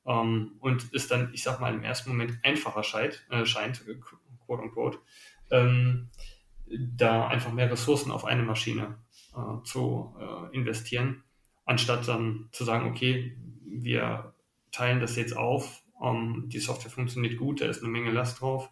ähm, 0.05 0.53
und 0.59 0.93
es 0.93 1.07
dann, 1.07 1.31
ich 1.33 1.43
sag 1.43 1.59
mal, 1.59 1.73
im 1.73 1.83
ersten 1.83 2.09
Moment 2.09 2.39
einfacher 2.43 2.83
scheint, 2.83 3.25
äh, 3.29 3.45
scheint 3.45 3.83
quote 4.45 4.63
unquote, 4.63 4.99
ähm, 5.51 6.09
da 6.77 7.27
einfach 7.27 7.51
mehr 7.51 7.71
Ressourcen 7.71 8.11
auf 8.11 8.25
eine 8.25 8.43
Maschine 8.43 8.97
äh, 9.35 9.63
zu 9.63 10.15
äh, 10.19 10.55
investieren, 10.55 11.23
anstatt 11.65 12.07
dann 12.07 12.49
zu 12.51 12.63
sagen, 12.63 12.89
okay, 12.89 13.37
wir 13.65 14.33
teilen 14.71 14.99
das 14.99 15.15
jetzt 15.15 15.35
auf, 15.35 15.83
ähm, 16.01 16.45
die 16.47 16.59
Software 16.59 16.91
funktioniert 16.91 17.37
gut, 17.37 17.61
da 17.61 17.65
ist 17.65 17.81
eine 17.81 17.91
Menge 17.91 18.11
Last 18.11 18.41
drauf, 18.41 18.69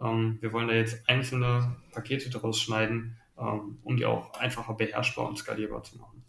ähm, 0.00 0.38
wir 0.40 0.52
wollen 0.52 0.68
da 0.68 0.74
jetzt 0.74 1.08
einzelne 1.08 1.76
Pakete 1.92 2.30
daraus 2.30 2.60
schneiden, 2.60 3.18
ähm, 3.38 3.78
um 3.82 3.96
die 3.96 4.06
auch 4.06 4.34
einfacher 4.34 4.74
beherrschbar 4.74 5.28
und 5.28 5.38
skalierbar 5.38 5.82
zu 5.82 5.98
machen. 5.98 6.22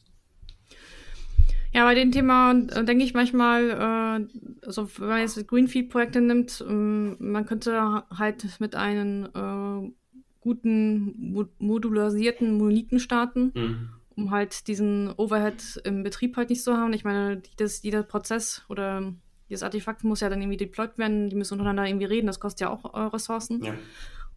Ja, 1.74 1.84
bei 1.84 1.96
dem 1.96 2.12
Thema 2.12 2.52
äh, 2.52 2.84
denke 2.86 3.04
ich 3.04 3.14
manchmal, 3.14 3.70
äh, 3.70 4.66
also 4.66 4.90
wenn 4.98 5.08
man 5.08 5.20
jetzt 5.20 5.48
Greenfield-Projekte 5.48 6.22
nimmt, 6.22 6.66
ähm, 6.68 7.18
man 7.20 7.46
könnte 7.46 8.04
halt 8.10 8.60
mit 8.60 8.76
einem 8.76 9.26
äh, 9.26 9.92
guten 10.48 11.14
mo 11.34 11.46
modularisierten 11.60 12.58
Monolithen 12.58 13.00
starten, 13.00 13.52
mhm. 13.54 13.90
um 14.16 14.32
halt 14.32 14.68
diesen 14.68 15.14
Overhead 15.18 15.82
im 15.84 16.04
Betrieb 16.04 16.38
halt 16.38 16.50
nicht 16.50 16.64
zu 16.64 16.78
haben. 16.78 16.94
Ich 16.94 17.04
meine, 17.04 17.42
jedes, 17.50 17.84
jeder 17.84 18.04
Prozess 18.04 18.64
oder 18.70 19.14
dieses 19.50 19.64
Artefakt 19.64 20.04
muss 20.04 20.22
ja 20.22 20.30
dann 20.30 20.42
irgendwie 20.42 20.58
deployed 20.58 20.98
werden, 20.98 21.30
die 21.30 21.36
müssen 21.36 21.54
untereinander 21.54 21.86
irgendwie 21.86 22.06
reden, 22.06 22.28
das 22.28 22.40
kostet 22.40 22.62
ja 22.62 22.70
auch 22.70 22.94
äh, 22.94 23.00
Ressourcen. 23.00 23.64
Ja. 23.64 23.74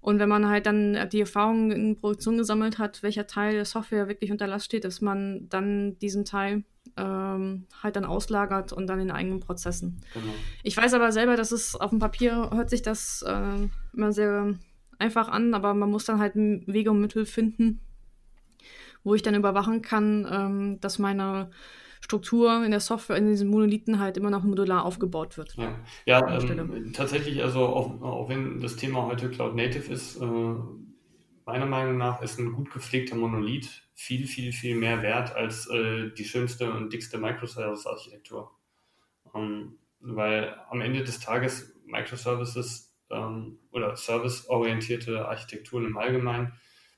Und 0.01 0.19
wenn 0.19 0.29
man 0.29 0.49
halt 0.49 0.67
dann 0.67 1.09
die 1.13 1.21
Erfahrung 1.21 1.71
in 1.73 1.97
Produktion 1.97 2.39
gesammelt 2.39 2.79
hat, 2.79 3.03
welcher 3.03 3.27
Teil 3.27 3.53
der 3.53 3.67
Software 3.67 4.09
wirklich 4.09 4.33
unter 4.33 4.47
Last 4.47 4.65
steht, 4.65 4.85
dass 4.85 5.01
man 5.01 5.49
dann 5.51 5.99
diesen 5.99 6.25
Teil 6.25 6.65
ähm, 6.97 7.67
halt 7.83 7.97
dann 7.97 8.07
auslagert 8.07 8.73
und 8.73 8.87
dann 8.87 8.99
in 8.99 9.11
eigenen 9.11 9.41
Prozessen. 9.41 10.01
Genau. 10.15 10.33
Ich 10.63 10.77
weiß 10.77 10.95
aber 10.95 11.13
selber, 11.13 11.37
dass 11.37 11.53
es 11.53 11.77
auf 11.77 11.91
dem 11.91 11.99
Papier 11.99 12.51
hört 12.51 12.71
sich 12.71 12.81
das 12.83 13.23
äh, 13.27 13.69
immer 13.95 14.13
sehr 14.13 14.55
einfach 15.01 15.29
an, 15.29 15.55
aber 15.55 15.75
man 15.75 15.91
muss 15.91 16.05
dann 16.05 16.19
halt 16.19 16.35
Wege 16.35 16.91
und 16.91 17.01
Mittel 17.01 17.27
finden, 17.27 17.81
wo 19.05 19.15
ich 19.15 19.23
dann 19.23 19.35
überwachen 19.35 19.83
kann, 19.83 20.27
ähm, 20.31 20.81
dass 20.81 20.99
meine 20.99 21.51
Struktur 22.01 22.65
in 22.65 22.71
der 22.71 22.81
Software, 22.81 23.17
in 23.17 23.29
diesen 23.29 23.49
Monolithen 23.49 24.01
halt 24.01 24.17
immer 24.17 24.31
noch 24.31 24.43
modular 24.43 24.85
aufgebaut 24.85 25.37
wird. 25.37 25.55
Ja, 25.57 25.79
ja 26.07 26.41
ähm, 26.41 26.93
tatsächlich, 26.93 27.43
also 27.43 27.67
auch, 27.67 28.01
auch, 28.03 28.29
wenn 28.29 28.61
das 28.61 28.77
Thema 28.77 29.07
heute 29.07 29.31
Cloud 29.31 29.55
Native 29.55 29.93
ist, 29.93 30.17
äh, 30.17 30.55
meiner 31.45 31.67
Meinung 31.67 31.99
nach 31.99 32.23
ist 32.23 32.39
ein 32.39 32.53
gut 32.53 32.73
gepflegter 32.73 33.17
Monolith 33.17 33.83
viel, 33.95 34.27
viel, 34.27 34.53
viel 34.53 34.77
mehr 34.77 35.03
wert 35.03 35.35
als 35.35 35.69
äh, 35.69 36.11
die 36.17 36.25
schönste 36.25 36.73
und 36.73 36.93
dickste 36.93 37.19
Microservice-Architektur. 37.19 38.51
Ähm, 39.35 39.79
weil 40.01 40.57
am 40.71 40.81
Ende 40.81 41.05
des 41.05 41.21
Tages 41.21 41.75
Microservices 41.85 42.90
ähm, 43.11 43.59
oder 43.73 43.97
serviceorientierte 43.97 45.27
Architekturen 45.29 45.87
im 45.87 45.99
Allgemeinen 45.99 46.53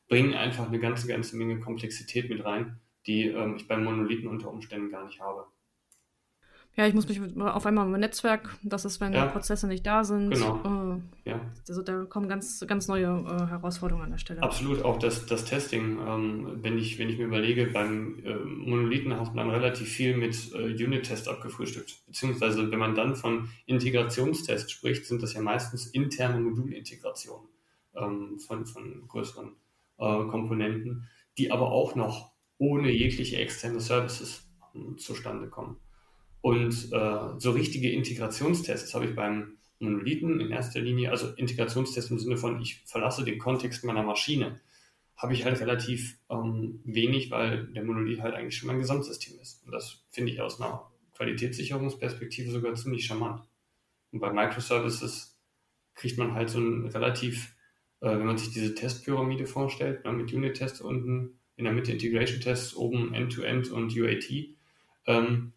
bringen 0.09 0.35
einfach 0.35 0.69
eine 0.69 0.79
ganze, 0.79 1.07
ganze 1.07 1.37
Menge 1.37 1.61
Komplexität 1.61 2.29
mit 2.29 2.45
rein, 2.45 2.81
die 3.07 3.27
ähm, 3.29 3.57
ich 3.57 3.67
beim 3.67 3.85
Monolithen 3.85 4.29
unter 4.29 4.51
Umständen 4.51 4.91
gar 4.91 5.05
nicht 5.05 5.21
habe. 5.21 5.47
Ja, 6.75 6.87
ich 6.87 6.95
muss 6.95 7.07
mich 7.07 7.21
auf 7.39 7.67
einmal 7.67 7.87
mit 7.87 8.01
Netzwerk, 8.01 8.57
das 8.63 8.87
ist, 8.87 8.99
wenn 8.99 9.13
ja. 9.13 9.27
Prozesse 9.27 9.67
nicht 9.67 9.87
da 9.87 10.05
sind. 10.05 10.31
Genau. 10.31 10.95
Äh, 10.95 11.31
ja. 11.31 11.41
Also 11.69 11.83
da 11.83 12.05
kommen 12.05 12.29
ganz, 12.31 12.65
ganz 12.67 12.89
neue 12.89 13.07
äh, 13.07 13.47
Herausforderungen 13.47 14.05
an 14.05 14.11
der 14.13 14.19
Stelle. 14.19 14.43
Absolut, 14.43 14.83
auch 14.83 14.99
das, 14.99 15.27
das 15.27 15.45
Testing. 15.45 15.99
Ähm, 16.07 16.61
wenn, 16.63 16.79
ich, 16.79 16.99
wenn 16.99 17.11
ich 17.11 17.19
mir 17.19 17.27
überlege, 17.27 17.67
beim 17.67 18.25
äh, 18.25 18.37
Monolithen 18.37 19.21
hat 19.21 19.35
man 19.35 19.51
relativ 19.51 19.87
viel 19.87 20.17
mit 20.17 20.55
äh, 20.55 20.73
Unit-Test 20.73 21.29
abgefrühstückt. 21.29 22.07
Beziehungsweise, 22.07 22.71
wenn 22.71 22.79
man 22.79 22.95
dann 22.95 23.17
von 23.17 23.51
Integrationstests 23.67 24.73
spricht, 24.73 25.05
sind 25.05 25.23
das 25.23 25.35
ja 25.35 25.43
meistens 25.43 25.89
interne 25.89 26.41
Modulintegrationen 26.41 27.49
ähm, 27.95 28.39
von, 28.39 28.65
von 28.65 29.07
größeren 29.09 29.57
äh, 29.99 30.25
Komponenten, 30.25 31.07
die 31.37 31.53
aber 31.53 31.71
auch 31.71 31.97
noch 31.97 32.33
ohne 32.57 32.91
jegliche 32.91 33.37
externe 33.37 33.81
Services 33.81 34.51
ähm, 34.75 34.97
zustande 34.97 35.49
kommen. 35.49 35.77
Und 36.43 36.93
äh, 36.93 37.39
so 37.39 37.53
richtige 37.53 37.91
Integrationstests 37.91 38.95
habe 38.95 39.07
ich 39.07 39.15
beim 39.15 39.59
Monolithen 39.79 40.41
in 40.41 40.51
erster 40.51 40.81
Linie, 40.81 41.11
also 41.11 41.29
Integrationstests 41.37 42.11
im 42.11 42.19
Sinne 42.19 42.37
von, 42.37 42.61
ich 42.61 42.83
verlasse 42.85 43.25
den 43.25 43.39
Kontext 43.39 43.85
meiner 43.85 44.03
Maschine, 44.03 44.61
habe 45.17 45.35
ich 45.35 45.45
halt 45.45 45.61
relativ 45.61 46.19
ähm, 46.29 46.81
wenig, 46.85 47.31
weil 47.31 47.67
der 47.69 47.85
Monolith 47.85 48.21
halt 48.21 48.35
eigentlich 48.35 48.57
schon 48.57 48.67
mein 48.67 48.81
Gesamtsystem 48.81 49.39
ist. 49.41 49.65
Und 49.65 49.73
das 49.73 50.05
finde 50.11 50.33
ich 50.33 50.41
aus 50.41 50.61
einer 50.61 50.91
Qualitätssicherungsperspektive 51.15 52.51
sogar 52.51 52.75
ziemlich 52.75 53.07
charmant. 53.07 53.43
Und 54.11 54.19
bei 54.19 54.33
Microservices 54.33 55.39
kriegt 55.95 56.19
man 56.19 56.35
halt 56.35 56.51
so 56.51 56.59
ein 56.59 56.87
relativ, 56.87 57.55
äh, 58.01 58.11
wenn 58.11 58.27
man 58.27 58.39
sich 58.39 58.51
diese 58.51 58.75
Testpyramide 58.75 59.47
vorstellt, 59.47 60.05
ne, 60.05 60.13
mit 60.13 60.33
Unit-Tests 60.33 60.81
unten, 60.81 61.39
in 61.55 61.65
der 61.65 61.73
Mitte 61.73 61.93
Integration-Tests, 61.93 62.75
oben 62.75 63.15
End-to-End 63.15 63.67
-End 63.67 63.73
und 63.73 63.97
UAT, 63.97 64.57
ähm, 65.07 65.53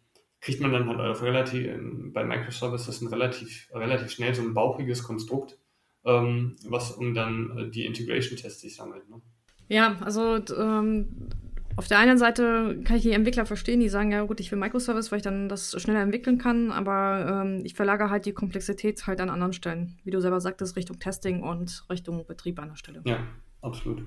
kriegt 0.46 0.60
man 0.60 0.72
dann 0.72 0.88
halt 0.88 1.00
auf 1.00 1.22
relativ, 1.22 1.66
bei 2.12 2.24
Microservices 2.24 3.00
ein 3.00 3.08
relativ, 3.08 3.68
relativ 3.74 4.12
schnell 4.12 4.32
so 4.32 4.42
ein 4.42 4.54
bauchiges 4.54 5.02
Konstrukt, 5.02 5.58
ähm, 6.04 6.54
was 6.68 6.92
um 6.92 7.14
dann 7.14 7.58
äh, 7.58 7.68
die 7.68 7.84
Integration-Tests 7.84 8.60
sich 8.60 8.76
sammelt. 8.76 9.10
Ne? 9.10 9.20
Ja, 9.68 9.96
also 10.02 10.38
ähm, 10.56 11.30
auf 11.74 11.88
der 11.88 11.98
einen 11.98 12.16
Seite 12.16 12.80
kann 12.84 12.96
ich 12.96 13.02
die 13.02 13.10
Entwickler 13.10 13.44
verstehen, 13.44 13.80
die 13.80 13.88
sagen, 13.88 14.12
ja 14.12 14.22
gut, 14.22 14.38
ich 14.38 14.52
will 14.52 14.58
Microservice, 14.60 15.10
weil 15.10 15.16
ich 15.16 15.24
dann 15.24 15.48
das 15.48 15.74
schneller 15.82 16.02
entwickeln 16.02 16.38
kann, 16.38 16.70
aber 16.70 17.42
ähm, 17.44 17.62
ich 17.64 17.74
verlagere 17.74 18.10
halt 18.10 18.24
die 18.24 18.32
Komplexität 18.32 19.04
halt 19.08 19.20
an 19.20 19.30
anderen 19.30 19.52
Stellen, 19.52 19.98
wie 20.04 20.12
du 20.12 20.20
selber 20.20 20.40
sagtest, 20.40 20.76
Richtung 20.76 21.00
Testing 21.00 21.42
und 21.42 21.84
Richtung 21.90 22.24
Betrieb 22.24 22.60
an 22.60 22.68
der 22.68 22.76
Stelle. 22.76 23.02
Ja, 23.04 23.18
absolut. 23.62 24.04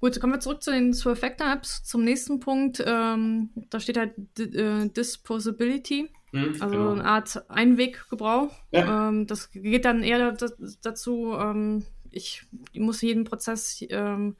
Gut, 0.00 0.20
kommen 0.20 0.34
wir 0.34 0.40
zurück 0.40 0.62
zu 0.62 0.70
den 0.70 0.92
Two 0.92 1.14
Factor 1.14 1.52
Apps. 1.52 1.82
Zum 1.82 2.04
nächsten 2.04 2.38
Punkt, 2.38 2.82
ähm, 2.86 3.50
da 3.70 3.80
steht 3.80 3.96
halt 3.96 4.14
äh, 4.38 4.88
Disposability, 4.88 6.08
hm, 6.30 6.56
also 6.60 6.68
genau. 6.68 6.92
eine 6.92 7.04
Art 7.04 7.50
Einweggebrauch. 7.50 8.52
Ja. 8.70 9.08
Ähm, 9.08 9.26
das 9.26 9.50
geht 9.50 9.84
dann 9.84 10.02
eher 10.02 10.36
dazu, 10.82 11.34
ähm, 11.34 11.84
ich 12.10 12.44
muss 12.74 13.02
jeden 13.02 13.24
Prozess 13.24 13.84
ähm, 13.88 14.36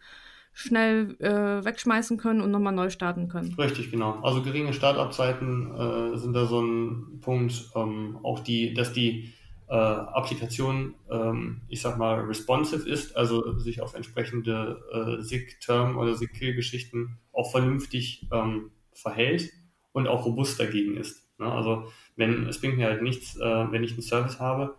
schnell 0.53 1.17
äh, 1.21 1.65
wegschmeißen 1.65 2.19
können 2.19 2.41
und 2.41 2.51
nochmal 2.51 2.73
neu 2.73 2.91
starten 2.91 3.29
können. 3.29 3.55
Richtig, 3.55 3.91
genau. 3.91 4.21
Also 4.23 4.43
geringe 4.43 4.73
Startabzeiten 4.73 5.73
äh, 5.75 6.19
sind 6.19 6.35
da 6.35 6.47
so 6.47 6.61
ein 6.61 7.21
Punkt. 7.21 7.71
Ähm, 7.75 8.19
auch 8.23 8.41
die, 8.41 8.75
dass 8.75 8.93
die 8.93 9.33
äh, 9.69 9.75
Applikation, 9.75 10.95
ähm, 11.11 11.63
ich 11.69 11.83
sag 11.83 11.99
mal, 11.99 12.21
responsive 12.21 12.89
ist, 12.89 13.17
also 13.17 13.59
sich 13.59 13.81
auf 13.81 13.95
entsprechende 13.95 14.83
äh, 14.93 15.23
SIG-Term- 15.23 15.99
oder 15.99 16.15
SIG-Kill-Geschichten 16.15 17.19
auch 17.33 17.51
vernünftig 17.51 18.27
ähm, 18.33 18.71
verhält 18.93 19.51
und 19.93 20.09
auch 20.09 20.25
robust 20.25 20.59
dagegen 20.59 20.97
ist. 20.97 21.29
Ne? 21.39 21.51
Also 21.51 21.91
wenn 22.17 22.47
es 22.47 22.61
bringt 22.61 22.79
mir 22.79 22.87
halt 22.87 23.03
nichts, 23.03 23.37
äh, 23.37 23.73
wenn 23.73 23.85
ich 23.85 23.93
einen 23.93 24.03
Service 24.03 24.41
habe, 24.41 24.77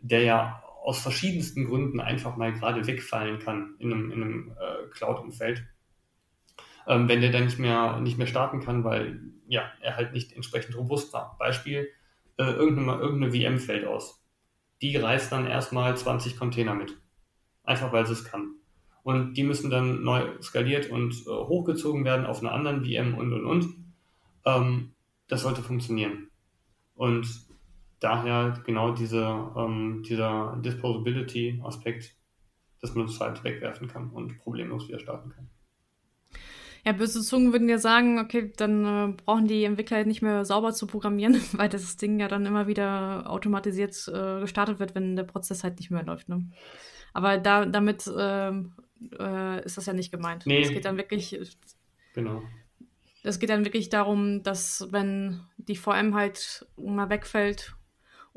der 0.00 0.22
ja 0.22 0.62
aus 0.84 1.00
verschiedensten 1.00 1.66
Gründen 1.66 2.00
einfach 2.00 2.36
mal 2.36 2.52
gerade 2.52 2.86
wegfallen 2.86 3.38
kann 3.38 3.74
in 3.78 3.92
einem, 3.92 4.10
in 4.10 4.22
einem 4.22 4.52
äh, 4.52 4.88
Cloud-Umfeld. 4.90 5.64
Ähm, 6.86 7.08
wenn 7.08 7.20
der 7.20 7.30
dann 7.30 7.44
nicht 7.44 7.58
mehr, 7.58 8.00
nicht 8.00 8.18
mehr 8.18 8.26
starten 8.26 8.60
kann, 8.60 8.84
weil 8.84 9.20
ja, 9.46 9.70
er 9.80 9.96
halt 9.96 10.12
nicht 10.12 10.32
entsprechend 10.32 10.76
robust 10.76 11.12
war. 11.12 11.36
Beispiel, 11.38 11.88
äh, 12.38 12.44
irgendeine, 12.44 13.00
irgendeine 13.00 13.32
VM 13.32 13.58
fällt 13.58 13.86
aus 13.86 14.18
die 14.80 14.96
reißt 14.96 15.32
dann 15.32 15.46
erstmal 15.46 15.96
20 15.96 16.38
Container 16.38 16.74
mit. 16.74 16.96
Einfach 17.64 17.92
weil 17.92 18.06
sie 18.06 18.12
es 18.12 18.24
kann. 18.24 18.54
Und 19.02 19.34
die 19.34 19.42
müssen 19.42 19.70
dann 19.70 20.02
neu 20.02 20.22
skaliert 20.42 20.90
und 20.90 21.14
äh, 21.26 21.30
hochgezogen 21.30 22.04
werden 22.04 22.26
auf 22.26 22.40
einer 22.40 22.52
anderen 22.52 22.84
VM 22.84 23.14
und 23.14 23.32
und 23.32 23.44
und. 23.44 23.74
Ähm, 24.44 24.92
das 25.28 25.42
sollte 25.42 25.62
funktionieren. 25.62 26.28
Und 26.94 27.28
daher 28.00 28.60
genau 28.64 28.92
diese, 28.92 29.52
ähm, 29.56 30.02
dieser 30.06 30.58
Disposability-Aspekt, 30.64 32.16
dass 32.80 32.94
man 32.94 33.06
es 33.06 33.18
halt 33.20 33.42
wegwerfen 33.44 33.88
kann 33.88 34.10
und 34.10 34.38
problemlos 34.38 34.88
wieder 34.88 35.00
starten 35.00 35.30
kann. 35.30 35.48
Ja, 36.84 36.92
böse 36.92 37.22
Zungen 37.22 37.52
würden 37.52 37.68
ja 37.68 37.78
sagen, 37.78 38.18
okay, 38.18 38.52
dann 38.56 38.84
äh, 38.84 39.12
brauchen 39.24 39.46
die 39.46 39.64
Entwickler 39.64 39.98
halt 39.98 40.06
nicht 40.06 40.22
mehr 40.22 40.44
sauber 40.44 40.72
zu 40.72 40.86
programmieren, 40.86 41.40
weil 41.52 41.68
das 41.68 41.96
Ding 41.96 42.18
ja 42.18 42.28
dann 42.28 42.46
immer 42.46 42.66
wieder 42.66 43.30
automatisiert 43.30 44.08
äh, 44.08 44.40
gestartet 44.40 44.78
wird, 44.78 44.94
wenn 44.94 45.16
der 45.16 45.24
Prozess 45.24 45.64
halt 45.64 45.78
nicht 45.78 45.90
mehr 45.90 46.04
läuft. 46.04 46.28
Ne? 46.28 46.48
Aber 47.12 47.38
da, 47.38 47.66
damit 47.66 48.06
äh, 48.06 48.50
äh, 49.18 49.64
ist 49.64 49.76
das 49.76 49.86
ja 49.86 49.92
nicht 49.92 50.12
gemeint. 50.12 50.46
Nee. 50.46 50.62
Es 50.62 50.70
geht 50.70 50.84
dann 50.84 50.96
wirklich. 50.96 51.38
Genau. 52.14 52.42
Es 53.22 53.38
geht 53.38 53.50
dann 53.50 53.64
wirklich 53.64 53.88
darum, 53.88 54.42
dass 54.42 54.88
wenn 54.90 55.40
die 55.56 55.76
VM 55.76 56.14
halt 56.14 56.66
mal 56.76 57.10
wegfällt 57.10 57.74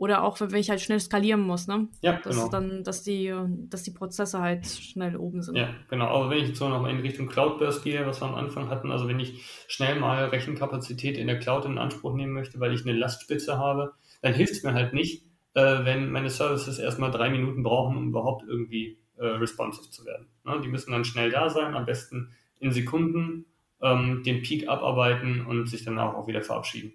oder 0.01 0.23
auch, 0.23 0.41
wenn 0.41 0.59
ich 0.59 0.71
halt 0.71 0.81
schnell 0.81 0.99
skalieren 0.99 1.41
muss, 1.41 1.67
ne? 1.67 1.87
Ja, 2.01 2.13
dass 2.13 2.35
genau. 2.35 2.49
Dann, 2.49 2.83
dass, 2.83 3.03
die, 3.03 3.31
dass 3.69 3.83
die 3.83 3.91
Prozesse 3.91 4.39
halt 4.39 4.65
schnell 4.65 5.15
oben 5.15 5.43
sind. 5.43 5.55
Ja, 5.55 5.75
genau. 5.91 6.07
Aber 6.07 6.31
wenn 6.31 6.39
ich 6.39 6.47
jetzt 6.47 6.57
so 6.57 6.67
noch 6.67 6.87
in 6.87 7.01
Richtung 7.01 7.27
Cloudburst 7.27 7.83
gehe, 7.83 8.03
was 8.07 8.19
wir 8.19 8.25
am 8.25 8.33
Anfang 8.33 8.71
hatten, 8.71 8.89
also 8.89 9.07
wenn 9.07 9.19
ich 9.19 9.45
schnell 9.67 9.99
mal 9.99 10.25
Rechenkapazität 10.25 11.19
in 11.19 11.27
der 11.27 11.37
Cloud 11.37 11.65
in 11.65 11.77
Anspruch 11.77 12.15
nehmen 12.15 12.33
möchte, 12.33 12.59
weil 12.59 12.73
ich 12.73 12.81
eine 12.81 12.97
Lastspitze 12.97 13.59
habe, 13.59 13.93
dann 14.23 14.33
hilft 14.33 14.53
es 14.53 14.63
mir 14.63 14.73
halt 14.73 14.91
nicht, 14.93 15.23
äh, 15.53 15.85
wenn 15.85 16.11
meine 16.11 16.31
Services 16.31 16.79
erstmal 16.79 17.11
drei 17.11 17.29
Minuten 17.29 17.61
brauchen, 17.61 17.95
um 17.95 18.07
überhaupt 18.07 18.43
irgendwie 18.47 18.97
äh, 19.17 19.25
responsive 19.27 19.91
zu 19.91 20.03
werden. 20.03 20.25
Ne? 20.45 20.61
Die 20.63 20.67
müssen 20.67 20.93
dann 20.93 21.05
schnell 21.05 21.29
da 21.29 21.51
sein, 21.51 21.75
am 21.75 21.85
besten 21.85 22.31
in 22.59 22.71
Sekunden 22.71 23.45
ähm, 23.83 24.23
den 24.25 24.41
Peak 24.41 24.67
abarbeiten 24.67 25.45
und 25.45 25.67
sich 25.67 25.85
danach 25.85 26.15
auch 26.15 26.25
wieder 26.25 26.41
verabschieden. 26.41 26.93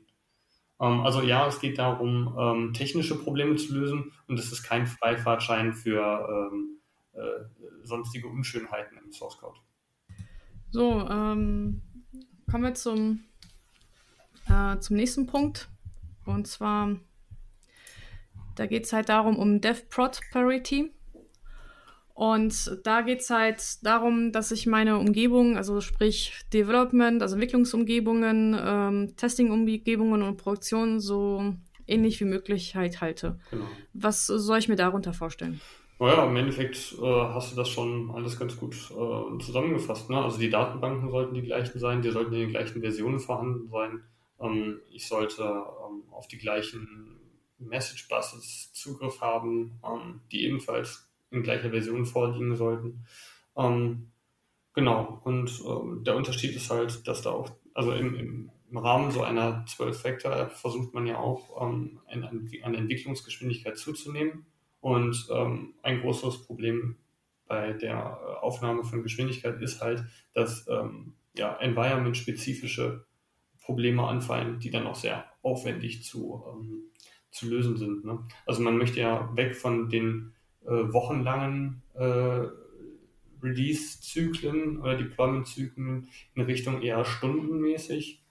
Ähm, 0.81 1.01
also 1.01 1.23
ja, 1.23 1.47
es 1.47 1.61
geht 1.61 1.79
darum, 1.79 2.37
ähm, 2.39 2.73
technische 2.73 3.17
Probleme 3.19 3.57
zu 3.57 3.75
lösen 3.75 4.13
und 4.29 4.39
es 4.39 4.53
ist 4.53 4.63
kein 4.63 4.87
Freifahrtschein 4.87 5.73
für 5.73 6.51
ähm, 6.53 6.81
äh, 7.13 7.87
sonstige 7.87 8.29
Unschönheiten 8.29 8.99
im 8.99 9.13
Source 9.13 9.39
Code. 9.39 9.59
So, 10.71 11.09
ähm, 11.09 11.83
kommen 12.51 12.65
wir 12.65 12.75
zum, 12.75 13.25
äh, 14.49 14.79
zum 14.79 14.97
nächsten 14.97 15.27
Punkt. 15.27 15.69
Und 16.27 16.47
zwar, 16.47 16.97
da 18.57 18.67
geht 18.67 18.85
es 18.85 18.93
halt 18.93 19.09
darum, 19.09 19.37
um 19.37 19.61
DevProd 19.61 20.21
Parity. 20.33 20.93
Und 22.17 22.81
da 22.85 23.03
geht 23.03 23.21
es 23.21 23.29
halt 23.29 23.85
darum, 23.85 24.33
dass 24.33 24.51
ich 24.51 24.67
meine 24.67 24.97
Umgebung, 24.97 25.59
also 25.59 25.83
sprich 25.83 26.33
Development, 26.51 27.21
also 27.21 27.35
Entwicklungsumgebungen, 27.35 28.57
ähm, 28.59 29.17
Testing-Umgebungen 29.17 30.23
und 30.23 30.39
Produktion 30.39 30.99
so 30.99 31.53
ähnlich 31.87 32.19
wie 32.21 32.25
möglich 32.25 32.75
halt 32.75 33.03
halte. 33.03 33.39
Genau. 33.51 33.67
Was 33.93 34.27
soll 34.27 34.59
ich 34.59 34.69
mir 34.69 34.77
darunter 34.77 35.13
vorstellen? 35.13 35.61
Naja, 35.99 36.27
im 36.27 36.35
Endeffekt 36.37 36.95
äh, 36.99 37.05
hast 37.05 37.53
du 37.53 37.57
das 37.57 37.69
schon 37.69 38.11
alles 38.11 38.39
ganz 38.39 38.57
gut 38.57 38.75
äh, 38.93 39.39
zusammengefasst. 39.45 40.09
Ne? 40.09 40.17
Also 40.17 40.39
die 40.39 40.49
Datenbanken 40.49 41.11
sollten 41.11 41.35
die 41.35 41.43
gleichen 41.43 41.79
sein, 41.79 42.01
die 42.01 42.11
sollten 42.11 42.33
in 42.33 42.41
den 42.41 42.51
gleichen 42.51 42.81
Versionen 42.81 43.21
vorhanden 43.21 43.69
sein. 43.69 44.01
Ähm, 44.41 44.81
ich 44.91 45.07
sollte 45.07 45.43
ähm, 45.43 46.05
auf 46.11 46.29
die 46.29 46.39
gleichen 46.39 47.21
Message 47.59 48.09
Buses 48.09 48.73
Zugriff 48.73 49.21
haben, 49.21 49.81
ähm, 49.85 50.21
die 50.33 50.47
ebenfalls 50.47 51.06
in 51.37 51.43
gleicher 51.43 51.71
Version 51.71 52.07
vorliegen 52.07 52.57
sollten. 52.57 53.05
Ähm, 53.57 54.11
genau, 54.75 55.21
und 55.25 55.63
ähm, 55.67 56.05
der 56.05 56.17
Unterschied 56.17 56.55
ist 56.55 56.71
halt, 56.71 57.07
dass 57.07 57.23
da 57.23 57.31
auch, 57.31 57.51
also 57.75 57.93
im, 57.93 58.15
im, 58.15 58.51
Rahmen 58.75 59.11
so 59.13 59.23
einer 59.23 59.65
12-Factor-App 59.65 60.53
versucht 60.53 60.93
man 60.93 61.07
ja 61.07 61.19
auch 61.19 61.63
ähm, 61.63 62.01
an, 62.09 62.25
an 62.63 62.75
Entwicklungsgeschwindigkeit 62.75 63.79
zuzunehmen 63.79 64.45
und 64.81 65.29
ähm, 65.31 65.75
ein 65.83 66.01
großes 66.01 66.43
Problem 66.43 66.97
bei 67.47 67.73
der 67.73 67.95
äh, 67.95 68.45
Aufnahme 68.45 68.85
von 68.85 69.03
Geschwindigkeit 69.03 69.61
ist 69.63 69.81
halt, 69.81 70.05
dass 70.35 70.67
ähm, 70.69 71.15
ja, 71.37 71.57
environment-spezifische 71.57 73.07
Probleme 73.61 74.07
anfallen, 74.07 74.61
die 74.61 74.71
dann 74.71 74.87
auch 74.87 74.95
sehr 74.95 75.25
aufwendig 75.43 76.05
zu, 76.05 76.45
ähm, 76.49 76.85
zu 77.31 77.49
lösen 77.49 77.77
sind. 77.77 78.05
Ne? 78.05 78.27
Also 78.47 78.63
man 78.63 78.79
möchte 78.79 79.01
ja 79.01 79.35
weg 79.37 79.57
von 79.57 79.89
den 79.89 80.36
wochenlangen 80.71 81.83
äh, 81.95 82.47
Release-Zyklen 83.43 84.81
oder 84.81 84.97
Deployment-Zyklen 84.97 86.09
in 86.35 86.43
Richtung 86.43 86.83
eher 86.83 87.05
stundenmäßig. 87.05 88.23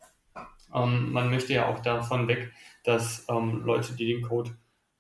Ähm, 0.74 1.12
man 1.12 1.30
möchte 1.30 1.54
ja 1.54 1.68
auch 1.68 1.80
davon 1.80 2.28
weg, 2.28 2.52
dass 2.84 3.26
ähm, 3.30 3.64
Leute, 3.64 3.96
die 3.96 4.08
den 4.08 4.22
Code 4.22 4.52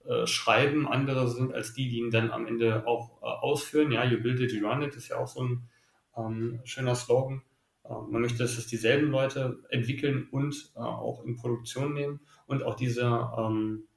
äh, 0.05 0.27
schreiben, 0.27 0.87
andere 0.87 1.27
sind 1.27 1.53
als 1.53 1.73
die, 1.73 1.89
die 1.89 1.97
ihn 1.99 2.11
dann 2.11 2.31
am 2.31 2.45
Ende 2.45 2.85
auch 2.87 3.21
äh, 3.21 3.25
ausführen. 3.25 3.91
Ja, 3.91 4.03
you 4.05 4.21
build 4.21 4.39
it, 4.39 4.51
you 4.51 4.67
run 4.67 4.81
it 4.81 4.95
ist 4.95 5.09
ja 5.09 5.17
auch 5.17 5.27
so 5.27 5.43
ein 5.43 5.69
ähm, 6.15 6.61
schöner 6.63 6.95
Slogan. 6.95 7.41
Äh, 7.83 7.93
man 8.09 8.21
möchte, 8.21 8.37
dass 8.37 8.57
es 8.57 8.67
dieselben 8.67 9.11
Leute 9.11 9.59
entwickeln 9.69 10.27
und 10.31 10.71
äh, 10.75 10.79
auch 10.79 11.23
in 11.25 11.35
Produktion 11.35 11.93
nehmen 11.93 12.19
und 12.45 12.63
auch 12.63 12.75
diese, 12.75 13.29
ähm, 13.37 13.87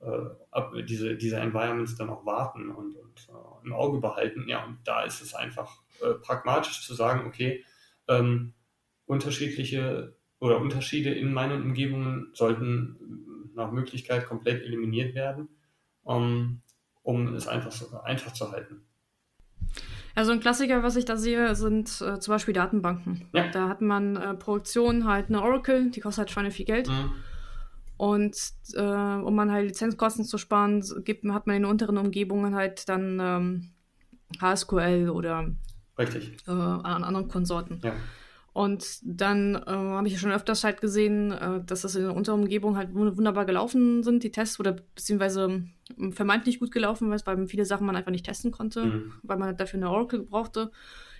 äh, 0.00 0.82
diese, 0.84 1.16
diese 1.16 1.36
Environments 1.36 1.96
dann 1.96 2.10
auch 2.10 2.24
warten 2.26 2.70
und, 2.70 2.96
und 2.96 3.28
im 3.64 3.72
Auge 3.72 4.00
behalten. 4.00 4.46
Ja, 4.48 4.64
und 4.64 4.78
da 4.84 5.02
ist 5.02 5.22
es 5.22 5.34
einfach 5.34 5.82
pragmatisch 6.22 6.82
zu 6.84 6.94
sagen, 6.94 7.26
okay, 7.26 7.64
ähm, 8.06 8.52
unterschiedliche 9.06 10.14
oder 10.38 10.58
Unterschiede 10.58 11.10
in 11.10 11.32
meinen 11.32 11.62
Umgebungen 11.62 12.30
sollten 12.34 13.50
nach 13.54 13.72
Möglichkeit 13.72 14.26
komplett 14.26 14.62
eliminiert 14.62 15.14
werden 15.14 15.48
um, 16.06 16.62
um 17.02 17.34
es 17.34 17.46
einfach, 17.46 17.72
so, 17.72 18.00
einfach 18.00 18.32
zu 18.32 18.50
halten. 18.50 18.80
Also 20.14 20.32
ein 20.32 20.40
Klassiker, 20.40 20.82
was 20.82 20.96
ich 20.96 21.04
da 21.04 21.16
sehe, 21.16 21.54
sind 21.54 22.00
äh, 22.00 22.18
zum 22.20 22.32
Beispiel 22.32 22.54
Datenbanken. 22.54 23.28
Ja. 23.34 23.48
Da 23.48 23.68
hat 23.68 23.82
man 23.82 24.16
äh, 24.16 24.34
Produktion 24.34 25.06
halt 25.06 25.28
eine 25.28 25.42
Oracle, 25.42 25.90
die 25.90 26.00
kostet 26.00 26.20
halt 26.20 26.30
schon 26.30 26.50
viel 26.50 26.64
Geld. 26.64 26.88
Mhm. 26.88 27.10
Und 27.96 28.36
äh, 28.74 28.80
um 28.80 29.34
man 29.34 29.50
halt 29.50 29.68
Lizenzkosten 29.68 30.24
zu 30.24 30.38
sparen, 30.38 30.84
gibt, 31.04 31.24
hat 31.30 31.46
man 31.46 31.56
in 31.56 31.64
unteren 31.64 31.96
Umgebungen 31.98 32.54
halt 32.54 32.88
dann 32.88 33.18
ähm, 33.20 33.70
HSQL 34.40 35.08
oder 35.10 35.50
Richtig. 35.98 36.36
Äh, 36.46 36.50
an 36.50 37.04
anderen 37.04 37.28
Konsorten. 37.28 37.80
Ja. 37.82 37.94
Und 38.52 39.00
dann 39.02 39.54
äh, 39.54 39.70
habe 39.70 40.06
ich 40.06 40.14
ja 40.14 40.18
schon 40.18 40.32
öfters 40.32 40.64
halt 40.64 40.80
gesehen, 40.80 41.30
äh, 41.30 41.62
dass 41.64 41.82
das 41.82 41.94
in 41.94 42.08
unserer 42.08 42.36
Umgebung 42.36 42.78
halt 42.78 42.94
wunderbar 42.94 43.44
gelaufen 43.44 44.02
sind, 44.02 44.22
die 44.22 44.30
Tests, 44.30 44.58
oder 44.58 44.72
beziehungsweise 44.72 45.62
ähm, 45.98 46.12
vermeintlich 46.12 46.58
gut 46.58 46.72
gelaufen 46.72 47.12
ist, 47.12 47.26
weil 47.26 47.46
viele 47.48 47.66
Sachen 47.66 47.86
man 47.86 47.96
einfach 47.96 48.12
nicht 48.12 48.24
testen 48.24 48.52
konnte, 48.52 48.86
mhm. 48.86 49.12
weil 49.22 49.36
man 49.36 49.56
dafür 49.58 49.78
eine 49.78 49.90
Oracle 49.90 50.20
brauchte. 50.20 50.70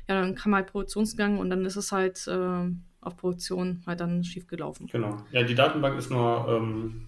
Ja, 0.08 0.18
dann 0.18 0.34
kam 0.34 0.54
halt 0.54 0.68
Produktionsgang 0.68 1.38
und 1.38 1.50
dann 1.50 1.66
ist 1.66 1.76
es 1.76 1.92
halt 1.92 2.26
äh, 2.26 2.70
auf 3.06 3.16
Produktion 3.16 3.82
halt 3.86 4.00
dann 4.00 4.24
schief 4.24 4.48
gelaufen. 4.48 4.88
Genau. 4.88 5.16
Ja, 5.30 5.44
die 5.44 5.54
Datenbank 5.54 5.96
ist 5.96 6.10
nur, 6.10 6.46
ähm, 6.48 7.06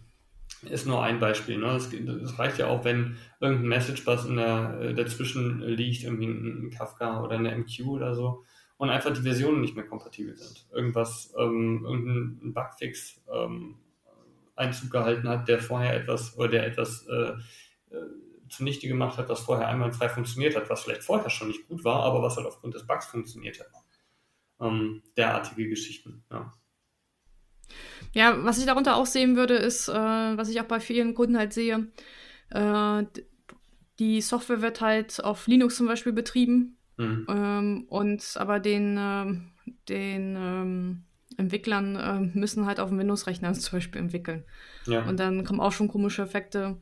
ist 0.62 0.86
nur 0.86 1.02
ein 1.02 1.18
Beispiel. 1.18 1.58
Ne? 1.58 1.78
Reicht 2.38 2.58
ja 2.58 2.68
auch, 2.68 2.84
wenn 2.84 3.16
irgendein 3.40 3.68
Message 3.68 4.04
Bus 4.04 4.24
in 4.24 4.36
der, 4.36 4.78
äh, 4.80 4.94
dazwischen 4.94 5.60
liegt, 5.60 6.04
irgendwie 6.04 6.26
ein, 6.26 6.70
Kafka 6.70 7.22
oder 7.22 7.36
eine 7.36 7.50
MQ 7.50 7.80
oder 7.88 8.14
so 8.14 8.44
und 8.76 8.90
einfach 8.90 9.12
die 9.12 9.22
Versionen 9.22 9.60
nicht 9.60 9.74
mehr 9.74 9.86
kompatibel 9.86 10.36
sind. 10.36 10.66
Irgendwas, 10.72 11.34
ähm, 11.36 11.84
irgendein 11.84 12.54
Bugfix 12.54 13.20
ähm, 13.32 13.74
Einzug 14.54 14.90
gehalten 14.90 15.28
hat, 15.28 15.48
der 15.48 15.58
vorher 15.58 15.94
etwas 15.94 16.36
oder 16.38 16.48
der 16.48 16.66
etwas 16.66 17.06
äh, 17.08 17.32
äh, 17.90 18.06
zunichte 18.48 18.86
gemacht 18.86 19.18
hat, 19.18 19.28
was 19.28 19.40
vorher 19.40 19.66
einwandfrei 19.66 20.08
funktioniert 20.08 20.56
hat, 20.56 20.70
was 20.70 20.82
vielleicht 20.84 21.02
vorher 21.02 21.28
schon 21.28 21.48
nicht 21.48 21.66
gut 21.68 21.84
war, 21.84 22.04
aber 22.04 22.22
was 22.22 22.36
halt 22.36 22.46
aufgrund 22.46 22.74
des 22.74 22.86
Bugs 22.86 23.06
funktioniert 23.06 23.58
hat. 23.60 23.68
Ähm, 24.60 25.02
derartige 25.16 25.68
Geschichten, 25.68 26.24
ja. 26.30 26.52
Ja, 28.12 28.44
was 28.44 28.58
ich 28.58 28.64
darunter 28.64 28.96
auch 28.96 29.06
sehen 29.06 29.36
würde, 29.36 29.54
ist, 29.54 29.88
äh, 29.88 29.92
was 29.92 30.48
ich 30.48 30.60
auch 30.60 30.64
bei 30.64 30.80
vielen 30.80 31.14
Kunden 31.14 31.36
halt 31.36 31.52
sehe, 31.52 31.88
äh, 32.50 33.02
die 33.98 34.20
Software 34.20 34.62
wird 34.62 34.80
halt 34.80 35.22
auf 35.22 35.46
Linux 35.46 35.76
zum 35.76 35.86
Beispiel 35.86 36.12
betrieben 36.12 36.78
Mhm. 36.98 37.26
Ähm, 37.28 37.84
und 37.88 38.34
aber 38.36 38.60
den, 38.60 38.96
äh, 38.96 39.70
den 39.88 40.36
ähm, 40.36 41.04
Entwicklern 41.36 41.96
äh, 41.96 42.38
müssen 42.38 42.66
halt 42.66 42.80
auf 42.80 42.90
dem 42.90 42.98
Windows-Rechner 42.98 43.52
zum 43.54 43.78
Beispiel 43.78 44.00
entwickeln. 44.00 44.44
Ja. 44.86 45.08
Und 45.08 45.18
dann 45.18 45.44
kommen 45.44 45.60
auch 45.60 45.72
schon 45.72 45.88
komische 45.88 46.22
Effekte, 46.22 46.76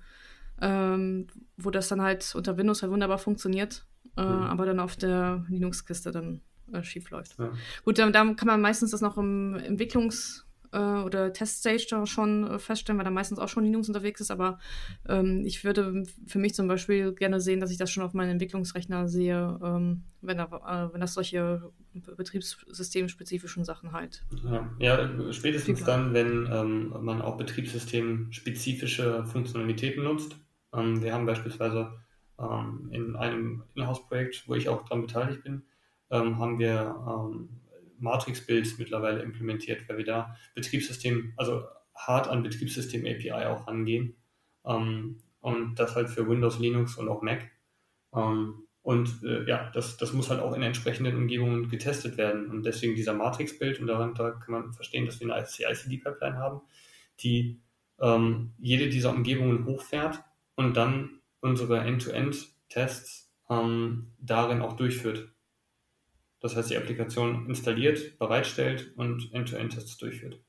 ähm, 0.61 1.27
wo 1.59 1.70
das 1.70 1.89
dann 1.89 2.01
halt 2.01 2.35
unter 2.35 2.57
Windows 2.57 2.83
halt 2.83 2.91
wunderbar 2.91 3.18
funktioniert, 3.18 3.87
äh, 4.16 4.22
mhm. 4.22 4.43
aber 4.43 4.64
dann 4.64 4.81
auf 4.81 4.97
der 4.97 5.45
Linux-Kiste 5.49 6.11
dann 6.11 6.41
äh, 6.72 6.82
schief 6.82 7.10
läuft. 7.10 7.38
Ja. 7.38 7.52
Gut, 7.84 7.98
dann, 7.98 8.12
dann, 8.12 8.36
kann 8.36 8.46
man 8.46 8.60
meistens 8.60 8.90
das 8.90 9.00
noch 9.00 9.16
im 9.18 9.56
Entwicklungs- 9.56 10.46
äh, 10.72 10.78
oder 10.78 11.32
Teststage 11.32 11.86
da 11.88 12.06
schon 12.06 12.44
äh, 12.44 12.58
feststellen, 12.58 12.98
weil 12.98 13.04
da 13.04 13.10
meistens 13.10 13.38
auch 13.38 13.48
schon 13.48 13.64
Linux 13.64 13.88
unterwegs 13.88 14.20
ist. 14.20 14.30
Aber 14.30 14.58
ähm, 15.08 15.44
ich 15.44 15.64
würde 15.64 16.04
für 16.26 16.38
mich 16.38 16.54
zum 16.54 16.68
Beispiel 16.68 17.12
gerne 17.14 17.40
sehen, 17.40 17.60
dass 17.60 17.70
ich 17.70 17.78
das 17.78 17.90
schon 17.90 18.02
auf 18.02 18.14
meinem 18.14 18.30
Entwicklungsrechner 18.30 19.08
sehe, 19.08 19.58
ähm, 19.62 20.02
wenn, 20.20 20.38
da, 20.38 20.44
äh, 20.44 20.92
wenn 20.92 21.00
das 21.00 21.14
solche 21.14 21.70
betriebssystemspezifischen 22.16 23.64
Sachen 23.64 23.92
halt. 23.92 24.24
Ja, 24.44 24.70
ja 24.78 25.32
spätestens 25.32 25.84
dann, 25.84 26.12
wenn 26.12 26.48
ähm, 26.52 26.94
man 27.00 27.22
auch 27.22 27.36
betriebssystemspezifische 27.36 29.24
Funktionalitäten 29.24 30.04
nutzt. 30.04 30.36
Ähm, 30.74 31.02
wir 31.02 31.14
haben 31.14 31.26
beispielsweise 31.26 31.92
ähm, 32.38 32.88
in 32.92 33.16
einem 33.16 33.62
Inhouse-Projekt, 33.74 34.44
wo 34.46 34.54
ich 34.54 34.68
auch 34.68 34.82
daran 34.82 35.02
beteiligt 35.02 35.44
bin, 35.44 35.62
ähm, 36.11 36.38
haben 36.38 36.59
wir 36.59 37.40
Matrix-Builds 37.98 38.78
mittlerweile 38.78 39.22
implementiert, 39.22 39.88
weil 39.88 39.98
wir 39.98 40.04
da 40.04 40.36
Betriebssystem, 40.54 41.32
also 41.36 41.64
hart 41.94 42.28
an 42.28 42.42
Betriebssystem 42.42 43.07
API 43.07 43.46
auch 43.46 43.66
rangehen. 43.66 44.16
Ähm, 44.64 45.22
und 45.40 45.76
das 45.76 45.94
halt 45.94 46.11
für 46.11 46.28
Windows, 46.28 46.59
Linux 46.59 46.96
und 46.96 47.09
auch 47.09 47.22
Mac. 47.22 47.50
Ähm, 48.14 48.66
und 48.82 49.22
äh, 49.24 49.44
ja, 49.48 49.70
das, 49.70 49.96
das 49.96 50.12
muss 50.12 50.30
halt 50.30 50.40
auch 50.40 50.54
in 50.54 50.62
entsprechenden 50.62 51.16
Umgebungen 51.16 51.68
getestet 51.68 52.16
werden. 52.16 52.50
Und 52.50 52.64
deswegen 52.64 52.94
dieser 52.94 53.14
Matrix-Build, 53.14 53.80
und 53.80 53.86
daran 53.86 54.14
da 54.14 54.30
kann 54.32 54.52
man 54.52 54.72
verstehen, 54.72 55.07
dass 55.07 55.20
wir 55.20 55.32
eine 55.34 55.46
CI-CD-Pipeline 55.46 56.36
haben, 56.36 56.61
die 57.20 57.61
ähm, 58.00 58.52
jede 58.59 58.88
dieser 58.88 59.11
Umgebungen 59.11 59.64
hochfährt 59.64 60.22
und 60.54 60.76
dann 60.76 61.20
unsere 61.40 61.80
End-to-End-Tests 61.80 63.32
ähm, 63.48 64.12
darin 64.18 64.61
auch 64.62 64.74
durchführt. 64.74 65.32
Das 66.47 66.57
heißt, 66.57 66.70
die 66.70 66.76
Applikation 66.76 67.47
installiert, 67.49 68.18
bereitstellt 68.18 68.92
und 68.97 69.32
End-to-End-Tests 69.32 69.97
durchführt. 69.97 70.40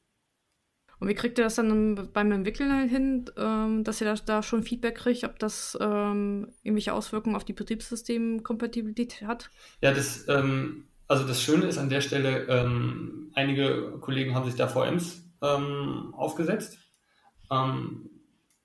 Und 0.99 1.07
wie 1.07 1.15
kriegt 1.15 1.39
ihr 1.39 1.43
das 1.43 1.55
dann 1.55 2.09
beim 2.13 2.31
Entwickeln 2.31 2.87
hin, 2.87 3.25
ähm, 3.35 3.83
dass 3.83 3.99
ihr 4.01 4.13
da, 4.13 4.43
schon 4.43 4.63
Feedback 4.63 4.95
kriegt, 4.95 5.23
ob 5.23 5.39
das 5.39 5.77
ähm, 5.81 6.53
irgendwelche 6.61 6.93
Auswirkungen 6.93 7.35
auf 7.35 7.45
die 7.45 7.53
Betriebssystemkompatibilität 7.53 9.23
hat? 9.27 9.49
Ja, 9.81 9.91
das, 9.91 10.27
ähm, 10.27 10.87
also 11.07 11.27
das 11.27 11.41
Schöne 11.41 11.65
ist 11.65 11.79
an 11.79 11.89
der 11.89 12.01
Stelle, 12.01 13.31
einige 13.33 13.97
Kollegen 14.01 14.35
haben 14.35 14.45
sich 14.45 14.55
da 14.55 14.67
VMs 14.67 15.23
aufgesetzt. 15.39 16.79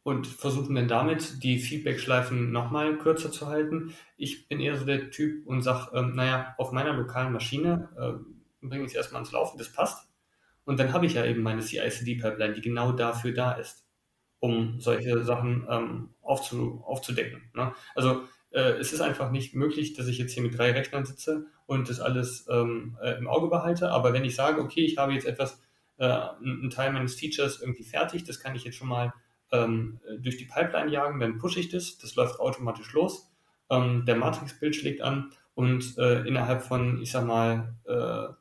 Und 0.04 0.26
versuchen 0.26 0.74
dann 0.74 0.88
damit 0.88 1.44
die 1.44 1.60
Feedback-Schleifen 1.60 2.50
nochmal 2.50 2.98
kürzer 2.98 3.30
zu 3.30 3.46
halten. 3.46 3.94
Ich 4.16 4.48
bin 4.48 4.58
eher 4.58 4.76
so 4.76 4.84
der 4.84 5.10
Typ 5.10 5.46
und 5.46 5.62
sage, 5.62 5.96
ähm, 5.96 6.16
naja, 6.16 6.54
auf 6.58 6.72
meiner 6.72 6.92
lokalen 6.92 7.32
Maschine 7.32 7.88
äh, 7.96 8.66
bringe 8.66 8.84
ich 8.84 8.90
es 8.90 8.96
erstmal 8.96 9.20
ans 9.20 9.32
Laufen, 9.32 9.58
das 9.58 9.68
passt. 9.68 10.08
Und 10.64 10.78
dann 10.78 10.92
habe 10.92 11.06
ich 11.06 11.14
ja 11.14 11.24
eben 11.24 11.42
meine 11.42 11.60
CI-CD-Pipeline, 11.60 12.54
die 12.54 12.60
genau 12.60 12.92
dafür 12.92 13.32
da 13.32 13.52
ist, 13.52 13.86
um 14.40 14.80
solche 14.80 15.22
Sachen 15.24 15.66
ähm, 15.68 16.10
aufzu, 16.20 16.82
aufzudecken. 16.84 17.42
Ne? 17.54 17.72
Also 17.94 18.22
äh, 18.50 18.72
es 18.78 18.92
ist 18.92 19.00
einfach 19.00 19.30
nicht 19.30 19.54
möglich, 19.54 19.94
dass 19.94 20.06
ich 20.06 20.18
jetzt 20.18 20.32
hier 20.32 20.42
mit 20.42 20.56
drei 20.56 20.72
Rechnern 20.72 21.04
sitze 21.04 21.46
und 21.66 21.88
das 21.88 22.00
alles 22.00 22.46
ähm, 22.50 22.96
äh, 23.02 23.12
im 23.18 23.28
Auge 23.28 23.48
behalte. 23.48 23.90
Aber 23.90 24.12
wenn 24.12 24.24
ich 24.24 24.36
sage, 24.36 24.60
okay, 24.60 24.84
ich 24.84 24.98
habe 24.98 25.12
jetzt 25.12 25.26
etwas, 25.26 25.60
äh, 25.98 26.04
einen 26.04 26.70
Teil 26.70 26.92
meines 26.92 27.14
Features 27.14 27.60
irgendwie 27.60 27.84
fertig, 27.84 28.24
das 28.24 28.40
kann 28.40 28.54
ich 28.54 28.64
jetzt 28.64 28.76
schon 28.76 28.88
mal 28.88 29.12
ähm, 29.52 30.00
durch 30.18 30.36
die 30.36 30.46
Pipeline 30.46 30.90
jagen, 30.90 31.20
dann 31.20 31.38
pushe 31.38 31.60
ich 31.60 31.68
das, 31.68 31.98
das 31.98 32.14
läuft 32.16 32.40
automatisch 32.40 32.92
los, 32.92 33.30
ähm, 33.70 34.04
der 34.06 34.16
Matrix-Bild 34.16 34.74
schlägt 34.74 35.02
an 35.02 35.32
und 35.54 35.96
äh, 35.98 36.22
innerhalb 36.26 36.62
von, 36.62 37.00
ich 37.00 37.10
sag 37.12 37.26
mal, 37.26 37.76
äh, 37.84 38.34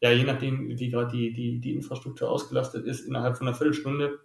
ja, 0.00 0.12
je 0.12 0.24
nachdem, 0.24 0.78
wie 0.78 0.90
gerade 0.90 1.10
die, 1.10 1.32
die, 1.32 1.60
die 1.60 1.74
Infrastruktur 1.74 2.30
ausgelastet 2.30 2.86
ist, 2.86 3.00
innerhalb 3.00 3.36
von 3.36 3.48
einer 3.48 3.56
Viertelstunde 3.56 4.20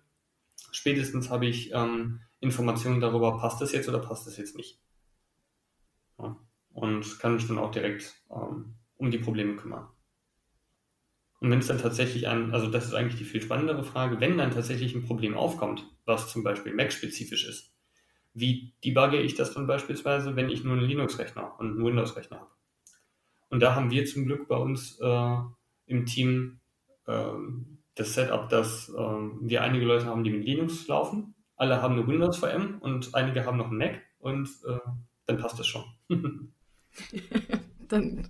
spätestens 0.72 1.30
habe 1.30 1.46
ich 1.46 1.72
ähm, 1.74 2.20
Informationen 2.40 3.00
darüber, 3.00 3.38
passt 3.38 3.62
das 3.62 3.72
jetzt 3.72 3.88
oder 3.88 4.00
passt 4.00 4.28
das 4.28 4.38
jetzt 4.38 4.56
nicht. 4.56 4.80
Ja. 6.20 6.38
Und 6.74 7.20
kann 7.20 7.36
mich 7.36 7.48
dann 7.48 7.60
auch 7.60 7.72
direkt 7.72 8.14
ähm, 8.32 8.76
um 8.98 9.12
die 9.12 9.20
Probleme 9.20 9.56
kümmern. 9.56 9.88
Und 11.44 11.52
wenn 11.52 11.60
es 11.60 11.68
dann 11.68 11.78
tatsächlich 11.78 12.30
ein, 12.30 12.54
also 12.54 12.68
das 12.68 12.86
ist 12.86 12.94
eigentlich 12.94 13.18
die 13.18 13.26
viel 13.26 13.42
spannendere 13.42 13.84
Frage, 13.84 14.22
wenn 14.22 14.38
dann 14.38 14.52
tatsächlich 14.52 14.96
ein 14.96 15.04
Problem 15.04 15.36
aufkommt, 15.36 15.86
was 16.06 16.32
zum 16.32 16.42
Beispiel 16.42 16.74
Mac-spezifisch 16.74 17.46
ist, 17.46 17.76
wie 18.34 18.74
debugge 18.82 19.20
ich 19.20 19.36
das 19.36 19.54
dann 19.54 19.68
beispielsweise, 19.68 20.38
wenn 20.38 20.50
ich 20.50 20.64
nur 20.64 20.78
einen 20.78 20.88
Linux-Rechner 20.88 21.60
und 21.60 21.72
einen 21.72 21.84
Windows-Rechner 21.84 22.40
habe? 22.40 22.52
Und 23.50 23.60
da 23.60 23.76
haben 23.76 23.92
wir 23.92 24.06
zum 24.06 24.26
Glück 24.26 24.48
bei 24.48 24.56
uns 24.56 24.98
äh, 25.02 25.36
im 25.88 26.06
Team 26.06 26.62
äh, 27.08 27.34
das 27.96 28.14
Setup, 28.14 28.48
dass 28.48 28.88
äh, 28.88 28.94
wir 29.42 29.64
einige 29.64 29.84
Leute 29.84 30.06
haben, 30.06 30.24
die 30.24 30.32
mit 30.32 30.46
Linux 30.46 30.88
laufen, 30.88 31.36
alle 31.58 31.82
haben 31.82 31.96
eine 31.96 32.08
Windows-VM 32.08 32.78
und 32.80 33.16
einige 33.16 33.46
haben 33.46 33.58
noch 33.58 33.68
einen 33.68 33.80
Mac 33.80 34.02
und 34.18 34.48
äh, 34.66 34.80
dann 35.26 35.38
passt 35.40 35.60
das 35.60 35.68
schon. 35.68 35.84
dann, 37.88 38.28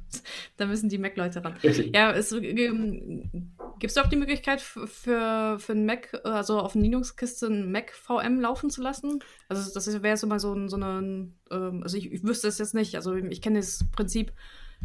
dann 0.58 0.70
müssen 0.70 0.90
die 0.90 0.98
Mac-Leute 0.98 1.44
ran. 1.44 1.54
Richtig. 1.64 1.96
Ja, 1.96 2.12
es, 2.12 2.32
ähm, 2.32 3.54
gibt 3.80 3.92
es 3.92 3.98
auch 3.98 4.08
die 4.08 4.16
Möglichkeit 4.16 4.62
für, 4.62 5.58
für 5.60 5.72
einen 5.72 5.86
Mac, 5.86 6.20
also 6.24 6.60
auf 6.60 6.76
einer 6.76 6.84
Linux-Kiste 6.84 7.48
einen 7.48 7.72
Mac 7.72 7.92
VM 7.92 8.40
laufen 8.40 8.70
zu 8.70 8.82
lassen? 8.82 9.20
Also 9.50 9.74
das 9.74 10.02
wäre 10.02 10.18
so 10.18 10.28
mal 10.28 10.40
so, 10.40 10.54
ein, 10.54 10.70
so 10.70 10.78
eine, 10.78 11.32
ähm, 11.52 11.84
also 11.84 11.98
ich, 11.98 12.12
ich 12.12 12.24
wüsste 12.24 12.48
es 12.48 12.60
jetzt 12.60 12.74
nicht, 12.74 12.96
also 12.96 13.16
ich 13.16 13.42
kenne 13.42 13.60
das 13.60 13.86
Prinzip 13.92 14.32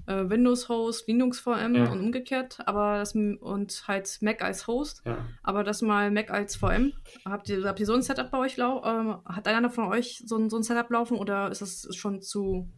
äh, 0.06 0.28
Windows-Host, 0.28 1.08
Linux-VM 1.08 1.74
ja. 1.74 1.90
und 1.90 2.00
umgekehrt, 2.00 2.58
aber 2.66 2.98
das 2.98 3.14
und 3.14 3.84
halt 3.86 4.18
Mac 4.20 4.42
als 4.42 4.66
Host, 4.66 5.02
ja. 5.04 5.18
aber 5.42 5.64
das 5.64 5.82
mal 5.82 6.10
Mac 6.10 6.30
als 6.30 6.56
VM. 6.56 6.92
Habt 7.24 7.48
ihr, 7.48 7.64
habt 7.64 7.80
ihr 7.80 7.86
so 7.86 7.94
ein 7.94 8.02
Setup 8.02 8.30
bei 8.30 8.38
euch 8.38 8.56
lau 8.56 8.82
ähm, 8.84 9.18
Hat 9.24 9.48
einer 9.48 9.70
von 9.70 9.84
euch 9.84 10.22
so 10.26 10.36
ein, 10.36 10.50
so 10.50 10.56
ein 10.56 10.62
Setup 10.62 10.90
laufen 10.90 11.16
oder 11.16 11.50
ist 11.50 11.62
das 11.62 11.88
schon 11.94 12.20
zu 12.20 12.68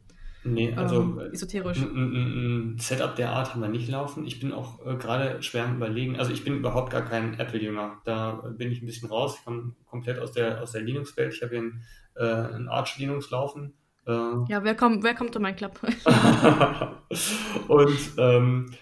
Nee, 0.43 0.73
also 0.75 1.03
ähm, 1.03 1.19
esoterisch. 1.33 1.79
Ein, 1.79 2.77
Setup 2.79 3.15
der 3.15 3.31
Art 3.31 3.53
haben 3.53 3.61
wir 3.61 3.69
nicht 3.69 3.89
laufen. 3.89 4.27
Ich 4.27 4.41
bin 4.41 4.53
auch 4.53 4.85
äh, 4.87 4.97
gerade 4.97 5.43
schwer 5.43 5.65
am 5.65 5.77
überlegen. 5.77 6.19
Also 6.19 6.33
ich 6.33 6.45
bin 6.45 6.57
überhaupt 6.57 6.91
gar 6.91 7.03
kein 7.03 7.39
Apple-Jünger. 7.39 7.99
Da 8.05 8.33
bin 8.57 8.73
ich 8.73 8.81
ein 8.81 8.87
bisschen 8.87 9.11
raus. 9.11 9.37
Ich 9.39 9.45
komme 9.45 9.75
komplett 9.87 10.19
aus 10.19 10.33
der, 10.33 10.63
aus 10.63 10.73
der 10.73 10.81
Linux-Welt. 10.81 11.35
Ich 11.35 11.43
habe 11.43 11.55
hier 11.55 11.63
ein, 11.63 11.83
äh, 12.17 12.55
ein 12.57 12.69
Arch 12.69 12.97
Linux 12.99 13.31
laufen. 13.31 13.75
Äh, 14.07 14.13
ja, 14.13 14.65
wer 14.65 14.75
kommt, 14.75 15.05
wer 15.05 15.15
kommt 15.15 15.37
in 15.37 15.43
mein 15.43 15.57
Club? 15.57 15.79
und 17.69 17.99
ähm, 18.17 18.73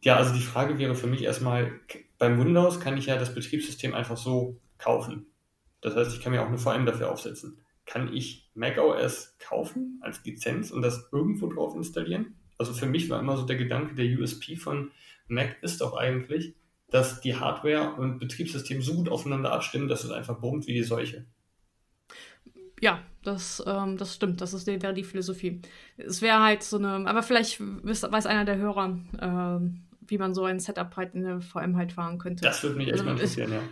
ja, 0.00 0.16
also 0.16 0.32
die 0.32 0.42
Frage 0.42 0.78
wäre 0.78 0.94
für 0.94 1.08
mich 1.08 1.24
erstmal, 1.24 1.72
beim 2.18 2.38
Windows 2.38 2.78
kann 2.78 2.96
ich 2.96 3.06
ja 3.06 3.16
das 3.16 3.34
Betriebssystem 3.34 3.94
einfach 3.94 4.16
so 4.16 4.60
kaufen. 4.78 5.26
Das 5.80 5.96
heißt, 5.96 6.14
ich 6.14 6.22
kann 6.22 6.32
mir 6.32 6.42
auch 6.42 6.46
eine 6.46 6.58
VM 6.58 6.86
dafür 6.86 7.10
aufsetzen 7.10 7.63
kann 7.86 8.12
ich 8.12 8.50
macOS 8.54 9.36
kaufen 9.38 10.00
als 10.02 10.24
Lizenz 10.24 10.70
und 10.70 10.82
das 10.82 11.08
irgendwo 11.12 11.48
drauf 11.48 11.74
installieren? 11.74 12.34
Also 12.58 12.72
für 12.72 12.86
mich 12.86 13.10
war 13.10 13.20
immer 13.20 13.36
so 13.36 13.44
der 13.44 13.56
Gedanke, 13.56 13.94
der 13.94 14.18
USP 14.18 14.56
von 14.56 14.90
Mac 15.28 15.56
ist 15.62 15.80
doch 15.80 15.96
eigentlich, 15.96 16.54
dass 16.90 17.20
die 17.20 17.34
Hardware 17.34 17.94
und 17.94 18.18
Betriebssystem 18.18 18.80
so 18.82 18.94
gut 18.94 19.08
aufeinander 19.08 19.52
abstimmen, 19.52 19.88
dass 19.88 20.04
es 20.04 20.10
einfach 20.10 20.40
brummt 20.40 20.66
wie 20.66 20.74
die 20.74 20.82
Seuche. 20.82 21.24
Ja, 22.80 23.02
das, 23.22 23.62
ähm, 23.66 23.96
das 23.96 24.14
stimmt. 24.14 24.40
Das 24.40 24.52
ist, 24.52 24.66
wäre 24.66 24.94
die 24.94 25.04
Philosophie. 25.04 25.62
Es 25.96 26.22
wäre 26.22 26.40
halt 26.40 26.62
so 26.62 26.76
eine, 26.76 27.08
aber 27.08 27.22
vielleicht 27.22 27.58
weiß 27.60 28.26
einer 28.26 28.44
der 28.44 28.58
Hörer, 28.58 28.98
äh, 29.18 30.06
wie 30.06 30.18
man 30.18 30.34
so 30.34 30.44
ein 30.44 30.60
Setup 30.60 30.94
halt 30.96 31.14
in 31.14 31.22
der 31.22 31.40
VM 31.40 31.76
halt 31.76 31.92
fahren 31.92 32.18
könnte. 32.18 32.42
Das 32.42 32.62
würde 32.62 32.76
mich 32.76 32.88
echt 32.88 32.94
also, 32.94 33.04
mal 33.04 33.12
interessieren, 33.12 33.52
ja. 33.52 33.62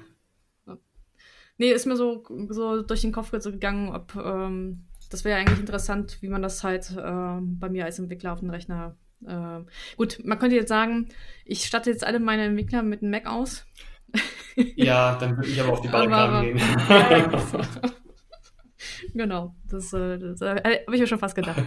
Nee, 1.63 1.71
ist 1.71 1.87
mir 1.87 1.95
so, 1.95 2.25
so 2.49 2.83
durch 2.83 3.03
den 3.03 3.13
Kopf 3.13 3.31
gegangen, 3.31 3.95
ob 3.95 4.17
ähm, 4.17 4.85
das 5.11 5.25
wäre 5.25 5.39
eigentlich 5.39 5.61
interessant, 5.61 6.19
wie 6.21 6.27
man 6.27 6.43
das 6.43 6.65
halt 6.65 6.91
äh, 6.91 7.41
bei 7.41 7.69
mir 7.69 7.85
als 7.85 8.01
Entwickler 8.01 8.33
auf 8.33 8.41
dem 8.41 8.51
Rechner. 8.51 8.97
Äh, 9.25 9.61
gut, 9.97 10.19
man 10.25 10.41
könnte 10.41 10.57
jetzt 10.57 10.71
sagen, 10.71 11.11
ich 11.45 11.65
statte 11.65 11.89
jetzt 11.89 12.05
alle 12.05 12.19
meine 12.19 12.47
Entwickler 12.47 12.83
mit 12.83 13.01
einem 13.01 13.13
Mac 13.13 13.27
aus. 13.27 13.65
ja, 14.75 15.15
dann 15.15 15.37
würde 15.37 15.51
ich 15.51 15.61
aber 15.61 15.75
auf 15.75 15.81
die 15.83 15.87
Barrikaden 15.87 16.57
gehen. 16.57 16.61
genau, 19.15 19.55
das, 19.71 19.93
äh, 19.93 20.19
das 20.19 20.41
äh, 20.41 20.57
habe 20.57 20.95
ich 20.95 21.01
mir 21.01 21.07
schon 21.07 21.21
fast 21.21 21.37
gedacht. 21.37 21.63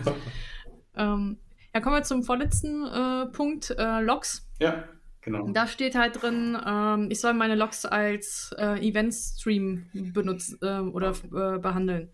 ähm, 0.97 1.37
ja, 1.73 1.79
kommen 1.79 1.95
wir 1.95 2.03
zum 2.03 2.23
vorletzten 2.23 2.85
äh, 2.85 3.27
Punkt, 3.27 3.69
äh, 3.69 4.01
Logs. 4.01 4.45
Ja. 4.59 4.83
Genau. 5.25 5.47
Da 5.49 5.65
steht 5.65 5.95
halt 5.95 6.21
drin, 6.21 6.55
ähm, 6.67 7.07
ich 7.09 7.19
soll 7.19 7.33
meine 7.33 7.55
Logs 7.55 7.83
als 7.83 8.55
äh, 8.59 8.87
Event-Stream 8.87 9.87
benutzen 10.13 10.59
äh, 10.61 10.81
oder 10.81 11.09
äh, 11.09 11.57
behandeln. 11.57 12.11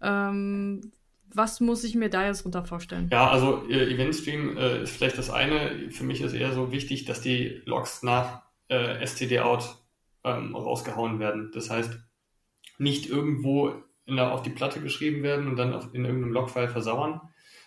Ähm, 0.00 0.90
was 1.34 1.60
muss 1.60 1.84
ich 1.84 1.94
mir 1.94 2.08
da 2.08 2.24
jetzt 2.26 2.46
runter 2.46 2.64
vorstellen? 2.64 3.10
Ja, 3.12 3.28
also 3.28 3.68
äh, 3.68 3.92
Event-Stream 3.92 4.56
äh, 4.56 4.82
ist 4.84 4.96
vielleicht 4.96 5.18
das 5.18 5.28
eine. 5.28 5.90
Für 5.90 6.04
mich 6.04 6.22
ist 6.22 6.32
eher 6.32 6.52
so 6.52 6.72
wichtig, 6.72 7.04
dass 7.04 7.20
die 7.20 7.60
Logs 7.66 8.02
nach 8.02 8.40
äh, 8.68 9.06
std-out 9.06 9.76
ähm, 10.24 10.56
rausgehauen 10.56 11.20
werden. 11.20 11.50
Das 11.52 11.68
heißt, 11.68 12.00
nicht 12.78 13.10
irgendwo 13.10 13.74
der, 14.08 14.32
auf 14.32 14.40
die 14.40 14.50
Platte 14.50 14.80
geschrieben 14.80 15.22
werden 15.22 15.46
und 15.46 15.56
dann 15.56 15.74
auf, 15.74 15.92
in 15.92 16.06
irgendeinem 16.06 16.32
Logfile 16.32 16.70
versauern, 16.70 17.20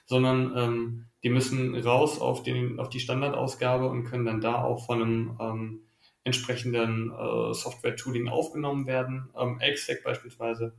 sondern 0.08 0.58
ähm, 0.58 1.09
die 1.24 1.30
müssen 1.30 1.76
raus 1.76 2.20
auf, 2.20 2.44
den, 2.44 2.80
auf 2.80 2.90
die 2.90 3.00
Standardausgabe 3.00 3.88
und 3.88 4.06
können 4.06 4.26
dann 4.26 4.42
da 4.42 4.64
auch 4.64 4.86
von 4.86 5.02
einem 5.02 5.38
ähm, 5.40 5.82
entsprechenden 6.24 7.12
äh, 7.12 7.54
Software-Tooling 7.54 8.28
aufgenommen 8.28 8.88
werden, 8.88 9.30
ähm, 9.38 9.60
XSEC 9.60 10.04
beispielsweise, 10.04 10.76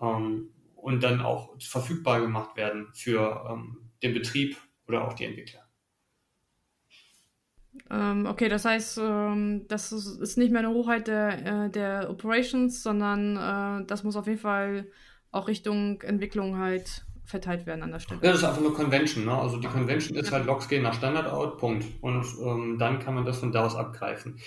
ähm, 0.00 0.50
und 0.76 1.02
dann 1.02 1.20
auch 1.20 1.54
verfügbar 1.60 2.20
gemacht 2.20 2.56
werden 2.56 2.88
für 2.94 3.46
ähm, 3.50 3.90
den 4.02 4.14
Betrieb 4.14 4.56
oder 4.86 5.06
auch 5.06 5.12
die 5.12 5.24
Entwickler. 5.24 5.60
Ähm, 7.90 8.26
okay, 8.26 8.48
das 8.48 8.64
heißt, 8.64 8.98
ähm, 8.98 9.66
das 9.68 9.92
ist 9.92 10.36
nicht 10.36 10.50
mehr 10.50 10.60
eine 10.60 10.70
Hoheit 10.70 11.06
der, 11.06 11.66
äh, 11.66 11.70
der 11.70 12.10
Operations, 12.10 12.82
sondern 12.82 13.36
äh, 13.36 13.86
das 13.86 14.02
muss 14.02 14.16
auf 14.16 14.26
jeden 14.26 14.40
Fall 14.40 14.86
auch 15.30 15.48
Richtung 15.48 16.00
Entwicklung 16.02 16.58
halt 16.58 17.04
verteilt 17.30 17.66
werden 17.66 17.82
an 17.82 17.92
der 17.92 18.00
Stelle. 18.00 18.20
Ja, 18.22 18.32
das 18.32 18.42
ist 18.42 18.48
einfach 18.48 18.60
nur 18.60 18.74
Convention. 18.74 19.24
Ne? 19.24 19.34
Also 19.34 19.56
die 19.58 19.68
Convention 19.68 20.16
ist 20.16 20.32
halt 20.32 20.46
Logs 20.46 20.68
gehen 20.68 20.82
nach 20.82 20.94
Standard-Out, 20.94 21.58
Punkt. 21.58 21.86
Und 22.00 22.24
ähm, 22.42 22.76
dann 22.78 22.98
kann 22.98 23.14
man 23.14 23.24
das 23.24 23.38
von 23.38 23.52
da 23.52 23.64
aus 23.64 23.76
abgreifen. 23.76 24.38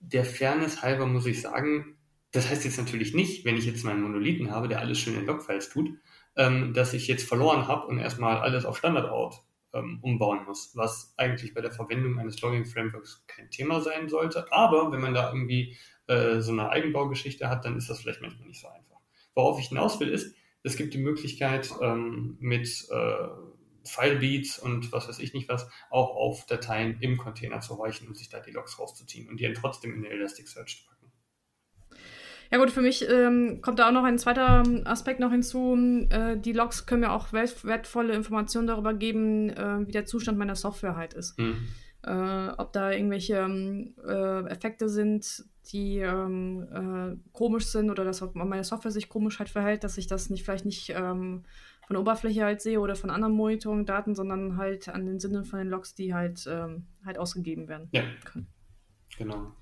Der 0.00 0.24
Fairness 0.24 0.82
halber 0.82 1.06
muss 1.06 1.26
ich 1.26 1.40
sagen, 1.40 1.96
das 2.32 2.50
heißt 2.50 2.64
jetzt 2.64 2.78
natürlich 2.78 3.14
nicht, 3.14 3.44
wenn 3.44 3.56
ich 3.56 3.66
jetzt 3.66 3.84
meinen 3.84 4.02
Monolithen 4.02 4.50
habe, 4.50 4.68
der 4.68 4.80
alles 4.80 4.98
schön 4.98 5.16
in 5.16 5.26
Logfiles 5.26 5.70
tut, 5.70 5.90
ähm, 6.36 6.74
dass 6.74 6.92
ich 6.92 7.08
jetzt 7.08 7.26
verloren 7.26 7.68
habe 7.68 7.86
und 7.86 7.98
erstmal 7.98 8.38
alles 8.38 8.64
auf 8.64 8.76
Standard-Out 8.76 9.42
ähm, 9.72 9.98
umbauen 10.02 10.44
muss, 10.46 10.72
was 10.74 11.14
eigentlich 11.16 11.54
bei 11.54 11.60
der 11.60 11.70
Verwendung 11.70 12.18
eines 12.18 12.40
Logging-Frameworks 12.40 13.24
kein 13.26 13.50
Thema 13.50 13.80
sein 13.80 14.08
sollte. 14.08 14.50
Aber 14.52 14.92
wenn 14.92 15.00
man 15.00 15.14
da 15.14 15.32
irgendwie 15.32 15.76
äh, 16.06 16.40
so 16.40 16.52
eine 16.52 16.70
Eigenbaugeschichte 16.70 17.48
hat, 17.48 17.64
dann 17.64 17.76
ist 17.76 17.88
das 17.88 18.00
vielleicht 18.00 18.22
manchmal 18.22 18.48
nicht 18.48 18.60
so 18.60 18.68
einfach. 18.68 19.00
Worauf 19.34 19.58
ich 19.58 19.68
hinaus 19.68 19.98
will, 20.00 20.08
ist, 20.08 20.34
es 20.66 20.76
gibt 20.76 20.94
die 20.94 20.98
Möglichkeit, 20.98 21.70
ähm, 21.80 22.36
mit 22.40 22.88
äh, 22.90 23.28
Filebeats 23.84 24.58
und 24.58 24.90
was 24.90 25.08
weiß 25.08 25.20
ich 25.20 25.32
nicht 25.32 25.48
was, 25.48 25.68
auch 25.90 26.10
auf 26.10 26.44
Dateien 26.46 26.98
im 27.00 27.16
Container 27.16 27.60
zu 27.60 27.78
horchen 27.78 28.08
und 28.08 28.16
sich 28.16 28.28
da 28.28 28.40
die 28.40 28.50
Logs 28.50 28.78
rauszuziehen 28.78 29.28
und 29.28 29.38
die 29.38 29.44
dann 29.44 29.54
trotzdem 29.54 29.94
in 29.94 30.02
den 30.02 30.10
Elasticsearch 30.10 30.78
zu 30.78 30.86
packen. 30.88 31.12
Ja 32.50 32.58
gut, 32.58 32.70
für 32.70 32.82
mich 32.82 33.08
ähm, 33.08 33.60
kommt 33.62 33.78
da 33.78 33.88
auch 33.88 33.92
noch 33.92 34.04
ein 34.04 34.18
zweiter 34.18 34.64
Aspekt 34.84 35.20
noch 35.20 35.30
hinzu. 35.30 36.06
Äh, 36.10 36.36
die 36.36 36.52
Logs 36.52 36.86
können 36.86 37.02
mir 37.02 37.12
auch 37.12 37.32
wertvolle 37.32 38.14
Informationen 38.14 38.66
darüber 38.66 38.92
geben, 38.92 39.50
äh, 39.50 39.86
wie 39.86 39.92
der 39.92 40.06
Zustand 40.06 40.36
meiner 40.36 40.56
Software 40.56 40.96
halt 40.96 41.14
ist. 41.14 41.38
Mhm. 41.38 41.68
Äh, 42.06 42.48
ob 42.56 42.72
da 42.72 42.92
irgendwelche 42.92 43.36
ähm, 43.36 43.94
äh, 44.06 44.44
Effekte 44.48 44.88
sind, 44.88 45.44
die 45.72 45.98
ähm, 45.98 46.68
äh, 46.72 47.32
komisch 47.32 47.66
sind 47.66 47.90
oder 47.90 48.04
dass 48.04 48.22
meine 48.34 48.62
Software 48.62 48.92
sich 48.92 49.08
komisch 49.08 49.40
halt 49.40 49.48
verhält, 49.48 49.82
dass 49.82 49.98
ich 49.98 50.06
das 50.06 50.30
nicht 50.30 50.44
vielleicht 50.44 50.64
nicht 50.64 50.90
ähm, 50.90 51.44
von 51.86 51.94
der 51.94 52.00
Oberfläche 52.00 52.44
halt 52.44 52.60
sehe 52.60 52.80
oder 52.80 52.94
von 52.94 53.10
anderen 53.10 53.34
Monitoring-Daten, 53.34 54.14
sondern 54.14 54.56
halt 54.56 54.88
an 54.88 55.06
den 55.06 55.18
Sinnen 55.18 55.44
von 55.44 55.58
den 55.58 55.68
Logs, 55.68 55.94
die 55.94 56.14
halt, 56.14 56.46
ähm, 56.48 56.86
halt 57.04 57.18
ausgegeben 57.18 57.68
werden. 57.68 57.88
Ja, 57.92 58.02
können. 58.24 58.46
genau. 59.18 59.52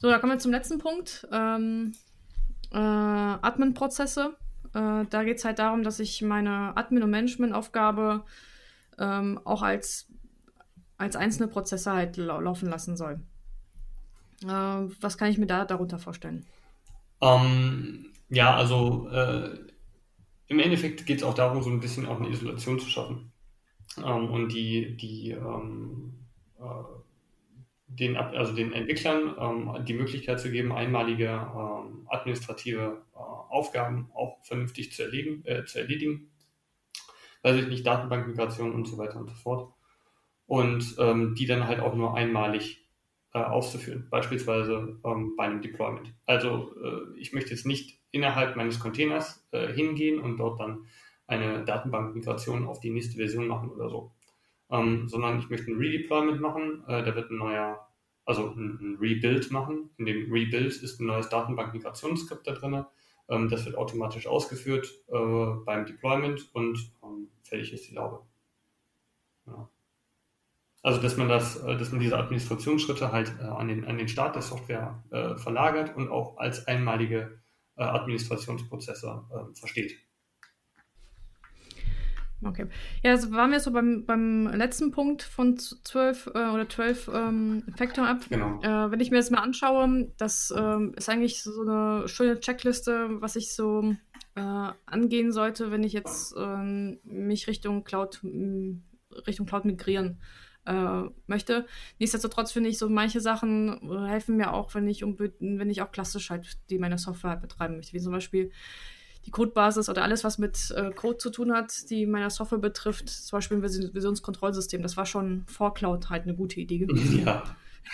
So, 0.00 0.10
da 0.10 0.18
kommen 0.18 0.32
wir 0.32 0.38
zum 0.38 0.52
letzten 0.52 0.78
Punkt. 0.78 1.26
Ähm, 1.32 1.92
äh, 2.72 2.76
Admin-Prozesse. 2.76 4.36
Äh, 4.74 5.04
da 5.08 5.24
geht 5.24 5.38
es 5.38 5.44
halt 5.44 5.58
darum, 5.58 5.82
dass 5.82 5.98
ich 5.98 6.20
meine 6.20 6.76
Admin- 6.76 7.02
und 7.02 7.10
Management-Aufgabe 7.10 8.24
ähm, 8.98 9.40
auch 9.44 9.62
als, 9.62 10.12
als 11.04 11.16
einzelne 11.16 11.48
Prozesse 11.48 11.92
halt 11.92 12.16
lau 12.16 12.40
laufen 12.40 12.68
lassen 12.68 12.96
soll. 12.96 13.20
Äh, 14.42 14.46
was 15.00 15.18
kann 15.18 15.30
ich 15.30 15.38
mir 15.38 15.46
da 15.46 15.64
darunter 15.64 15.98
vorstellen? 15.98 16.44
Ähm, 17.20 18.12
ja, 18.28 18.56
also 18.56 19.08
äh, 19.10 19.58
im 20.48 20.58
Endeffekt 20.58 21.06
geht 21.06 21.18
es 21.18 21.24
auch 21.24 21.34
darum, 21.34 21.62
so 21.62 21.70
ein 21.70 21.80
bisschen 21.80 22.06
auch 22.06 22.20
eine 22.20 22.28
Isolation 22.28 22.78
zu 22.78 22.88
schaffen 22.88 23.32
ähm, 23.98 24.30
und 24.30 24.48
die, 24.48 24.96
die 24.96 25.30
ähm, 25.30 26.26
äh, 26.58 26.64
den, 27.86 28.16
also 28.16 28.54
den 28.54 28.72
Entwicklern 28.72 29.34
ähm, 29.38 29.84
die 29.84 29.94
Möglichkeit 29.94 30.40
zu 30.40 30.50
geben, 30.50 30.72
einmalige 30.72 31.26
ähm, 31.26 32.06
administrative 32.08 33.02
äh, 33.14 33.18
Aufgaben 33.18 34.10
auch 34.14 34.42
vernünftig 34.42 34.92
zu, 34.92 35.04
erledigen, 35.04 35.44
äh, 35.44 35.64
zu 35.64 35.78
erledigen. 35.78 36.30
Weiß 37.42 37.56
ich 37.56 37.68
nicht, 37.68 37.86
Datenbankmigration 37.86 38.72
und 38.72 38.86
so 38.86 38.98
weiter 38.98 39.18
und 39.20 39.28
so 39.28 39.34
fort. 39.34 39.74
Und 40.46 40.96
ähm, 40.98 41.34
die 41.34 41.46
dann 41.46 41.66
halt 41.66 41.80
auch 41.80 41.94
nur 41.94 42.14
einmalig 42.14 42.86
äh, 43.32 43.38
auszuführen, 43.38 44.08
beispielsweise 44.10 45.00
ähm, 45.04 45.34
bei 45.36 45.44
einem 45.44 45.62
Deployment. 45.62 46.12
Also 46.26 46.74
äh, 46.82 47.18
ich 47.18 47.32
möchte 47.32 47.50
jetzt 47.50 47.66
nicht 47.66 47.98
innerhalb 48.10 48.56
meines 48.56 48.78
Containers 48.78 49.46
äh, 49.52 49.72
hingehen 49.72 50.20
und 50.20 50.36
dort 50.36 50.60
dann 50.60 50.86
eine 51.26 51.64
Datenbankmigration 51.64 52.66
auf 52.66 52.80
die 52.80 52.90
nächste 52.90 53.16
Version 53.16 53.48
machen 53.48 53.70
oder 53.70 53.88
so 53.88 54.12
ähm, 54.70 55.08
sondern 55.08 55.38
ich 55.38 55.48
möchte 55.50 55.70
ein 55.70 55.78
Redeployment 55.78 56.40
machen. 56.40 56.84
Äh, 56.86 57.04
da 57.04 57.14
wird 57.14 57.30
ein 57.30 57.38
neuer, 57.38 57.86
also 58.24 58.50
ein, 58.50 58.78
ein, 58.80 58.96
Rebuild 59.00 59.50
machen. 59.50 59.90
In 59.96 60.06
dem 60.06 60.32
Rebuild 60.32 60.82
ist 60.82 61.00
ein 61.00 61.06
neues 61.06 61.28
Datenbank-Migrationsskript 61.28 62.46
da 62.46 62.52
drin. 62.52 62.84
Ähm, 63.28 63.48
das 63.48 63.64
wird 63.66 63.76
automatisch 63.76 64.26
ausgeführt 64.26 64.92
äh, 65.08 65.64
beim 65.64 65.86
Deployment 65.86 66.54
und 66.54 66.92
ähm, 67.02 67.28
fertig 67.42 67.72
ist 67.72 67.88
die 67.88 67.94
Laube. 67.94 68.22
Ja. 69.46 69.68
Also 70.84 71.00
dass 71.00 71.16
man 71.16 71.30
das, 71.30 71.56
äh, 71.64 71.78
dass 71.78 71.90
man 71.92 72.00
diese 72.00 72.18
Administrationsschritte 72.18 73.10
halt 73.10 73.32
äh, 73.40 73.44
an, 73.44 73.68
den, 73.68 73.86
an 73.86 73.96
den 73.96 74.06
Start 74.06 74.34
der 74.34 74.42
Software 74.42 75.02
äh, 75.10 75.34
verlagert 75.34 75.96
und 75.96 76.10
auch 76.10 76.36
als 76.36 76.66
einmalige 76.68 77.40
äh, 77.76 77.82
Administrationsprozesse 77.82 79.24
äh, 79.30 79.58
versteht. 79.58 79.96
Okay. 82.44 82.66
Ja, 83.02 83.12
also 83.12 83.32
waren 83.32 83.50
wir 83.50 83.60
so 83.60 83.72
beim, 83.72 84.04
beim 84.04 84.46
letzten 84.48 84.90
Punkt 84.90 85.22
von 85.22 85.56
12 85.56 86.26
äh, 86.34 86.50
oder 86.50 86.68
12 86.68 87.10
ähm, 87.14 87.64
Factor 87.78 88.06
Up. 88.06 88.28
Genau. 88.28 88.60
Äh, 88.60 88.90
wenn 88.90 89.00
ich 89.00 89.10
mir 89.10 89.16
das 89.16 89.30
mal 89.30 89.40
anschaue, 89.40 90.12
das 90.18 90.52
äh, 90.54 90.78
ist 90.96 91.08
eigentlich 91.08 91.42
so 91.42 91.62
eine 91.62 92.08
schöne 92.08 92.40
Checkliste, 92.40 93.22
was 93.22 93.36
ich 93.36 93.54
so 93.54 93.94
angehen 94.36 95.30
sollte, 95.30 95.70
wenn 95.70 95.84
ich 95.84 95.92
jetzt 95.92 96.34
ähm, 96.36 96.98
mich 97.04 97.46
Richtung 97.46 97.84
Cloud, 97.84 98.20
Richtung 99.28 99.46
Cloud 99.46 99.64
migrieren 99.64 100.18
äh, 100.66 101.02
möchte. 101.26 101.66
Nichtsdestotrotz 101.98 102.52
finde 102.52 102.70
ich 102.70 102.78
so 102.78 102.88
manche 102.88 103.20
Sachen 103.20 103.90
äh, 103.90 104.08
helfen 104.08 104.36
mir 104.36 104.52
auch, 104.52 104.74
wenn 104.74 104.88
ich 104.88 105.02
wenn 105.02 105.70
ich 105.70 105.82
auch 105.82 105.92
klassisch 105.92 106.30
halt 106.30 106.58
die 106.70 106.78
meine 106.78 106.98
Software 106.98 107.30
halt 107.30 107.42
betreiben 107.42 107.76
möchte, 107.76 107.92
wie 107.92 108.00
zum 108.00 108.12
Beispiel 108.12 108.50
die 109.26 109.30
Codebasis 109.30 109.88
oder 109.88 110.02
alles, 110.02 110.24
was 110.24 110.38
mit 110.38 110.70
äh, 110.76 110.90
Code 110.90 111.18
zu 111.18 111.30
tun 111.30 111.52
hat, 111.52 111.90
die 111.90 112.06
meiner 112.06 112.30
Software 112.30 112.58
betrifft, 112.58 113.08
zum 113.08 113.38
Beispiel 113.38 113.58
ein 113.58 113.62
Visionskontrollsystem, 113.62 114.82
das 114.82 114.96
war 114.96 115.06
schon 115.06 115.44
vor 115.46 115.74
Cloud 115.74 116.10
halt 116.10 116.24
eine 116.24 116.34
gute 116.34 116.60
Idee 116.60 116.78
gewesen. 116.78 117.24
Ja. 117.24 117.42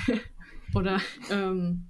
oder, 0.75 1.01
ähm, 1.31 1.87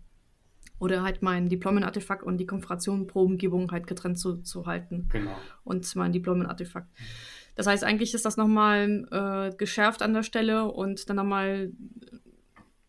oder 0.79 1.03
halt 1.03 1.23
mein 1.23 1.49
Deployment-Artefakt 1.49 2.23
und 2.23 2.39
die 2.39 2.47
Konfiguration 2.47 3.07
pro 3.07 3.23
Umgebung 3.23 3.71
halt 3.71 3.87
getrennt 3.87 4.19
zu, 4.19 4.39
zu 4.39 4.67
halten. 4.67 5.09
Genau. 5.11 5.37
Und 5.65 5.95
mein 5.97 6.13
Deployment-Artefakt. 6.13 6.89
Das 7.55 7.67
heißt, 7.67 7.85
eigentlich 7.85 8.15
ist 8.15 8.25
das 8.25 8.37
nochmal 8.37 9.07
äh, 9.11 9.57
geschärft 9.57 10.03
an 10.03 10.15
der 10.15 10.23
Stelle 10.23 10.65
und 10.67 11.09
dann 11.09 11.17
nochmal 11.17 11.73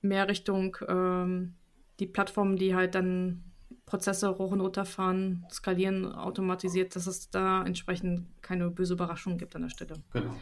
mehr 0.02 0.28
Richtung 0.28 0.78
ähm, 0.88 1.56
die 2.00 2.08
Plattformen, 2.08 2.58
die 2.58 2.76
halt 2.76 2.96
dann 2.96 3.44
Prozesse 3.86 4.38
hoch 4.38 4.52
und 4.52 4.62
runter 4.62 4.86
fahren, 4.86 5.46
skalieren, 5.52 6.06
automatisiert, 6.14 6.96
dass 6.96 7.08
es 7.08 7.30
da 7.30 7.64
entsprechend 7.64 8.26
keine 8.42 8.70
böse 8.70 8.94
Überraschung 8.94 9.38
gibt 9.38 9.56
an 9.56 9.64
der 9.64 9.70
Stelle. 9.70 9.96
Genau. 10.14 10.36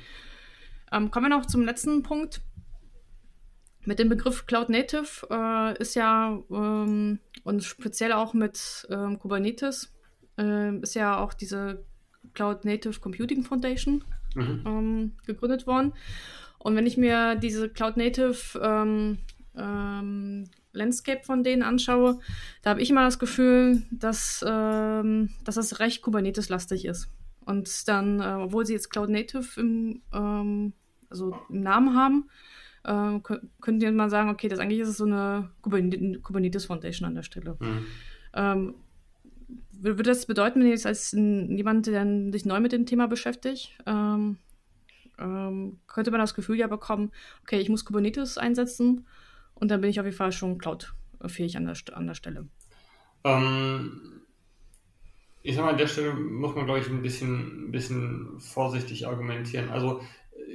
Ähm, 0.91 1.11
kommen 1.11 1.26
wir 1.30 1.38
noch 1.38 1.45
zum 1.45 1.63
letzten 1.65 2.03
Punkt. 2.03 2.41
Mit 3.86 3.97
dem 3.97 4.09
Begriff 4.09 4.45
Cloud 4.45 4.70
Native 4.70 5.28
äh, 5.32 5.82
ist 5.82 5.95
ja 5.95 6.39
ähm, 6.51 7.20
und 7.43 7.63
speziell 7.63 8.11
auch 8.11 8.34
mit 8.34 8.88
ähm, 8.91 9.17
Kubernetes 9.17 9.95
äh, 10.38 10.76
ist 10.78 10.95
ja 10.95 11.17
auch 11.17 11.34
diese 11.34 11.86
Cloud 12.34 12.65
Native 12.65 12.99
Computing 12.99 13.43
Foundation 13.43 14.03
mhm. 14.36 14.63
Ähm, 14.65 15.11
gegründet 15.26 15.67
worden. 15.67 15.93
Und 16.59 16.76
wenn 16.76 16.86
ich 16.86 16.97
mir 16.97 17.36
diese 17.36 17.70
Cloud 17.70 17.97
Native 17.97 18.59
ähm, 18.61 19.17
ähm, 19.55 20.45
Landscape 20.74 21.24
von 21.24 21.43
denen 21.43 21.63
anschaue, 21.63 22.20
da 22.61 22.72
habe 22.72 22.82
ich 22.82 22.89
immer 22.89 23.03
das 23.03 23.20
Gefühl, 23.20 23.84
dass, 23.91 24.43
ähm, 24.47 25.30
dass 25.45 25.55
das 25.55 25.80
recht 25.80 26.01
Kubernetes-lastig 26.01 26.86
ist. 26.86 27.09
Und 27.45 27.88
dann, 27.88 28.20
äh, 28.20 28.43
obwohl 28.43 28.65
sie 28.65 28.74
jetzt 28.74 28.89
Cloud 28.89 29.09
Native 29.09 29.59
im, 29.59 30.01
ähm, 30.13 30.74
also 31.09 31.36
im 31.49 31.61
Namen 31.61 31.95
haben, 31.95 32.30
äh, 32.84 33.20
könnten 33.61 33.82
ihr 33.82 33.91
mal 33.91 34.09
sagen, 34.09 34.30
okay, 34.30 34.47
das 34.47 34.59
eigentlich 34.59 34.80
ist 34.80 34.89
es 34.89 34.97
so 34.97 35.05
eine 35.05 35.49
Kubernetes 35.61 36.65
Foundation 36.65 37.07
an 37.07 37.15
der 37.15 37.24
Stelle. 37.24 37.57
Mhm. 37.59 38.76
Würde 39.82 40.03
das 40.03 40.25
bedeuten, 40.25 40.59
wenn 40.59 40.67
ihr 40.67 40.73
jetzt 40.73 40.86
als 40.86 41.11
jemand, 41.11 41.88
der 41.88 42.05
sich 42.32 42.45
neu 42.45 42.59
mit 42.59 42.71
dem 42.71 42.86
Thema 42.86 43.07
beschäftigt, 43.07 43.77
ähm, 43.86 44.38
ähm, 45.17 45.80
könnte 45.88 46.11
man 46.11 46.19
das 46.19 46.34
Gefühl 46.34 46.57
ja 46.57 46.67
bekommen, 46.67 47.11
okay, 47.43 47.59
ich 47.59 47.69
muss 47.69 47.86
Kubernetes 47.86 48.38
einsetzen 48.38 49.05
und 49.55 49.69
dann 49.71 49.82
bin 49.82 49.89
ich 49.89 49.99
auf 49.99 50.05
jeden 50.05 50.17
Fall 50.17 50.32
schon 50.32 50.57
Cloud-fähig 50.57 51.57
an 51.57 51.65
der, 51.65 51.75
an 51.93 52.07
der 52.07 52.13
Stelle. 52.13 52.47
Ähm, 53.23 54.21
ich 55.43 55.55
sag 55.55 55.65
mal, 55.65 55.71
an 55.71 55.77
der 55.77 55.88
Stelle 55.88 56.13
muss 56.13 56.55
man, 56.55 56.65
glaube 56.65 56.80
ich, 56.80 56.89
ein 56.89 57.01
bisschen, 57.01 57.67
ein 57.67 57.71
bisschen 57.71 58.39
vorsichtig 58.39 59.07
argumentieren. 59.07 59.69
Also 59.69 60.01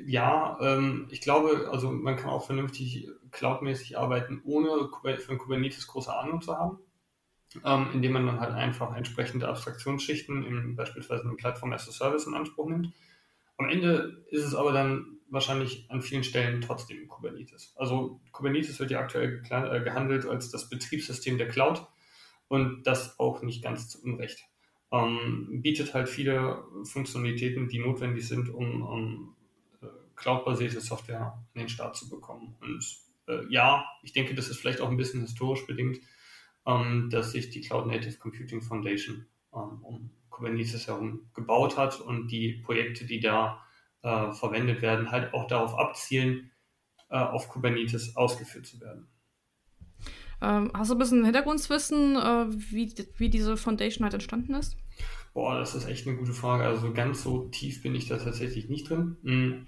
ja, 0.07 0.59
ähm, 0.61 1.07
ich 1.11 1.21
glaube, 1.21 1.69
also 1.71 1.91
man 1.91 2.17
kann 2.17 2.31
auch 2.31 2.45
vernünftig 2.45 3.09
cloudmäßig 3.31 3.99
arbeiten, 3.99 4.41
ohne 4.45 4.89
von 5.19 5.39
Kubernetes 5.39 5.87
große 5.87 6.15
Ahnung 6.15 6.41
zu 6.41 6.57
haben, 6.57 6.79
ähm, 7.65 7.89
indem 7.93 8.13
man 8.13 8.27
dann 8.27 8.41
halt 8.41 8.53
einfach 8.53 8.97
entsprechende 8.97 9.49
Abstraktionsschichten, 9.49 10.45
in, 10.45 10.77
beispielsweise 10.77 11.25
eine 11.25 11.35
Plattform 11.35 11.73
as 11.73 11.89
a 11.89 11.93
Service 11.93 12.27
in 12.27 12.35
Anspruch 12.35 12.69
nimmt. 12.69 12.93
Am 13.57 13.69
Ende 13.69 14.25
ist 14.31 14.45
es 14.45 14.55
aber 14.55 14.73
dann 14.73 15.19
wahrscheinlich 15.29 15.87
an 15.91 16.03
vielen 16.03 16.25
Stellen 16.25 16.61
trotzdem 16.61 17.09
Kubernetes. 17.09 17.73
Also 17.77 18.21
Kubernetes 18.33 18.79
wird 18.81 18.91
ja 18.91 19.01
aktuell 19.01 19.43
äh, 19.51 19.81
gehandelt 19.81 20.27
als 20.27 20.51
das 20.51 20.69
Betriebssystem 20.69 21.39
der 21.39 21.49
Cloud 21.49 21.87
und 22.49 22.85
das 22.85 23.19
auch 23.19 23.43
nicht 23.43 23.63
ganz 23.63 23.89
zu 23.89 24.03
Unrecht. 24.03 24.45
Ähm, 24.93 25.61
bietet 25.63 25.95
halt 25.95 26.09
viele 26.09 26.65
Funktionalitäten, 26.85 27.69
die 27.69 27.79
notwendig 27.79 28.29
sind, 28.29 28.49
um, 28.49 28.83
um 28.83 29.37
äh, 29.83 29.87
cloud-basierte 30.15 30.81
Software 30.81 31.35
an 31.55 31.61
den 31.61 31.69
Start 31.69 31.97
zu 31.97 32.09
bekommen. 32.09 32.55
Und 32.61 32.85
äh, 33.27 33.45
ja, 33.49 33.87
ich 34.03 34.13
denke, 34.13 34.35
das 34.35 34.49
ist 34.49 34.61
vielleicht 34.61 34.81
auch 34.81 34.91
ein 34.91 34.97
bisschen 34.97 35.21
historisch 35.23 35.67
bedingt, 35.67 36.01
dass 36.65 37.33
sich 37.33 37.51
die 37.51 37.61
Cloud 37.61 37.87
Native 37.87 38.17
Computing 38.19 38.63
Foundation 38.63 39.27
ähm, 39.53 39.83
um 39.83 40.11
Kubernetes 40.31 40.87
herum 40.87 41.31
gebaut 41.35 41.77
hat 41.77 42.01
und 42.01 42.29
die 42.29 42.61
Projekte, 42.65 43.05
die 43.05 43.21
da 43.21 43.63
äh, 44.03 44.33
verwendet 44.33 44.83
werden, 44.83 45.11
halt 45.11 45.33
auch 45.33 45.47
darauf 45.47 45.79
abzielen, 45.79 46.51
äh, 47.11 47.19
auf 47.19 47.49
Kubernetes 47.49 48.17
ausgeführt 48.17 48.67
zu 48.67 48.81
werden. 48.81 49.09
Ähm, 50.43 50.71
hast 50.75 50.91
du 50.91 50.95
ein 50.95 50.99
bisschen 50.99 51.25
Hintergrundwissen, 51.25 52.17
äh, 52.17 52.47
wie, 52.51 52.93
wie 53.17 53.31
diese 53.31 53.57
Foundation 53.57 54.05
halt 54.05 54.15
entstanden 54.15 54.55
ist? 54.55 54.77
Boah, 55.33 55.59
das 55.59 55.75
ist 55.75 55.89
echt 55.89 56.07
eine 56.07 56.17
gute 56.17 56.33
Frage. 56.33 56.65
Also 56.65 56.93
ganz 56.93 57.23
so 57.23 57.49
tief 57.49 57.83
bin 57.83 57.95
ich 57.95 58.09
da 58.09 58.19
tatsächlich 58.19 58.69
nicht 58.69 58.91
drin. 58.91 59.17
Mhm. 59.23 59.67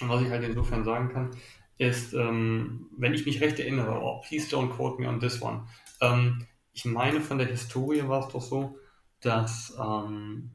Was 0.00 0.22
ich 0.22 0.30
halt 0.30 0.44
insofern 0.44 0.84
sagen 0.84 1.08
kann, 1.08 1.30
ist, 1.76 2.14
ähm, 2.14 2.86
wenn 2.96 3.14
ich 3.14 3.26
mich 3.26 3.40
recht 3.40 3.58
erinnere, 3.58 4.00
oh, 4.00 4.20
please 4.26 4.54
don't 4.54 4.70
quote 4.70 5.00
me 5.00 5.08
on 5.08 5.20
this 5.20 5.42
one. 5.42 5.66
Ähm, 6.00 6.46
ich 6.72 6.84
meine, 6.84 7.20
von 7.20 7.38
der 7.38 7.48
Historie 7.48 8.06
war 8.06 8.26
es 8.26 8.32
doch 8.32 8.42
so, 8.42 8.78
dass 9.20 9.76
ähm, 9.80 10.50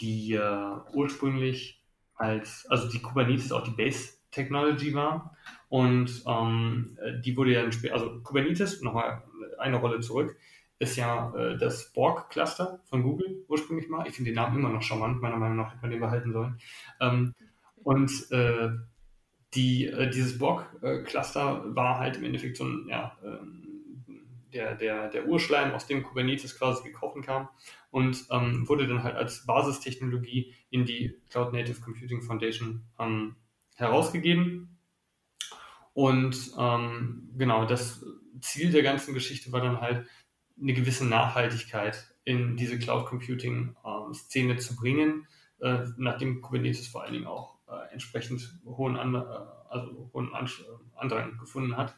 die 0.00 0.34
äh, 0.34 0.76
ursprünglich 0.92 1.82
als, 2.14 2.66
also 2.68 2.88
die 2.88 3.00
Kubernetes 3.00 3.52
auch 3.52 3.64
die 3.64 3.70
Base 3.70 4.18
Technology 4.30 4.94
war 4.94 5.36
und 5.68 6.22
ähm, 6.26 6.98
die 7.24 7.36
wurde 7.36 7.52
ja, 7.52 7.92
also 7.92 8.20
Kubernetes, 8.22 8.82
nochmal 8.82 9.22
eine 9.58 9.76
Rolle 9.76 10.00
zurück, 10.00 10.36
ist 10.78 10.96
ja 10.96 11.34
äh, 11.34 11.56
das 11.56 11.92
Borg-Cluster 11.92 12.80
von 12.84 13.02
Google 13.02 13.44
ursprünglich 13.48 13.88
mal. 13.88 14.06
Ich 14.06 14.14
finde 14.14 14.30
den 14.30 14.36
Namen 14.36 14.58
immer 14.58 14.68
noch 14.68 14.82
charmant, 14.82 15.20
meiner 15.20 15.36
Meinung 15.36 15.56
nach 15.56 15.72
hätte 15.72 15.82
man 15.82 15.90
den 15.90 16.00
behalten 16.00 16.32
sollen. 16.32 16.58
Ähm, 17.00 17.34
und 17.82 18.10
äh, 18.30 18.70
die, 19.54 19.86
äh, 19.86 20.10
dieses 20.10 20.38
Borg-Cluster 20.38 21.74
war 21.74 21.98
halt 21.98 22.16
im 22.16 22.24
Endeffekt 22.24 22.56
so 22.56 22.64
ein, 22.64 22.86
ja, 22.88 23.16
ähm, 23.24 23.67
der, 24.52 24.74
der, 24.74 25.08
der 25.08 25.26
Urschleim, 25.26 25.72
aus 25.72 25.86
dem 25.86 26.02
Kubernetes 26.02 26.58
quasi 26.58 26.84
gekrochen 26.84 27.22
kam 27.22 27.48
und 27.90 28.26
ähm, 28.30 28.68
wurde 28.68 28.86
dann 28.86 29.02
halt 29.02 29.16
als 29.16 29.46
Basistechnologie 29.46 30.54
in 30.70 30.84
die 30.84 31.16
Cloud 31.30 31.52
Native 31.52 31.80
Computing 31.80 32.22
Foundation 32.22 32.84
ähm, 32.98 33.36
herausgegeben. 33.76 34.78
Und 35.94 36.52
ähm, 36.58 37.30
genau, 37.36 37.64
das 37.64 38.04
Ziel 38.40 38.70
der 38.70 38.82
ganzen 38.82 39.14
Geschichte 39.14 39.52
war 39.52 39.60
dann 39.60 39.80
halt, 39.80 40.06
eine 40.60 40.74
gewisse 40.74 41.06
Nachhaltigkeit 41.06 42.14
in 42.24 42.56
diese 42.56 42.78
Cloud 42.78 43.06
Computing 43.06 43.76
ähm, 43.84 44.14
Szene 44.14 44.56
zu 44.56 44.76
bringen, 44.76 45.26
äh, 45.60 45.84
nachdem 45.96 46.40
Kubernetes 46.40 46.88
vor 46.88 47.02
allen 47.02 47.12
Dingen 47.12 47.26
auch 47.26 47.58
äh, 47.68 47.92
entsprechend 47.92 48.60
hohen, 48.64 48.96
An 48.96 49.14
äh, 49.14 49.22
also 49.68 50.10
hohen 50.12 50.34
An 50.34 50.48
Andrang 50.96 51.38
gefunden 51.38 51.76
hat. 51.76 51.94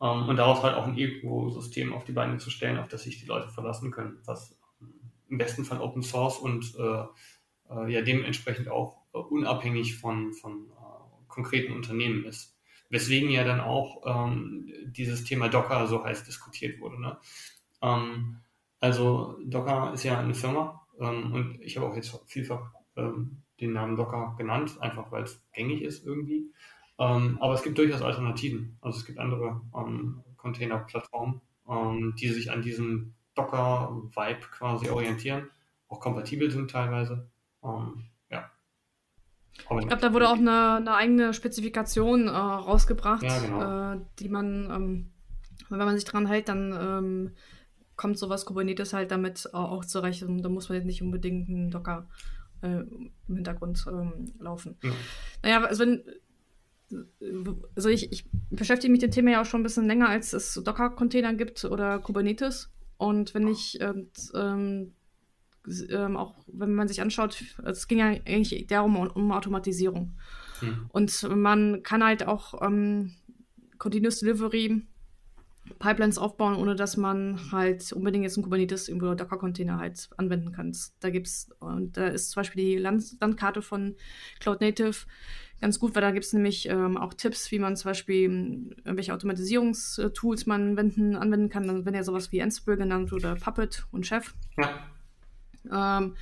Ähm, 0.00 0.28
und 0.28 0.36
daraus 0.36 0.62
halt 0.62 0.74
auch 0.76 0.86
ein 0.86 0.98
Ökosystem 0.98 1.92
auf 1.92 2.04
die 2.04 2.12
Beine 2.12 2.38
zu 2.38 2.50
stellen, 2.50 2.78
auf 2.78 2.88
das 2.88 3.02
sich 3.02 3.20
die 3.20 3.26
Leute 3.26 3.48
verlassen 3.48 3.90
können, 3.90 4.18
was 4.24 4.58
im 5.28 5.38
besten 5.38 5.64
Fall 5.64 5.80
Open 5.80 6.02
Source 6.02 6.38
und 6.38 6.74
äh, 6.78 7.04
äh, 7.72 7.92
ja 7.92 8.02
dementsprechend 8.02 8.68
auch 8.68 8.98
unabhängig 9.12 9.96
von, 9.96 10.32
von 10.32 10.70
konkreten 11.30 11.72
Unternehmen 11.72 12.24
ist. 12.24 12.56
Weswegen 12.90 13.30
ja 13.30 13.44
dann 13.44 13.60
auch 13.60 14.02
ähm, 14.04 14.68
dieses 14.86 15.24
Thema 15.24 15.48
Docker 15.48 15.86
so 15.86 16.04
heiß 16.04 16.24
diskutiert 16.24 16.80
wurde. 16.80 17.00
Ne? 17.00 17.18
Ähm, 17.80 18.40
also 18.80 19.38
Docker 19.44 19.92
ist 19.94 20.02
ja 20.02 20.18
eine 20.18 20.34
Firma 20.34 20.86
ähm, 20.98 21.32
und 21.32 21.60
ich 21.62 21.76
habe 21.76 21.86
auch 21.86 21.94
jetzt 21.94 22.18
vielfach 22.26 22.72
ähm, 22.96 23.42
den 23.60 23.72
Namen 23.72 23.96
Docker 23.96 24.34
genannt, 24.36 24.76
einfach 24.80 25.12
weil 25.12 25.22
es 25.22 25.40
gängig 25.52 25.82
ist 25.82 26.04
irgendwie. 26.04 26.50
Ähm, 27.00 27.38
aber 27.40 27.54
es 27.54 27.62
gibt 27.62 27.78
durchaus 27.78 28.02
Alternativen. 28.02 28.76
Also 28.80 28.98
es 28.98 29.06
gibt 29.06 29.18
andere 29.18 29.60
ähm, 29.74 30.22
Container-Plattformen, 30.36 31.40
die 32.18 32.28
sich 32.28 32.50
an 32.50 32.62
diesem 32.62 33.14
Docker-Vibe 33.34 34.40
quasi 34.50 34.88
orientieren, 34.88 35.48
auch 35.86 36.00
kompatibel 36.00 36.50
sind 36.50 36.70
teilweise. 36.70 37.28
ja. 37.62 38.50
Aber 39.68 39.80
ich 39.80 39.86
glaube, 39.86 40.02
da 40.02 40.12
wurde 40.12 40.28
auch 40.28 40.38
eine, 40.38 40.76
eine 40.76 40.94
eigene 40.94 41.32
Spezifikation 41.32 42.26
äh, 42.26 42.30
rausgebracht, 42.30 43.22
ja, 43.22 43.38
genau. 43.38 43.92
äh, 43.92 44.00
die 44.18 44.28
man, 44.28 45.10
wenn 45.68 45.78
man 45.78 45.94
sich 45.94 46.04
dran 46.04 46.26
hält, 46.26 46.48
dann 46.48 47.32
kommt 48.00 48.18
sowas 48.18 48.46
Kubernetes 48.46 48.94
halt 48.94 49.10
damit 49.10 49.52
auch 49.52 49.84
zurecht 49.84 50.22
und 50.22 50.42
da 50.42 50.48
muss 50.48 50.70
man 50.70 50.76
jetzt 50.76 50.86
nicht 50.86 51.02
unbedingt 51.02 51.50
einen 51.50 51.70
Docker 51.70 52.08
äh, 52.62 52.80
im 53.28 53.34
Hintergrund 53.34 53.84
ähm, 53.86 54.32
laufen. 54.38 54.78
Ja. 54.82 54.90
Naja, 55.42 55.64
also 55.64 55.82
wenn 55.82 56.02
also 57.76 57.88
ich, 57.88 58.12
ich 58.12 58.24
beschäftige 58.50 58.90
mich 58.92 59.00
mit 59.00 59.10
dem 59.10 59.14
Thema 59.14 59.30
ja 59.32 59.40
auch 59.42 59.46
schon 59.46 59.60
ein 59.60 59.64
bisschen 59.64 59.86
länger, 59.86 60.08
als 60.08 60.32
es 60.32 60.54
Docker-Container 60.54 61.34
gibt 61.34 61.64
oder 61.64 61.98
Kubernetes. 61.98 62.70
Und 62.96 63.34
wenn 63.34 63.48
ich 63.48 63.80
ähm, 63.80 64.10
ähm, 64.34 64.94
ähm 65.90 66.16
auch, 66.16 66.34
wenn 66.46 66.74
man 66.74 66.88
sich 66.88 67.00
anschaut, 67.00 67.42
es 67.64 67.88
ging 67.88 67.98
ja 67.98 68.06
eigentlich 68.06 68.66
darum, 68.66 68.96
um, 68.96 69.08
um 69.08 69.32
Automatisierung. 69.32 70.16
Mhm. 70.60 70.86
Und 70.90 71.28
man 71.36 71.82
kann 71.82 72.04
halt 72.04 72.26
auch 72.26 72.60
ähm, 72.62 73.12
Continuous 73.78 74.20
Delivery 74.20 74.86
Pipelines 75.78 76.18
aufbauen, 76.18 76.56
ohne 76.56 76.74
dass 76.74 76.96
man 76.96 77.52
halt 77.52 77.92
unbedingt 77.92 78.24
jetzt 78.24 78.36
einen 78.36 78.44
Kubernetes 78.44 78.90
oder 78.90 79.14
Docker-Container 79.14 79.78
halt 79.78 80.08
anwenden 80.16 80.52
kann. 80.52 80.76
Da 81.00 81.10
gibt's, 81.10 81.50
und 81.60 81.96
da 81.96 82.08
ist 82.08 82.30
zum 82.30 82.40
Beispiel 82.40 82.64
die 82.64 82.76
Land 82.76 83.16
Landkarte 83.20 83.62
von 83.62 83.94
Cloud 84.40 84.60
Native 84.60 85.06
ganz 85.60 85.78
gut, 85.78 85.94
weil 85.94 86.02
da 86.02 86.10
gibt 86.10 86.24
es 86.24 86.32
nämlich 86.32 86.68
ähm, 86.68 86.96
auch 86.96 87.14
Tipps, 87.14 87.50
wie 87.50 87.58
man 87.58 87.76
zum 87.76 87.90
Beispiel 87.90 88.24
ähm, 88.24 88.70
welche 88.84 89.14
Automatisierungstools 89.14 90.46
man 90.46 90.76
wenden, 90.76 91.16
anwenden 91.16 91.48
kann. 91.48 91.66
Dann 91.66 91.84
werden 91.84 91.94
ja 91.94 92.02
sowas 92.02 92.32
wie 92.32 92.42
Ansible 92.42 92.76
genannt 92.76 93.12
oder 93.12 93.34
Puppet 93.36 93.86
und 93.90 94.06
Chef. 94.06 94.34
Ja. 94.58 95.98
Ähm, 95.98 96.14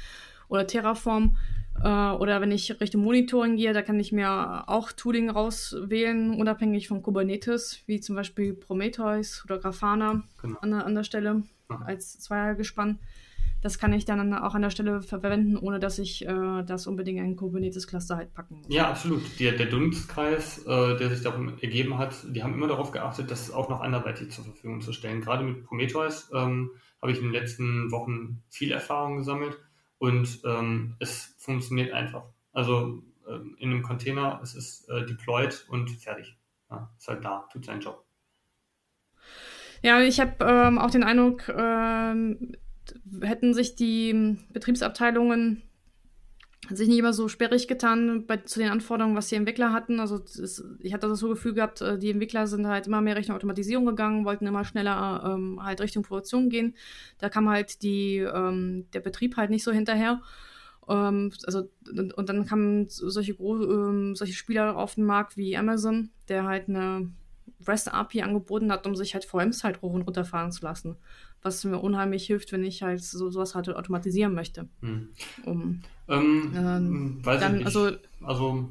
oder 0.48 0.66
Terraform. 0.66 1.36
Äh, 1.82 1.88
oder 1.88 2.40
wenn 2.40 2.50
ich 2.50 2.80
Richtung 2.80 3.02
Monitoring 3.02 3.56
gehe, 3.56 3.72
da 3.72 3.82
kann 3.82 4.00
ich 4.00 4.12
mir 4.12 4.64
auch 4.68 4.92
Tooling 4.92 5.30
rauswählen, 5.30 6.34
unabhängig 6.34 6.88
von 6.88 7.02
Kubernetes, 7.02 7.82
wie 7.86 8.00
zum 8.00 8.16
Beispiel 8.16 8.54
Prometheus 8.54 9.44
oder 9.44 9.58
Grafana 9.58 10.24
genau. 10.42 10.58
an, 10.60 10.70
der, 10.70 10.86
an 10.86 10.94
der 10.94 11.04
Stelle 11.04 11.42
ja. 11.70 11.76
als 11.84 12.18
Zweiergespann. 12.18 12.98
Das 13.60 13.78
kann 13.78 13.92
ich 13.92 14.04
dann 14.04 14.34
auch 14.34 14.54
an 14.54 14.62
der 14.62 14.70
Stelle 14.70 15.02
verwenden, 15.02 15.56
ohne 15.56 15.80
dass 15.80 15.98
ich 15.98 16.26
äh, 16.26 16.62
das 16.64 16.86
unbedingt 16.86 17.18
in 17.18 17.24
ein 17.24 17.36
Kubernetes-Cluster 17.36 18.16
halt 18.16 18.32
packen 18.32 18.58
muss. 18.58 18.66
Ja, 18.68 18.88
absolut. 18.88 19.22
Der, 19.40 19.52
der 19.52 19.66
Dunstkreis, 19.66 20.64
äh, 20.66 20.96
der 20.96 21.10
sich 21.10 21.22
darum 21.22 21.58
ergeben 21.60 21.98
hat, 21.98 22.14
die 22.28 22.42
haben 22.42 22.54
immer 22.54 22.68
darauf 22.68 22.92
geachtet, 22.92 23.30
das 23.30 23.50
auch 23.50 23.68
noch 23.68 23.80
anderweitig 23.80 24.30
zur 24.30 24.44
Verfügung 24.44 24.80
zu 24.80 24.92
stellen. 24.92 25.20
Gerade 25.20 25.42
mit 25.42 25.64
Prometheus 25.64 26.30
ähm, 26.32 26.70
habe 27.02 27.12
ich 27.12 27.18
in 27.18 27.24
den 27.24 27.32
letzten 27.32 27.90
Wochen 27.90 28.42
viel 28.48 28.70
Erfahrung 28.70 29.18
gesammelt 29.18 29.58
und 29.98 30.40
ähm, 30.44 30.94
es 31.00 31.34
funktioniert 31.38 31.92
einfach. 31.92 32.24
Also 32.52 33.02
ähm, 33.28 33.56
in 33.58 33.70
einem 33.70 33.82
Container, 33.82 34.40
es 34.42 34.54
ist 34.54 34.88
äh, 34.88 35.04
deployed 35.04 35.66
und 35.68 35.90
fertig. 35.90 36.36
Ja, 36.70 36.92
ist 36.96 37.08
halt 37.08 37.24
da, 37.24 37.48
tut 37.52 37.64
seinen 37.64 37.80
Job. 37.80 38.04
Ja, 39.82 40.00
ich 40.00 40.20
habe 40.20 40.44
ähm, 40.44 40.78
auch 40.78 40.90
den 40.90 41.04
Eindruck, 41.04 41.48
ähm, 41.48 42.56
hätten 43.20 43.54
sich 43.54 43.74
die 43.76 44.36
Betriebsabteilungen 44.52 45.62
sich 46.70 46.88
nicht 46.88 46.98
immer 46.98 47.12
so 47.12 47.28
sperrig 47.28 47.68
getan 47.68 48.26
bei, 48.26 48.38
zu 48.38 48.58
den 48.58 48.70
Anforderungen, 48.70 49.16
was 49.16 49.28
die 49.28 49.36
Entwickler 49.36 49.72
hatten. 49.72 50.00
Also 50.00 50.18
das, 50.18 50.62
ich 50.80 50.92
hatte 50.92 51.08
das 51.08 51.20
so 51.20 51.28
Gefühl 51.28 51.54
gehabt, 51.54 51.80
äh, 51.80 51.98
die 51.98 52.10
Entwickler 52.10 52.46
sind 52.46 52.66
halt 52.66 52.86
immer 52.86 53.00
mehr 53.00 53.16
Richtung 53.16 53.36
Automatisierung 53.36 53.86
gegangen, 53.86 54.24
wollten 54.24 54.46
immer 54.46 54.64
schneller 54.64 55.22
ähm, 55.24 55.62
halt 55.62 55.80
Richtung 55.80 56.02
Produktion 56.02 56.50
gehen. 56.50 56.74
Da 57.18 57.28
kam 57.28 57.48
halt 57.48 57.82
die, 57.82 58.18
ähm, 58.18 58.86
der 58.92 59.00
Betrieb 59.00 59.36
halt 59.36 59.50
nicht 59.50 59.64
so 59.64 59.72
hinterher. 59.72 60.20
Ähm, 60.88 61.32
also, 61.44 61.70
und, 61.90 62.12
und, 62.14 62.28
dann 62.28 62.46
kamen 62.46 62.86
solche, 62.88 63.32
ähm, 63.32 64.14
solche 64.14 64.34
Spieler 64.34 64.76
auf 64.76 64.96
den 64.96 65.04
Markt 65.04 65.36
wie 65.36 65.56
Amazon, 65.56 66.10
der 66.28 66.44
halt 66.44 66.68
eine 66.68 67.10
REST 67.66 67.94
API 67.94 68.22
angeboten 68.22 68.70
hat, 68.70 68.86
um 68.86 68.94
sich 68.94 69.14
halt 69.14 69.24
VMs 69.24 69.64
halt 69.64 69.80
hoch 69.80 69.92
und 69.92 70.02
runter 70.02 70.24
fahren 70.24 70.52
zu 70.52 70.64
lassen 70.64 70.96
was 71.42 71.64
mir 71.64 71.78
unheimlich 71.78 72.26
hilft, 72.26 72.52
wenn 72.52 72.64
ich 72.64 72.82
halt 72.82 73.02
so 73.02 73.30
sowas 73.30 73.54
halt 73.54 73.68
automatisieren 73.68 74.34
möchte. 74.34 74.68
Hm. 74.80 75.10
Um, 75.44 75.82
ähm, 76.08 76.52
ähm, 76.56 77.24
weiß 77.24 77.40
dann, 77.40 77.52
ich 77.52 77.64
nicht. 77.64 77.66
Also, 77.66 77.96
also 78.22 78.70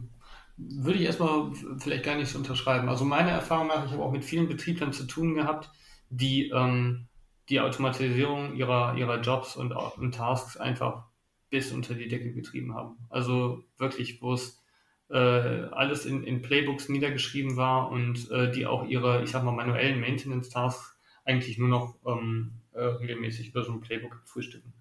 würde 0.57 0.99
ich 0.99 1.05
erstmal 1.05 1.51
vielleicht 1.78 2.03
gar 2.03 2.15
nicht 2.15 2.30
so 2.30 2.39
unterschreiben. 2.39 2.89
Also 2.89 3.05
meiner 3.05 3.32
Erfahrung 3.32 3.68
nach, 3.68 3.86
ich 3.86 3.91
habe 3.91 4.03
auch 4.03 4.11
mit 4.11 4.26
vielen 4.26 4.47
Betriebern 4.47 4.91
zu 4.91 5.05
tun 5.05 5.36
gehabt, 5.36 5.70
die 6.09 6.49
ähm, 6.49 7.07
die 7.49 7.59
Automatisierung 7.61 8.55
ihrer, 8.55 8.95
ihrer 8.97 9.22
Jobs 9.22 9.55
und, 9.55 9.72
und 9.72 10.15
Tasks 10.15 10.57
einfach 10.57 11.05
bis 11.49 11.72
unter 11.72 11.93
die 11.93 12.09
Decke 12.09 12.34
getrieben 12.34 12.76
haben. 12.76 12.97
Also 13.09 13.63
wirklich, 13.78 14.22
wo 14.22 14.34
es 14.34 14.61
äh, 15.09 15.15
alles 15.15 16.05
in, 16.05 16.24
in 16.24 16.41
Playbooks 16.41 16.89
niedergeschrieben 16.89 17.55
war 17.55 17.89
und 17.89 18.30
äh, 18.32 18.51
die 18.51 18.65
auch 18.65 18.86
ihre, 18.86 19.24
ich 19.24 19.32
sag 19.32 19.43
mal, 19.43 19.51
manuellen 19.51 20.01
Maintenance-Tasks 20.01 20.96
eigentlich 21.28 21.57
nur 21.57 21.67
noch 21.67 21.95
ähm, 22.05 22.53
äh, 22.73 22.84
regelmäßig 22.84 23.49
über 23.49 23.63
so 23.63 23.73
ein 23.73 23.82
Playbook 23.82 24.21
frühstücken. 24.25 24.73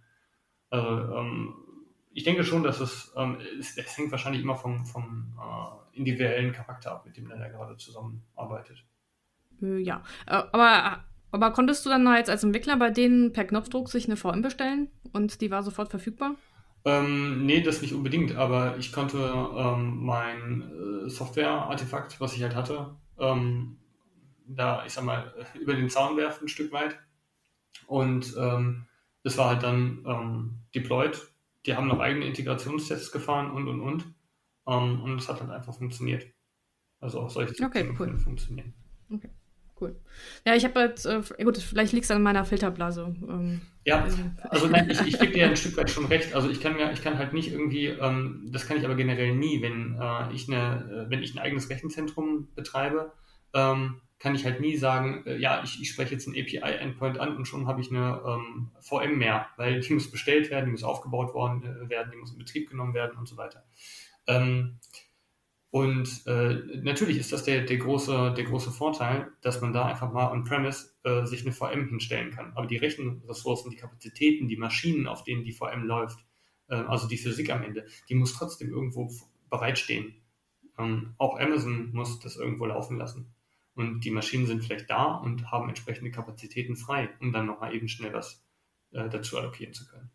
Also 0.70 1.14
ähm, 1.14 1.54
ich 2.12 2.24
denke 2.24 2.44
schon, 2.44 2.62
dass 2.62 2.80
es, 2.80 3.12
ähm, 3.16 3.38
es, 3.58 3.76
es, 3.76 3.98
hängt 3.98 4.10
wahrscheinlich 4.10 4.42
immer 4.42 4.56
vom, 4.56 4.86
vom 4.86 5.34
äh, 5.38 5.98
individuellen 5.98 6.52
Charakter 6.52 6.92
ab, 6.92 7.04
mit 7.04 7.16
dem 7.16 7.28
der 7.28 7.50
gerade 7.50 7.76
zusammenarbeitet. 7.76 8.84
Äh, 9.60 9.78
ja, 9.78 10.02
äh, 10.26 10.42
aber, 10.52 11.04
aber 11.30 11.50
konntest 11.50 11.84
du 11.84 11.90
dann 11.90 12.08
halt 12.08 12.30
als 12.30 12.44
Entwickler 12.44 12.76
bei 12.76 12.90
denen 12.90 13.32
per 13.32 13.44
Knopfdruck 13.44 13.90
sich 13.90 14.06
eine 14.06 14.16
VM 14.16 14.40
bestellen 14.40 14.88
und 15.12 15.40
die 15.40 15.50
war 15.50 15.62
sofort 15.62 15.90
verfügbar? 15.90 16.36
Ähm, 16.84 17.44
nee, 17.44 17.60
das 17.60 17.82
nicht 17.82 17.92
unbedingt, 17.92 18.36
aber 18.36 18.76
ich 18.78 18.92
konnte 18.92 19.18
ähm, 19.18 20.04
mein 20.04 20.62
äh, 20.62 21.10
Software-Artefakt, 21.10 22.20
was 22.20 22.36
ich 22.36 22.42
halt 22.42 22.54
hatte, 22.54 22.94
ähm, 23.18 23.78
da, 24.46 24.84
ich 24.84 24.92
sag 24.92 25.04
mal, 25.04 25.32
über 25.60 25.74
den 25.74 25.90
Zaun 25.90 26.16
werfen 26.16 26.44
ein 26.44 26.48
Stück 26.48 26.72
weit. 26.72 26.98
Und 27.86 28.34
ähm, 28.38 28.86
das 29.22 29.36
war 29.38 29.50
halt 29.50 29.62
dann 29.62 30.04
ähm, 30.06 30.58
deployed. 30.74 31.20
Die 31.66 31.74
haben 31.74 31.88
noch 31.88 31.98
eigene 31.98 32.26
Integrationstests 32.26 33.10
gefahren 33.10 33.50
und 33.50 33.68
und 33.68 33.80
und. 33.80 34.04
Ähm, 34.68 35.02
und 35.02 35.18
es 35.18 35.28
hat 35.28 35.40
halt 35.40 35.50
einfach 35.50 35.74
funktioniert. 35.74 36.26
Also 37.00 37.20
auch 37.20 37.30
solche 37.30 37.52
okay, 37.64 37.82
Dinge 37.82 37.96
cool. 37.98 38.18
funktionieren. 38.18 38.72
Okay, 39.12 39.30
cool. 39.80 40.00
Ja, 40.44 40.54
ich 40.54 40.64
habe 40.64 40.80
halt, 40.80 41.04
äh, 41.04 41.22
gut, 41.44 41.58
vielleicht 41.58 41.92
liegt 41.92 42.04
es 42.04 42.10
an 42.10 42.22
meiner 42.22 42.44
Filterblase. 42.44 43.14
Ähm, 43.28 43.60
ja, 43.84 44.02
also, 44.02 44.18
also 44.42 44.66
nein, 44.68 44.88
ich, 44.90 45.00
ich 45.00 45.18
gebe 45.18 45.32
dir 45.32 45.46
ein 45.46 45.56
Stück 45.56 45.76
weit 45.76 45.90
schon 45.90 46.06
recht. 46.06 46.34
Also 46.34 46.48
ich 46.48 46.60
kann 46.60 46.74
mir, 46.74 46.92
ich 46.92 47.02
kann 47.02 47.18
halt 47.18 47.32
nicht 47.32 47.50
irgendwie, 47.50 47.86
ähm, 47.86 48.48
das 48.50 48.66
kann 48.66 48.76
ich 48.76 48.84
aber 48.84 48.94
generell 48.94 49.34
nie, 49.34 49.60
wenn 49.62 49.98
äh, 50.00 50.32
ich 50.32 50.48
eine, 50.48 51.06
äh, 51.06 51.10
wenn 51.10 51.22
ich 51.22 51.34
ein 51.34 51.38
eigenes 51.38 51.68
Rechenzentrum 51.68 52.48
betreibe, 52.54 53.12
ähm, 53.54 54.00
kann 54.18 54.34
ich 54.34 54.44
halt 54.44 54.60
nie 54.60 54.76
sagen, 54.76 55.24
äh, 55.26 55.36
ja, 55.36 55.62
ich, 55.62 55.80
ich 55.80 55.90
spreche 55.90 56.14
jetzt 56.14 56.26
einen 56.26 56.36
API-Endpoint 56.36 57.18
an 57.18 57.36
und 57.36 57.46
schon 57.46 57.66
habe 57.66 57.80
ich 57.80 57.90
eine 57.90 58.22
ähm, 58.26 58.70
VM 58.80 59.18
mehr, 59.18 59.46
weil 59.56 59.80
die 59.80 59.92
muss 59.92 60.10
bestellt 60.10 60.50
werden, 60.50 60.66
die 60.66 60.72
muss 60.72 60.84
aufgebaut 60.84 61.34
worden, 61.34 61.62
äh, 61.62 61.88
werden, 61.88 62.10
die 62.12 62.18
muss 62.18 62.32
in 62.32 62.38
Betrieb 62.38 62.70
genommen 62.70 62.94
werden 62.94 63.18
und 63.18 63.28
so 63.28 63.36
weiter. 63.36 63.64
Ähm, 64.26 64.78
und 65.70 66.26
äh, 66.26 66.54
natürlich 66.80 67.18
ist 67.18 67.32
das 67.32 67.44
der, 67.44 67.62
der, 67.62 67.76
große, 67.76 68.32
der 68.34 68.44
große 68.44 68.70
Vorteil, 68.70 69.30
dass 69.42 69.60
man 69.60 69.74
da 69.74 69.84
einfach 69.84 70.10
mal 70.10 70.30
on-premise 70.30 70.94
äh, 71.04 71.26
sich 71.26 71.42
eine 71.42 71.52
VM 71.52 71.88
hinstellen 71.88 72.30
kann. 72.30 72.52
Aber 72.54 72.66
die 72.66 72.78
Rechenressourcen, 72.78 73.70
die 73.70 73.76
Kapazitäten, 73.76 74.48
die 74.48 74.56
Maschinen, 74.56 75.06
auf 75.06 75.24
denen 75.24 75.44
die 75.44 75.52
VM 75.52 75.84
läuft, 75.84 76.24
äh, 76.68 76.76
also 76.76 77.06
die 77.06 77.18
Physik 77.18 77.50
am 77.50 77.62
Ende, 77.62 77.86
die 78.08 78.14
muss 78.14 78.32
trotzdem 78.32 78.70
irgendwo 78.70 79.12
bereitstehen. 79.50 80.14
Ähm, 80.78 81.14
auch 81.18 81.38
Amazon 81.38 81.90
muss 81.92 82.20
das 82.20 82.36
irgendwo 82.36 82.64
laufen 82.64 82.96
lassen. 82.96 83.34
Und 83.76 84.00
die 84.00 84.10
Maschinen 84.10 84.46
sind 84.46 84.64
vielleicht 84.64 84.90
da 84.90 85.14
und 85.14 85.52
haben 85.52 85.68
entsprechende 85.68 86.10
Kapazitäten 86.10 86.76
frei, 86.76 87.10
um 87.20 87.32
dann 87.32 87.46
nochmal 87.46 87.74
eben 87.74 87.88
schnell 87.88 88.12
was 88.14 88.42
äh, 88.90 89.08
dazu 89.08 89.36
allokieren 89.36 89.74
zu 89.74 89.86
können. 89.86 90.10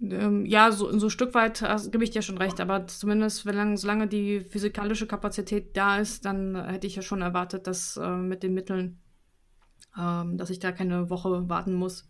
Ähm, 0.00 0.46
ja, 0.46 0.70
so, 0.70 0.96
so 0.98 1.06
ein 1.06 1.10
Stück 1.10 1.34
weit 1.34 1.62
also, 1.62 1.90
gebe 1.90 2.04
ich 2.04 2.10
dir 2.10 2.22
schon 2.22 2.38
recht, 2.38 2.60
aber 2.60 2.86
zumindest, 2.86 3.46
wenn, 3.46 3.76
solange 3.76 4.06
die 4.06 4.40
physikalische 4.40 5.06
Kapazität 5.06 5.76
da 5.76 5.98
ist, 5.98 6.24
dann 6.24 6.54
hätte 6.66 6.86
ich 6.86 6.96
ja 6.96 7.02
schon 7.02 7.22
erwartet, 7.22 7.66
dass 7.66 7.96
äh, 7.96 8.16
mit 8.16 8.44
den 8.44 8.54
Mitteln, 8.54 9.00
ähm, 9.98 10.36
dass 10.38 10.50
ich 10.50 10.60
da 10.60 10.70
keine 10.70 11.10
Woche 11.10 11.48
warten 11.48 11.74
muss, 11.74 12.08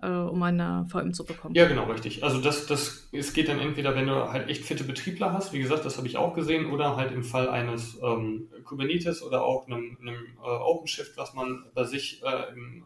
äh, 0.00 0.08
um 0.08 0.42
eine 0.42 0.86
VM 0.88 1.12
zu 1.12 1.24
bekommen. 1.24 1.54
Ja, 1.54 1.66
genau, 1.66 1.84
richtig. 1.84 2.24
Also 2.24 2.40
das, 2.40 2.66
das, 2.66 3.08
es 3.12 3.32
geht 3.32 3.48
dann 3.48 3.58
entweder, 3.58 3.94
wenn 3.94 4.06
du 4.06 4.32
halt 4.32 4.48
echt 4.48 4.64
fitte 4.64 4.84
Betriebler 4.84 5.32
hast, 5.32 5.52
wie 5.52 5.60
gesagt, 5.60 5.84
das 5.84 5.98
habe 5.98 6.06
ich 6.06 6.16
auch 6.16 6.34
gesehen, 6.34 6.70
oder 6.70 6.96
halt 6.96 7.12
im 7.12 7.24
Fall 7.24 7.48
eines 7.48 7.98
ähm, 8.02 8.48
Kubernetes 8.64 9.22
oder 9.22 9.44
auch 9.44 9.66
einem, 9.66 9.98
einem 10.00 10.38
äh, 10.42 10.46
OpenShift, 10.46 11.16
was 11.16 11.34
man 11.34 11.66
bei 11.74 11.84
sich 11.84 12.22
äh, 12.22 12.52
im 12.52 12.84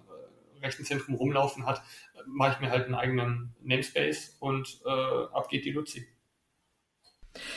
Rechenzentrum 0.63 1.15
rumlaufen 1.15 1.67
hat, 1.67 1.83
mache 2.27 2.55
ich 2.55 2.61
mir 2.61 2.71
halt 2.71 2.87
einen 2.87 2.95
eigenen 2.95 3.55
Namespace 3.63 4.37
und 4.41 4.81
äh, 4.85 4.91
ab 4.91 5.49
geht 5.49 5.65
die 5.65 5.73
Luzi. 5.73 6.07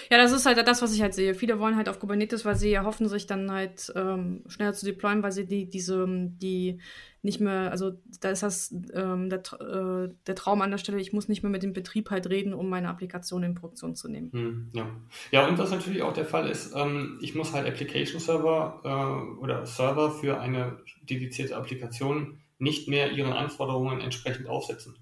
Ja, 0.10 0.18
das 0.18 0.32
ist 0.32 0.46
halt 0.46 0.58
das, 0.68 0.82
was 0.82 0.94
ich 0.94 1.02
halt 1.02 1.14
sehe. 1.14 1.34
Viele 1.36 1.60
wollen 1.60 1.76
halt 1.76 1.90
auf 1.90 2.00
Kubernetes, 2.00 2.46
weil 2.46 2.56
sie 2.56 2.74
erhoffen 2.74 3.08
sich 3.08 3.28
dann 3.28 3.52
halt 3.52 3.92
ähm, 3.96 4.44
schneller 4.48 4.74
zu 4.74 4.86
deployen, 4.86 5.24
weil 5.24 5.32
sie 5.32 5.46
die, 5.46 5.70
diese, 5.70 6.06
die 6.08 6.82
nicht 7.22 7.40
mehr, 7.42 7.72
also 7.72 7.92
da 8.22 8.30
ist 8.30 8.44
das 8.44 8.74
ähm, 8.94 9.30
der, 9.30 9.40
äh, 9.60 10.14
der 10.26 10.36
Traum 10.36 10.62
an 10.62 10.72
der 10.72 10.78
Stelle, 10.78 11.00
ich 11.00 11.12
muss 11.12 11.28
nicht 11.28 11.44
mehr 11.44 11.52
mit 11.52 11.64
dem 11.64 11.74
Betrieb 11.74 12.10
halt 12.10 12.30
reden, 12.30 12.54
um 12.54 12.70
meine 12.70 12.88
Applikation 12.88 13.44
in 13.44 13.56
Produktion 13.56 13.96
zu 13.96 14.08
nehmen. 14.08 14.32
Hm, 14.32 14.70
ja. 14.74 14.88
ja, 15.32 15.48
und 15.48 15.58
was 15.58 15.72
natürlich 15.72 16.02
auch 16.02 16.14
der 16.14 16.26
Fall 16.26 16.50
ist, 16.50 16.74
ähm, 16.76 17.20
ich 17.22 17.36
muss 17.36 17.54
halt 17.54 17.68
Application 17.68 18.20
Server 18.20 18.82
äh, 18.84 19.40
oder 19.42 19.66
Server 19.66 20.12
für 20.12 20.40
eine 20.40 20.80
dedizierte 21.04 21.58
Applikation 21.58 22.40
nicht 22.58 22.88
mehr 22.88 23.12
ihren 23.12 23.34
Anforderungen 23.34 24.02
entsprechend 24.02 24.48
aufsetzen. 24.48 24.96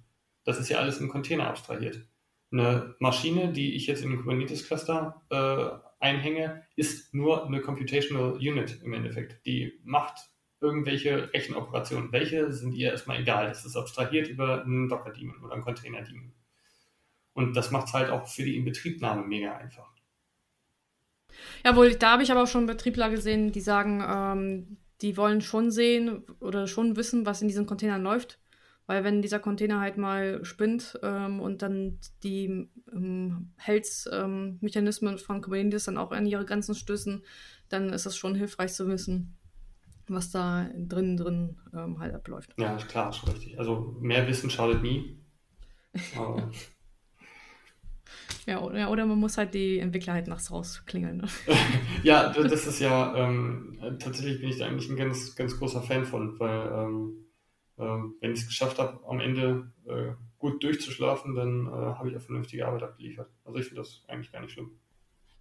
Das 0.43 0.59
ist 0.59 0.69
ja 0.69 0.77
alles 0.77 0.99
im 0.99 1.09
Container 1.09 1.47
abstrahiert. 1.47 2.07
Eine 2.51 2.95
Maschine, 2.99 3.51
die 3.51 3.75
ich 3.75 3.87
jetzt 3.87 4.03
in 4.03 4.09
den 4.09 4.19
Kubernetes-Cluster 4.19 5.21
äh, 5.29 6.03
einhänge, 6.03 6.63
ist 6.75 7.13
nur 7.13 7.45
eine 7.45 7.61
Computational 7.61 8.33
Unit 8.33 8.81
im 8.81 8.93
Endeffekt. 8.93 9.45
Die 9.45 9.79
macht 9.83 10.17
irgendwelche 10.59 11.31
Rechenoperationen. 11.33 12.11
Welche 12.11 12.51
sind 12.51 12.73
ihr 12.73 12.91
erstmal 12.91 13.19
egal. 13.19 13.47
Das 13.47 13.65
ist 13.65 13.75
abstrahiert 13.75 14.27
über 14.27 14.63
einen 14.63 14.89
Docker-Daemon 14.89 15.43
oder 15.43 15.53
einen 15.53 15.63
Container-Daemon. 15.63 16.33
Und 17.33 17.55
das 17.55 17.71
macht 17.71 17.87
es 17.87 17.93
halt 17.93 18.09
auch 18.09 18.27
für 18.27 18.43
die 18.43 18.57
Inbetriebnahme 18.57 19.25
mega 19.25 19.55
einfach. 19.55 19.91
Jawohl, 21.63 21.95
da 21.95 22.13
habe 22.13 22.23
ich 22.23 22.31
aber 22.31 22.43
auch 22.43 22.47
schon 22.47 22.65
Betriebler 22.65 23.09
gesehen, 23.09 23.51
die 23.51 23.61
sagen, 23.61 24.03
ähm, 24.07 24.77
die 25.01 25.17
wollen 25.17 25.41
schon 25.41 25.69
sehen 25.69 26.23
oder 26.39 26.65
schon 26.65 26.95
wissen, 26.95 27.25
was 27.25 27.41
in 27.41 27.47
diesen 27.47 27.67
Containern 27.67 28.01
läuft. 28.01 28.39
Weil 28.87 29.03
wenn 29.03 29.21
dieser 29.21 29.39
Container 29.39 29.81
halt 29.81 29.97
mal 29.97 30.43
spinnt 30.45 30.97
ähm, 31.03 31.41
und 31.41 31.61
dann 31.61 31.99
die 32.23 32.69
ähm, 32.91 33.51
Health-Mechanismen 33.57 35.13
ähm, 35.13 35.19
von 35.19 35.41
Kubernetes 35.41 35.83
dann 35.83 35.97
auch 35.97 36.11
an 36.11 36.25
ihre 36.25 36.45
Grenzen 36.45 36.73
stößen, 36.73 37.23
dann 37.67 37.91
ist 37.91 38.05
es 38.05 38.15
schon 38.15 38.33
hilfreich 38.33 38.73
zu 38.73 38.87
wissen, 38.87 39.37
was 40.09 40.31
da 40.31 40.69
drin 40.75 41.17
drin 41.17 41.57
ähm, 41.73 41.99
halt 41.99 42.13
abläuft. 42.13 42.53
Ja, 42.57 42.75
klar, 42.77 43.09
ist 43.09 43.27
richtig. 43.27 43.59
Also 43.59 43.97
mehr 43.99 44.27
Wissen 44.27 44.49
schadet 44.49 44.81
nie. 44.81 45.19
Ja 48.45 48.61
oder, 48.61 48.89
oder 48.89 49.05
man 49.05 49.19
muss 49.19 49.37
halt 49.37 49.53
die 49.53 49.79
Entwickler 49.79 50.13
halt 50.13 50.27
nachts 50.27 50.51
rausklingeln. 50.51 51.17
Ne? 51.17 51.27
ja, 52.03 52.31
das 52.31 52.65
ist 52.65 52.79
ja, 52.79 53.13
ähm, 53.15 53.77
tatsächlich 53.99 54.39
bin 54.39 54.49
ich 54.49 54.57
da 54.57 54.67
eigentlich 54.67 54.89
ein 54.89 54.95
ganz, 54.95 55.35
ganz 55.35 55.57
großer 55.59 55.81
Fan 55.81 56.05
von, 56.05 56.39
weil 56.39 56.71
ähm, 56.71 57.25
äh, 57.77 58.21
wenn 58.21 58.31
ich 58.31 58.41
es 58.41 58.47
geschafft 58.47 58.79
habe, 58.79 59.01
am 59.05 59.19
Ende 59.19 59.71
äh, 59.85 60.13
gut 60.37 60.63
durchzuschlafen, 60.63 61.35
dann 61.35 61.67
äh, 61.67 61.71
habe 61.71 62.09
ich 62.09 62.15
auch 62.15 62.21
vernünftige 62.21 62.65
Arbeit 62.65 62.83
abgeliefert. 62.83 63.29
Also 63.43 63.59
ich 63.59 63.65
finde 63.65 63.81
das 63.81 64.03
eigentlich 64.07 64.31
gar 64.31 64.41
nicht 64.41 64.53
schlimm. 64.53 64.71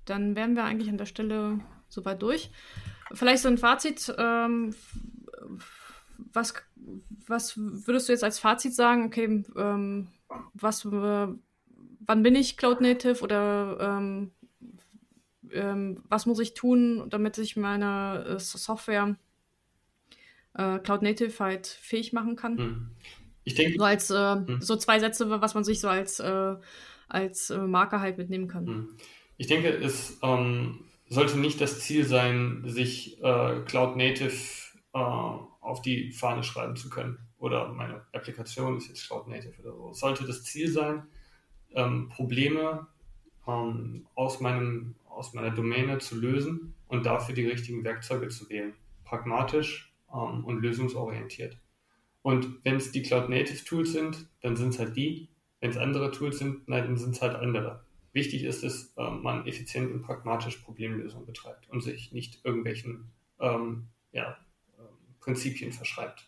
Dann 0.04 0.36
wären 0.36 0.54
wir 0.54 0.64
eigentlich 0.64 0.88
an 0.88 0.98
der 0.98 1.06
Stelle 1.06 1.60
soweit 1.88 2.22
durch. 2.22 2.50
Vielleicht 3.12 3.42
so 3.42 3.48
ein 3.48 3.58
Fazit. 3.58 4.14
Ähm, 4.18 4.74
was, 6.32 6.54
was 7.26 7.54
würdest 7.56 8.08
du 8.08 8.12
jetzt 8.12 8.24
als 8.24 8.38
Fazit 8.38 8.74
sagen? 8.74 9.06
Okay, 9.06 9.44
ähm, 9.56 10.08
was 10.54 10.84
äh, 10.84 11.28
wann 12.06 12.22
bin 12.22 12.34
ich 12.34 12.56
Cloud 12.56 12.80
Native 12.80 13.22
oder 13.22 13.78
ähm, 13.80 14.30
ähm, 15.52 16.02
was 16.08 16.26
muss 16.26 16.40
ich 16.40 16.54
tun, 16.54 17.06
damit 17.10 17.38
ich 17.38 17.56
meine 17.56 18.24
äh, 18.26 18.38
Software 18.38 19.16
äh, 20.54 20.78
Cloud 20.78 21.02
Native 21.02 21.38
halt 21.38 21.66
fähig 21.66 22.12
machen 22.12 22.36
kann. 22.36 22.58
Hm. 22.58 22.90
Ich 23.44 23.54
denke. 23.54 23.78
So 23.78 23.84
als 23.84 24.10
äh, 24.10 24.34
hm. 24.34 24.60
so 24.60 24.76
zwei 24.76 24.98
Sätze, 24.98 25.28
was 25.30 25.54
man 25.54 25.64
sich 25.64 25.80
so 25.80 25.88
als, 25.88 26.18
äh, 26.20 26.56
als 27.08 27.50
äh, 27.50 27.58
Marker 27.58 28.00
halt 28.00 28.18
mitnehmen 28.18 28.48
kann. 28.48 28.66
Hm. 28.66 28.88
Ich 29.38 29.46
denke, 29.46 29.68
es 29.68 30.18
ähm, 30.22 30.80
sollte 31.08 31.38
nicht 31.38 31.60
das 31.60 31.80
Ziel 31.80 32.04
sein, 32.04 32.62
sich 32.66 33.22
äh, 33.22 33.60
Cloud 33.66 33.96
Native 33.96 34.66
auf 34.96 35.82
die 35.82 36.10
Fahne 36.10 36.42
schreiben 36.42 36.74
zu 36.74 36.88
können. 36.88 37.18
Oder 37.38 37.70
meine 37.72 38.06
Applikation 38.12 38.78
ist 38.78 38.88
jetzt 38.88 39.06
Cloud 39.06 39.28
Native 39.28 39.60
oder 39.60 39.72
so. 39.72 39.92
Sollte 39.92 40.26
das 40.26 40.42
Ziel 40.42 40.68
sein, 40.68 41.02
ähm, 41.74 42.08
Probleme 42.08 42.86
ähm, 43.46 44.06
aus, 44.14 44.40
meinem, 44.40 44.94
aus 45.08 45.34
meiner 45.34 45.50
Domäne 45.50 45.98
zu 45.98 46.18
lösen 46.18 46.74
und 46.88 47.04
dafür 47.04 47.34
die 47.34 47.46
richtigen 47.46 47.84
Werkzeuge 47.84 48.28
zu 48.28 48.48
wählen. 48.48 48.72
Pragmatisch 49.04 49.92
ähm, 50.12 50.44
und 50.44 50.62
lösungsorientiert. 50.62 51.58
Und 52.22 52.64
wenn 52.64 52.76
es 52.76 52.90
die 52.90 53.02
Cloud 53.02 53.28
Native 53.28 53.64
Tools 53.64 53.92
sind, 53.92 54.28
dann 54.40 54.56
sind 54.56 54.70
es 54.70 54.78
halt 54.78 54.96
die. 54.96 55.28
Wenn 55.60 55.70
es 55.70 55.76
andere 55.76 56.10
Tools 56.10 56.38
sind, 56.38 56.68
dann 56.68 56.96
sind 56.96 57.14
es 57.14 57.22
halt 57.22 57.36
andere. 57.36 57.84
Wichtig 58.16 58.44
ist 58.44 58.64
es, 58.64 58.94
äh, 58.96 59.10
man 59.10 59.46
effizient 59.46 59.92
und 59.92 60.00
pragmatisch 60.00 60.56
Problemlösung 60.56 61.26
betreibt 61.26 61.68
und 61.68 61.82
sich 61.82 62.12
nicht 62.12 62.42
irgendwelchen 62.46 63.12
ähm, 63.38 63.88
ja, 64.10 64.38
äh, 64.78 64.82
Prinzipien 65.20 65.70
verschreibt. 65.70 66.26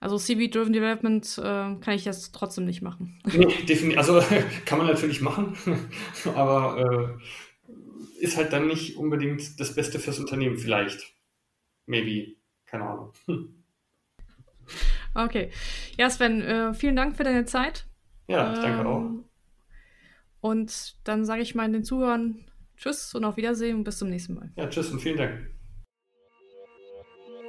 Also 0.00 0.18
CV-Driven 0.18 0.74
Development 0.74 1.24
äh, 1.38 1.42
kann 1.42 1.94
ich 1.94 2.04
jetzt 2.04 2.34
trotzdem 2.34 2.66
nicht 2.66 2.82
machen. 2.82 3.18
Nee, 3.32 3.46
definitiv. 3.64 3.96
Also 3.96 4.22
kann 4.66 4.76
man 4.76 4.88
natürlich 4.88 5.22
machen, 5.22 5.56
aber 6.34 7.18
äh, 7.70 8.22
ist 8.22 8.36
halt 8.36 8.52
dann 8.52 8.66
nicht 8.66 8.98
unbedingt 8.98 9.58
das 9.58 9.74
Beste 9.74 9.98
fürs 9.98 10.18
Unternehmen. 10.18 10.58
Vielleicht. 10.58 11.14
Maybe. 11.86 12.34
Keine 12.66 12.84
Ahnung. 12.84 13.14
Okay. 15.14 15.50
Ja, 15.96 16.10
Sven, 16.10 16.42
äh, 16.42 16.74
vielen 16.74 16.96
Dank 16.96 17.16
für 17.16 17.24
deine 17.24 17.46
Zeit. 17.46 17.86
Ja, 18.26 18.52
ich 18.52 18.58
danke 18.58 18.80
ähm, 18.80 18.86
auch. 18.86 19.27
Und 20.40 20.96
dann 21.04 21.24
sage 21.24 21.42
ich 21.42 21.54
mal 21.54 21.70
den 21.70 21.84
Zuhörern 21.84 22.36
Tschüss 22.76 23.14
und 23.14 23.24
auf 23.24 23.36
Wiedersehen 23.36 23.76
und 23.76 23.84
bis 23.84 23.98
zum 23.98 24.08
nächsten 24.08 24.34
Mal. 24.34 24.50
Ja, 24.56 24.68
tschüss 24.68 24.90
und 24.90 25.00
vielen 25.00 25.16
Dank. 25.16 25.32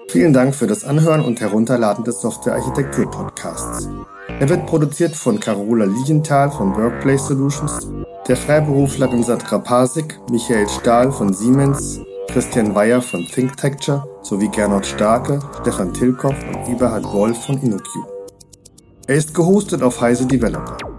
Vielen 0.10 0.34
Dank 0.34 0.56
für 0.56 0.66
das 0.66 0.86
Anhören 0.86 1.24
und 1.24 1.40
Herunterladen 1.40 2.04
des 2.04 2.20
Software-Architektur-Podcasts. 2.22 3.88
Er 4.40 4.50
wird 4.50 4.66
produziert 4.66 5.16
von 5.16 5.40
Carola 5.40 5.86
Lienthal 5.86 6.50
von 6.50 6.76
Workplace 6.76 7.28
Solutions, 7.28 7.88
der 8.28 8.36
Freiberuflerin 8.36 9.22
Sandra 9.22 9.60
Pasik, 9.60 10.20
Michael 10.32 10.68
Stahl 10.68 11.12
von 11.12 11.32
Siemens, 11.32 12.02
Christian 12.30 12.74
Weyer 12.74 13.04
von 13.04 13.24
ThinkTecture 13.26 14.04
sowie 14.24 14.50
Gernot 14.50 14.88
Starke, 14.88 15.40
Stefan 15.62 15.94
Tilkoff 15.94 16.36
und 16.48 16.70
Eberhard 16.70 17.06
Wolf 17.06 17.46
von 17.46 17.62
InnoQ. 17.62 17.88
Er 19.06 19.16
ist 19.16 19.36
gehostet 19.36 19.84
auf 19.84 20.02
Heise 20.02 20.26
Developer. 20.26 20.99